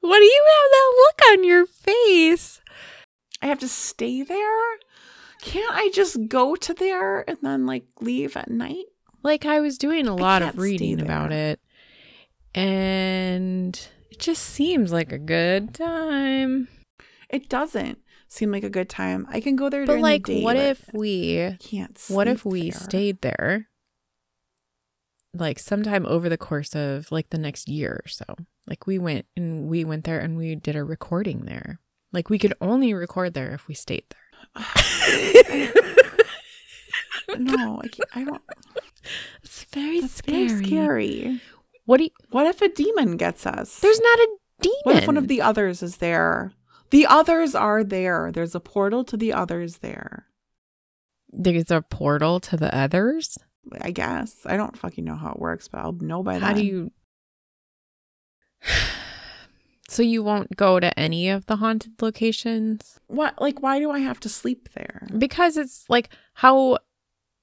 What 0.00 0.18
do 0.18 0.24
you 0.24 0.44
have 0.46 0.70
that 0.70 0.94
look 0.96 1.38
on 1.38 1.44
your 1.44 1.66
face? 1.66 2.60
I 3.42 3.46
have 3.46 3.58
to 3.60 3.68
stay 3.68 4.22
there? 4.22 4.78
Can't 5.46 5.74
I 5.74 5.90
just 5.94 6.28
go 6.28 6.56
to 6.56 6.74
there 6.74 7.28
and 7.28 7.38
then 7.40 7.66
like 7.66 7.84
leave 8.00 8.36
at 8.36 8.50
night? 8.50 8.86
like 9.22 9.44
I 9.44 9.58
was 9.60 9.76
doing 9.76 10.06
a 10.06 10.14
lot 10.14 10.42
of 10.42 10.56
reading 10.56 11.00
about 11.00 11.32
it 11.32 11.58
and 12.54 13.76
it 14.10 14.20
just 14.20 14.42
seems 14.42 14.92
like 14.92 15.10
a 15.12 15.18
good 15.18 15.74
time. 15.74 16.68
It 17.28 17.48
doesn't 17.48 17.98
seem 18.28 18.52
like 18.52 18.62
a 18.62 18.70
good 18.70 18.88
time. 18.88 19.26
I 19.28 19.40
can 19.40 19.56
go 19.56 19.68
there 19.68 19.82
But 19.84 19.92
during 19.92 20.02
like 20.02 20.26
the 20.26 20.36
day. 20.38 20.42
what 20.44 20.56
if 20.56 20.88
we 20.92 21.56
can't 21.60 22.00
what 22.08 22.28
if 22.28 22.44
we 22.44 22.70
there. 22.70 22.80
stayed 22.80 23.20
there 23.20 23.68
like 25.34 25.58
sometime 25.58 26.06
over 26.06 26.28
the 26.28 26.38
course 26.38 26.74
of 26.74 27.10
like 27.10 27.30
the 27.30 27.38
next 27.38 27.68
year 27.68 28.00
or 28.04 28.08
so. 28.08 28.24
Like 28.66 28.86
we 28.86 28.98
went 28.98 29.26
and 29.36 29.68
we 29.68 29.84
went 29.84 30.04
there 30.04 30.20
and 30.20 30.36
we 30.36 30.54
did 30.54 30.76
a 30.76 30.84
recording 30.84 31.46
there. 31.46 31.80
Like 32.12 32.30
we 32.30 32.38
could 32.38 32.54
only 32.60 32.94
record 32.94 33.34
there 33.34 33.52
if 33.52 33.66
we 33.68 33.74
stayed 33.74 34.04
there. 34.10 34.20
No, 37.38 37.80
I, 37.82 37.88
can't, 37.88 38.08
I 38.14 38.24
don't. 38.24 38.42
It's 39.42 39.64
very 39.64 40.00
That's 40.00 40.14
scary. 40.14 40.48
very 40.48 40.64
scary. 40.64 41.40
What 41.84 41.98
do 41.98 42.04
you 42.04 42.10
What 42.30 42.46
if 42.46 42.62
a 42.62 42.68
demon 42.68 43.16
gets 43.16 43.46
us? 43.46 43.80
There's 43.80 44.00
not 44.00 44.18
a 44.18 44.28
demon. 44.62 44.78
What 44.84 44.96
if 44.96 45.06
one 45.06 45.16
of 45.16 45.28
the 45.28 45.42
others 45.42 45.82
is 45.82 45.96
there? 45.98 46.52
The 46.90 47.06
others 47.06 47.54
are 47.54 47.82
there. 47.84 48.30
There's 48.32 48.54
a 48.54 48.60
portal 48.60 49.04
to 49.04 49.16
the 49.16 49.32
others 49.32 49.78
there. 49.78 50.26
There's 51.30 51.70
a 51.70 51.82
portal 51.82 52.40
to 52.40 52.56
the 52.56 52.74
others? 52.74 53.38
I 53.80 53.90
guess. 53.90 54.36
I 54.46 54.56
don't 54.56 54.78
fucking 54.78 55.04
know 55.04 55.16
how 55.16 55.32
it 55.32 55.40
works, 55.40 55.68
but 55.68 55.80
I'll 55.80 55.92
know 55.92 56.22
by 56.22 56.34
that. 56.34 56.42
How 56.42 56.52
then. 56.54 56.62
do 56.62 56.64
you? 56.64 56.92
So 59.96 60.02
you 60.02 60.22
won't 60.22 60.54
go 60.56 60.78
to 60.78 60.98
any 60.98 61.30
of 61.30 61.46
the 61.46 61.56
haunted 61.56 62.02
locations 62.02 63.00
What? 63.06 63.40
Like, 63.40 63.62
why 63.62 63.78
do 63.78 63.90
I 63.90 64.00
have 64.00 64.20
to 64.20 64.28
sleep 64.28 64.68
there? 64.74 65.08
because 65.16 65.56
it's 65.56 65.86
like 65.88 66.10
how, 66.34 66.80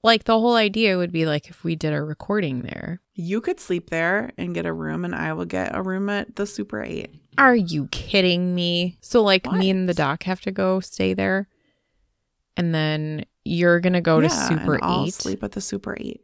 like 0.04 0.22
the 0.22 0.38
whole 0.38 0.54
idea 0.54 0.96
would 0.96 1.10
be 1.10 1.26
like 1.26 1.50
if 1.50 1.64
we 1.64 1.74
did 1.74 1.92
a 1.92 2.00
recording 2.00 2.62
there. 2.62 3.00
You 3.14 3.40
could 3.40 3.58
sleep 3.58 3.90
there 3.90 4.30
and 4.38 4.54
get 4.54 4.66
a 4.66 4.72
room, 4.72 5.04
and 5.04 5.16
I 5.16 5.32
will 5.32 5.46
get 5.46 5.74
a 5.74 5.82
room 5.82 6.08
at 6.08 6.36
the 6.36 6.46
Super 6.46 6.80
8. 6.80 7.10
Are 7.38 7.56
you 7.56 7.88
kidding 7.88 8.54
me? 8.54 8.98
So 9.00 9.20
like 9.22 9.50
me 9.50 9.68
and 9.68 9.88
the 9.88 9.94
doc 9.94 10.22
have 10.22 10.40
to 10.42 10.52
go 10.52 10.78
stay 10.78 11.12
there, 11.12 11.48
and 12.56 12.72
then 12.72 13.24
you're 13.44 13.80
gonna 13.80 14.00
go 14.00 14.20
to 14.20 14.30
Super 14.30 14.74
and 14.74 14.84
I'll 14.84 15.06
Eight. 15.06 15.14
sleep 15.14 15.42
at 15.42 15.52
the 15.52 15.60
Super 15.60 15.96
8. 15.98 16.20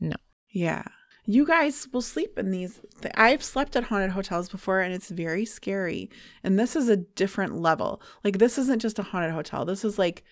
No. 0.00 0.16
Yeah. 0.50 0.82
You 1.28 1.44
guys 1.44 1.88
will 1.92 2.02
sleep 2.02 2.38
in 2.38 2.50
these. 2.52 2.80
th- 3.02 3.12
I've 3.16 3.42
slept 3.42 3.74
at 3.74 3.84
haunted 3.84 4.10
hotels 4.12 4.48
before 4.48 4.80
and 4.80 4.94
it's 4.94 5.10
very 5.10 5.44
scary. 5.44 6.08
And 6.44 6.56
this 6.58 6.76
is 6.76 6.88
a 6.88 6.96
different 6.96 7.60
level. 7.60 8.00
Like 8.22 8.38
this 8.38 8.58
isn't 8.58 8.80
just 8.80 8.98
a 9.00 9.02
haunted 9.02 9.32
hotel. 9.32 9.64
This 9.64 9.84
is 9.84 9.98
like 9.98 10.22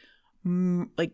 m- 0.46 0.90
like 0.96 1.12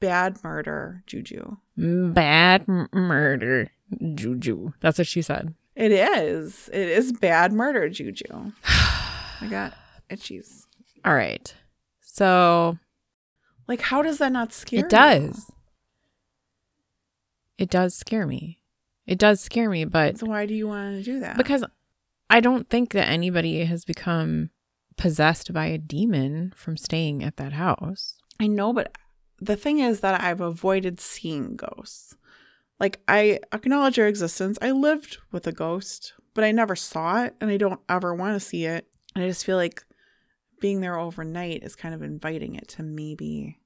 bad 0.00 0.38
murder 0.44 1.02
juju. 1.06 1.56
Bad 1.76 2.64
m- 2.68 2.88
murder, 2.92 3.70
juju. 4.14 4.72
That's 4.80 4.98
what 4.98 5.06
she 5.08 5.22
said. 5.22 5.52
It 5.74 5.90
is. 5.92 6.68
It 6.72 6.88
is 6.88 7.12
bad 7.12 7.52
murder 7.52 7.88
juju. 7.88 8.52
I 8.64 9.46
got 9.50 9.74
itchies. 10.10 10.66
All 11.04 11.14
right. 11.14 11.52
So 12.00 12.78
Like 13.66 13.80
how 13.80 14.02
does 14.02 14.18
that 14.18 14.30
not 14.32 14.52
scare 14.52 14.78
you? 14.80 14.84
it 14.86 14.92
you? 14.92 14.96
does. 14.98 15.50
It 17.58 17.70
does 17.70 17.96
scare 17.96 18.26
me. 18.26 18.57
It 19.08 19.18
does 19.18 19.40
scare 19.40 19.70
me, 19.70 19.84
but 19.86 20.18
So 20.18 20.26
why 20.26 20.46
do 20.46 20.54
you 20.54 20.68
want 20.68 20.96
to 20.98 21.02
do 21.02 21.20
that? 21.20 21.36
because 21.38 21.64
I 22.30 22.40
don't 22.40 22.68
think 22.68 22.92
that 22.92 23.08
anybody 23.08 23.64
has 23.64 23.84
become 23.86 24.50
possessed 24.98 25.52
by 25.54 25.66
a 25.66 25.78
demon 25.78 26.52
from 26.54 26.76
staying 26.76 27.24
at 27.24 27.36
that 27.38 27.54
house. 27.54 28.14
I 28.38 28.46
know, 28.48 28.72
but 28.74 28.94
the 29.40 29.56
thing 29.56 29.78
is 29.78 30.00
that 30.00 30.20
I've 30.20 30.42
avoided 30.42 31.00
seeing 31.00 31.56
ghosts. 31.56 32.14
Like, 32.78 33.00
I 33.08 33.40
acknowledge 33.52 33.96
their 33.96 34.06
existence. 34.08 34.58
I 34.60 34.72
lived 34.72 35.18
with 35.32 35.46
a 35.46 35.52
ghost, 35.52 36.12
but 36.34 36.44
I 36.44 36.52
never 36.52 36.76
saw 36.76 37.24
it, 37.24 37.34
and 37.40 37.50
I 37.50 37.56
don't 37.56 37.80
ever 37.88 38.14
want 38.14 38.34
to 38.34 38.46
see 38.46 38.66
it. 38.66 38.86
And 39.14 39.24
I 39.24 39.28
just 39.28 39.44
feel 39.46 39.56
like 39.56 39.82
being 40.60 40.80
there 40.80 40.98
overnight 40.98 41.62
is 41.62 41.74
kind 41.74 41.94
of 41.94 42.02
inviting 42.02 42.56
it 42.56 42.68
to 42.68 42.82
maybe 42.82 43.58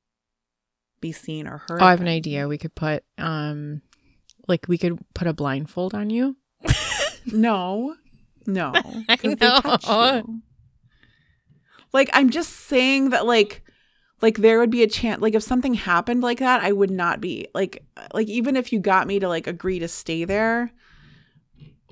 be 1.01 1.11
seen 1.13 1.47
or 1.49 1.59
heard. 1.69 1.83
Oh, 1.83 1.87
I 1.87 1.91
have 1.91 2.01
an 2.01 2.07
idea. 2.09 2.47
We 2.49 2.59
could 2.59 2.75
put 2.75 3.03
um 3.19 3.83
like 4.49 4.67
we 4.69 4.79
could 4.79 4.99
put 5.15 5.27
a 5.29 5.33
blindfold 5.33 5.95
on 5.95 6.11
you. 6.11 6.37
No, 7.25 7.95
no. 8.47 8.73
I 9.09 9.17
'cause 9.17 9.37
they 9.37 9.47
touch 9.61 9.89
know. 9.89 10.41
Like, 11.93 12.11
I'm 12.13 12.31
just 12.31 12.51
saying 12.53 13.11
that, 13.11 13.27
like, 13.27 13.63
like 14.21 14.39
there 14.39 14.59
would 14.59 14.71
be 14.71 14.83
a 14.83 14.89
chance 14.89 15.21
like 15.21 15.35
if 15.35 15.43
something 15.43 15.75
happened 15.75 16.21
like 16.23 16.39
that 16.39 16.63
i 16.63 16.71
would 16.71 16.93
not 16.93 17.21
be 17.21 17.49
like 17.55 17.85
like 18.15 18.29
even 18.29 18.55
if 18.57 18.73
you 18.73 18.79
got 18.79 19.09
me 19.09 19.19
to 19.19 19.27
like 19.27 19.49
agree 19.49 19.81
to 19.81 19.89
stay 19.89 20.25
there 20.25 20.71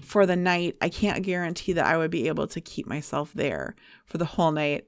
for 0.01 0.27
the 0.27 0.37
night 0.37 0.77
i 0.81 0.89
can't 0.89 1.25
guarantee 1.25 1.73
that 1.73 1.85
i 1.87 1.97
would 1.97 2.11
be 2.13 2.29
able 2.29 2.47
to 2.47 2.61
keep 2.61 2.87
myself 2.87 3.33
there 3.35 3.75
for 4.07 4.19
the 4.19 4.25
whole 4.25 4.53
night 4.53 4.85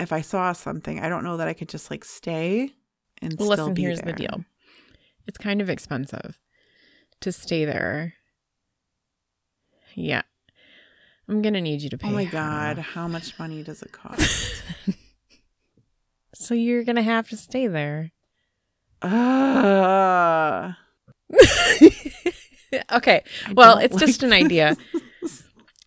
if 0.00 0.12
i 0.14 0.22
saw 0.22 0.52
something 0.54 0.98
i 0.98 1.10
don't 1.10 1.24
know 1.24 1.36
that 1.36 1.46
i 1.46 1.52
could 1.52 1.68
just 1.68 1.90
like 1.90 2.06
stay 2.06 2.70
and 3.20 3.38
Well, 3.38 3.48
still 3.52 3.66
listen, 3.66 3.74
be 3.74 3.82
here's 3.82 4.00
there. 4.00 4.14
the 4.14 4.18
deal. 4.18 4.44
It's 5.26 5.38
kind 5.38 5.60
of 5.60 5.70
expensive. 5.70 6.38
to 7.20 7.32
stay 7.32 7.64
there. 7.64 8.14
Yeah. 9.94 10.22
I'm 11.28 11.40
going 11.40 11.54
to 11.54 11.60
need 11.60 11.80
you 11.80 11.88
to 11.90 11.96
pay. 11.98 12.08
Oh 12.08 12.12
my 12.12 12.24
god, 12.26 12.78
how 12.78 13.08
much 13.08 13.38
money 13.38 13.62
does 13.62 13.82
it 13.82 13.92
cost? 13.92 14.62
So 16.34 16.52
you're 16.54 16.82
going 16.84 16.96
to 16.96 17.02
have 17.02 17.28
to 17.30 17.36
stay 17.36 17.68
there. 17.68 18.10
uh, 19.02 20.72
okay. 22.92 23.22
Well, 23.52 23.78
it's 23.78 23.96
just 23.96 24.20
like 24.22 24.30
an 24.30 24.32
idea. 24.44 24.76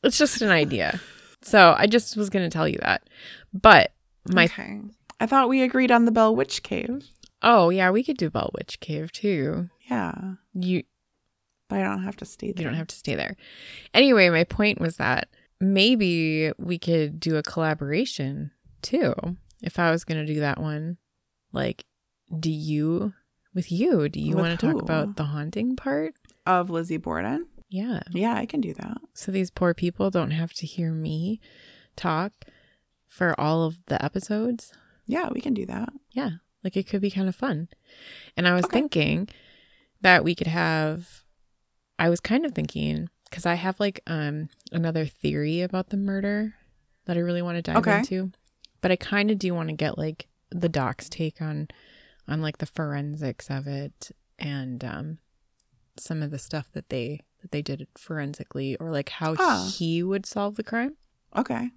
It's 0.03 0.17
just 0.17 0.41
an 0.41 0.49
idea. 0.49 0.99
So 1.41 1.75
I 1.77 1.85
just 1.87 2.15
was 2.15 2.29
going 2.29 2.49
to 2.49 2.53
tell 2.53 2.67
you 2.67 2.77
that. 2.81 3.03
But 3.53 3.91
my 4.29 4.45
okay. 4.45 4.79
I 5.19 5.25
thought 5.25 5.49
we 5.49 5.61
agreed 5.63 5.91
on 5.91 6.05
the 6.05 6.11
Bell 6.11 6.35
Witch 6.35 6.63
Cave. 6.63 7.07
Oh 7.41 7.69
yeah, 7.69 7.89
we 7.91 8.03
could 8.03 8.17
do 8.17 8.29
Bell 8.29 8.51
Witch 8.57 8.79
Cave 8.79 9.11
too. 9.11 9.69
Yeah, 9.89 10.13
You 10.53 10.83
but 11.69 11.79
I 11.79 11.83
don't 11.83 12.03
have 12.03 12.15
to 12.17 12.25
stay 12.25 12.51
there. 12.51 12.63
you 12.63 12.69
don't 12.69 12.77
have 12.77 12.87
to 12.87 12.95
stay 12.95 13.15
there. 13.15 13.35
Anyway, 13.93 14.29
my 14.29 14.43
point 14.45 14.79
was 14.79 14.97
that 14.97 15.27
maybe 15.59 16.51
we 16.57 16.77
could 16.79 17.19
do 17.19 17.35
a 17.35 17.43
collaboration 17.43 18.51
too. 18.81 19.13
If 19.61 19.79
I 19.79 19.91
was 19.91 20.03
going 20.05 20.25
to 20.25 20.33
do 20.33 20.39
that 20.39 20.59
one, 20.61 20.97
like, 21.51 21.85
do 22.39 22.51
you 22.51 23.13
with 23.53 23.71
you? 23.71 24.07
Do 24.07 24.19
you 24.21 24.35
want 24.37 24.57
to 24.59 24.65
talk 24.67 24.81
about 24.81 25.15
the 25.15 25.25
haunting 25.25 25.75
part? 25.75 26.13
of 26.45 26.69
Lizzie 26.69 26.95
Borden. 26.95 27.45
Yeah. 27.69 27.99
Yeah, 28.11 28.33
I 28.35 28.45
can 28.45 28.61
do 28.61 28.73
that. 28.75 28.99
So 29.13 29.33
these 29.33 29.51
poor 29.51 29.73
people 29.73 30.09
don't 30.09 30.31
have 30.31 30.53
to 30.53 30.65
hear 30.65 30.93
me 30.93 31.41
talk 31.97 32.31
for 33.05 33.37
all 33.37 33.63
of 33.65 33.79
the 33.87 34.01
episodes. 34.03 34.71
Yeah, 35.05 35.27
we 35.33 35.41
can 35.41 35.53
do 35.53 35.65
that. 35.65 35.89
Yeah, 36.11 36.29
like 36.67 36.75
it 36.75 36.85
could 36.87 36.99
be 37.01 37.09
kind 37.09 37.29
of 37.29 37.35
fun. 37.35 37.69
And 38.35 38.45
I 38.45 38.53
was 38.53 38.65
Okay. 38.65 38.73
thinking 38.73 39.29
that 40.01 40.23
we 40.25 40.35
could 40.35 40.47
have 40.47 41.23
I 41.97 42.09
was 42.09 42.19
kind 42.19 42.45
of 42.45 42.53
thinking 42.53 43.07
cuz 43.31 43.45
I 43.45 43.53
have 43.53 43.79
like 43.79 44.01
um 44.05 44.49
another 44.73 45.05
theory 45.05 45.61
about 45.61 45.89
the 45.91 45.97
murder 45.97 46.55
that 47.05 47.15
I 47.15 47.21
really 47.21 47.41
want 47.41 47.55
to 47.57 47.61
dive 47.61 47.77
Okay. 47.77 47.97
into. 47.99 48.31
But 48.81 48.91
I 48.91 48.97
kind 48.97 49.31
of 49.31 49.39
do 49.39 49.53
want 49.53 49.69
to 49.69 49.75
get 49.75 49.97
like 49.97 50.27
the 50.49 50.67
doc's 50.69 51.07
take 51.07 51.41
on 51.41 51.69
on 52.27 52.41
like 52.41 52.57
the 52.57 52.65
forensics 52.65 53.49
of 53.49 53.65
it 53.65 54.11
and 54.37 54.83
um 54.83 55.17
some 55.97 56.21
of 56.21 56.31
the 56.31 56.37
stuff 56.39 56.69
that 56.73 56.89
they 56.89 57.21
that 57.41 57.51
they 57.51 57.61
did 57.61 57.87
forensically 57.97 58.75
or 58.75 58.91
like 58.91 59.09
how 59.09 59.35
Ah. 59.39 59.71
he 59.73 60.03
would 60.03 60.25
solve 60.25 60.55
the 60.55 60.63
crime. 60.63 60.97
Okay. 61.33 61.71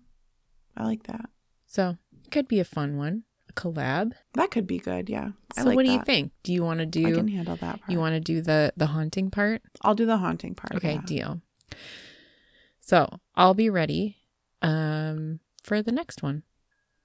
I 0.77 0.85
like 0.85 1.05
that. 1.05 1.31
So, 1.67 1.97
it 2.25 2.31
could 2.33 2.49
be 2.49 2.59
a 2.59 2.65
fun 2.65 2.97
one, 2.97 3.23
a 3.51 3.53
collab. 3.53 4.13
That 4.35 4.51
could 4.51 4.67
be 4.67 4.79
good. 4.79 5.09
Yeah. 5.11 5.31
I 5.57 5.63
So 5.63 5.69
like 5.69 5.77
what 5.77 5.85
do 5.85 5.93
you 5.93 6.03
think? 6.03 6.33
Do 6.43 6.53
you 6.53 6.63
want 6.63 6.81
to 6.81 6.87
do 6.87 7.07
I 7.07 7.11
can 7.13 7.29
handle 7.29 7.57
that 7.57 7.81
part. 7.81 7.91
you 7.91 7.99
want 7.99 8.15
to 8.15 8.21
do 8.21 8.41
the 8.41 8.73
the 8.77 8.87
haunting 8.87 9.31
part? 9.31 9.63
I'll 9.83 9.95
do 9.95 10.07
the 10.07 10.17
haunting 10.19 10.55
part. 10.55 10.75
Okay, 10.77 10.95
yeah. 10.95 11.01
deal. 11.05 11.41
So, 12.81 13.09
I'll 13.35 13.55
be 13.55 13.71
ready 13.71 14.17
um 14.63 15.41
for 15.63 15.83
the 15.83 15.93
next 15.93 16.23
one. 16.23 16.43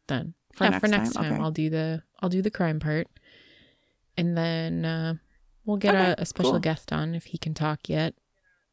Then. 0.07 0.33
For 0.53 0.63
yeah, 0.65 0.69
next 0.71 0.81
for 0.81 0.87
next 0.87 1.13
time? 1.13 1.23
time, 1.23 1.33
Okay. 1.33 1.41
I'll 1.43 1.51
do 1.51 1.69
the 1.69 2.03
I'll 2.19 2.29
do 2.29 2.41
the 2.41 2.51
crime 2.51 2.79
part. 2.79 3.07
And 4.17 4.37
then 4.37 4.85
uh 4.85 5.15
we'll 5.65 5.77
get 5.77 5.93
Okay, 5.95 6.11
a, 6.11 6.21
a 6.21 6.25
special 6.25 6.53
cool. 6.53 6.59
guest 6.61 6.93
on 6.93 7.15
if 7.15 7.25
he 7.25 7.37
can 7.37 7.53
talk 7.53 7.89
yet. 7.89 8.13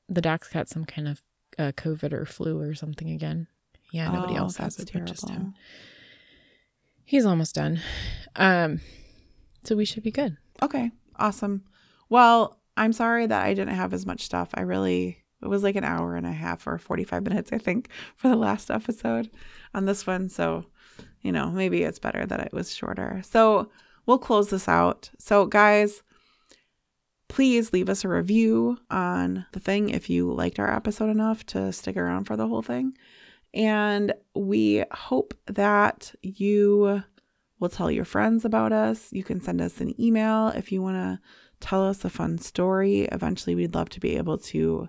The 0.09 0.21
doc's 0.21 0.49
got 0.49 0.69
some 0.69 0.85
kind 0.85 1.09
of 1.09 1.23
uh, 1.59 1.73
COVID 1.73 2.13
or 2.13 2.27
flu 2.27 2.61
or 2.61 2.75
something 2.75 3.11
again. 3.11 3.47
Yeah, 3.93 4.09
nobody 4.11 4.35
Oh, 4.35 4.45
else 4.45 4.57
has 4.57 4.79
it, 4.79 4.91
but 4.93 5.05
just 5.07 5.29
him. 5.29 5.55
He's 7.05 7.27
almost 7.27 7.55
done. 7.55 7.81
Um, 8.37 8.81
so 9.65 9.77
we 9.77 9.85
should 9.85 10.03
be 10.03 10.11
good. 10.11 10.37
Okay. 10.63 10.91
Awesome. 11.17 11.65
Well, 12.09 12.61
I'm 12.77 12.93
sorry 12.93 13.27
that 13.27 13.45
I 13.45 13.55
didn't 13.55 13.75
have 13.75 13.93
as 13.93 14.07
much 14.07 14.23
stuff. 14.23 14.51
I 14.55 14.63
really 14.63 15.23
it 15.43 15.49
was 15.49 15.63
like 15.63 15.77
an 15.77 15.85
hour 15.85 16.15
and 16.15 16.25
a 16.25 16.33
half 16.33 16.67
or 16.67 16.79
45 16.79 17.25
minutes, 17.25 17.53
I 17.53 17.59
think, 17.59 17.89
for 18.17 18.29
the 18.29 18.37
last 18.37 18.71
episode 18.71 19.31
on 19.75 19.87
this 19.87 20.07
one. 20.07 20.29
So, 20.29 20.67
you 21.21 21.33
know, 21.33 21.51
maybe 21.51 21.83
it's 21.83 21.99
better 21.99 22.25
that 22.27 22.41
it 22.41 22.53
was 22.53 22.75
shorter. 22.75 23.23
So, 23.25 23.71
we'll 24.07 24.19
close 24.19 24.51
this 24.51 24.69
out. 24.69 25.11
So, 25.19 25.47
guys, 25.47 26.03
please 27.29 27.73
leave 27.73 27.89
us 27.89 28.05
a 28.05 28.09
review 28.09 28.79
on 28.91 29.47
the 29.53 29.61
thing 29.61 29.91
if 29.91 30.09
you 30.09 30.33
liked 30.33 30.59
our 30.59 30.73
episode 30.73 31.11
enough 31.11 31.45
to 31.47 31.73
stick 31.73 31.97
around 31.97 32.25
for 32.25 32.37
the 32.37 32.47
whole 32.47 32.63
thing. 32.63 32.97
And 33.55 34.15
we 34.35 34.85
hope 34.93 35.35
that 35.47 36.15
you 36.23 37.03
will 37.61 37.69
tell 37.69 37.91
your 37.91 38.05
friends 38.05 38.45
about 38.45 38.73
us. 38.73 39.13
You 39.13 39.23
can 39.25 39.41
send 39.41 39.61
us 39.61 39.81
an 39.81 40.01
email 40.01 40.49
if 40.49 40.73
you 40.73 40.83
want 40.83 40.97
to 40.97 41.21
tell 41.61 41.85
us 41.87 42.05
a 42.05 42.11
fun 42.11 42.39
story. 42.39 43.03
Eventually, 43.13 43.55
we'd 43.55 43.75
love 43.75 43.89
to 43.91 44.01
be 44.01 44.17
able 44.17 44.39
to 44.39 44.89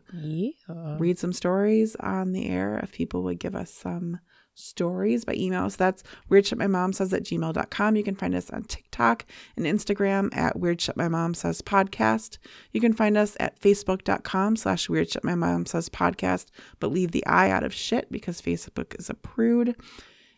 Yeah. 0.68 0.97
read 0.97 1.20
some 1.20 1.34
stories 1.34 1.95
on 1.97 2.32
the 2.32 2.47
air 2.49 2.80
if 2.82 2.93
people 2.93 3.22
would 3.24 3.39
give 3.39 3.55
us 3.55 3.72
some 3.72 4.20
stories 4.56 5.26
by 5.26 5.34
email. 5.36 5.70
So 5.70 5.78
that's 5.78 6.04
weird 6.30 6.45
shit 6.45 6.58
my 6.58 6.68
mom 6.68 6.93
says 6.93 7.14
at 7.14 7.24
gmail.com. 7.24 7.95
You 7.95 8.04
can 8.04 8.16
find 8.16 8.36
us 8.36 8.49
on 8.49 8.64
TikTok 8.64 9.26
and 9.58 9.66
Instagram 9.66 10.36
at 10.36 10.60
weird 10.60 10.82
shit 10.82 10.97
my 10.97 11.08
mom 11.08 11.34
says 11.34 11.62
podcast. 11.62 12.38
You 12.72 12.82
can 12.82 12.93
find 12.93 13.18
us 13.18 13.36
at 13.39 13.60
facebook.com 13.60 14.56
slash 14.56 14.89
weird 14.89 15.10
shit 15.10 15.24
my 15.24 15.36
mom 15.36 15.66
says 15.66 15.89
podcast, 15.89 16.47
but 16.80 16.91
leave 16.91 17.12
the 17.12 17.26
I 17.26 17.49
out 17.49 17.64
of 17.64 17.74
shit 17.74 18.12
because 18.12 18.41
Facebook 18.41 18.97
is 18.99 19.10
a 19.10 19.16
prude. 19.16 19.76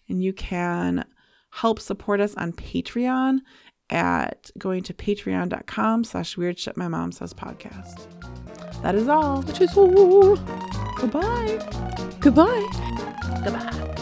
And 0.07 0.23
you 0.23 0.33
can 0.33 1.05
help 1.51 1.79
support 1.79 2.19
us 2.19 2.35
on 2.35 2.53
Patreon 2.53 3.39
at 3.89 4.49
going 4.57 4.83
to 4.83 4.93
patreon.com 4.93 6.03
slash 6.03 6.37
weird 6.37 6.59
shit 6.59 6.77
my 6.77 6.87
mom 6.87 7.11
says 7.11 7.33
podcast. 7.33 8.07
That 8.81 8.95
is 8.95 9.07
all. 9.07 9.41
Which 9.41 9.61
is 9.61 9.75
all. 9.75 10.35
Goodbye. 10.97 11.59
Goodbye. 12.19 12.67
Goodbye. 13.43 13.95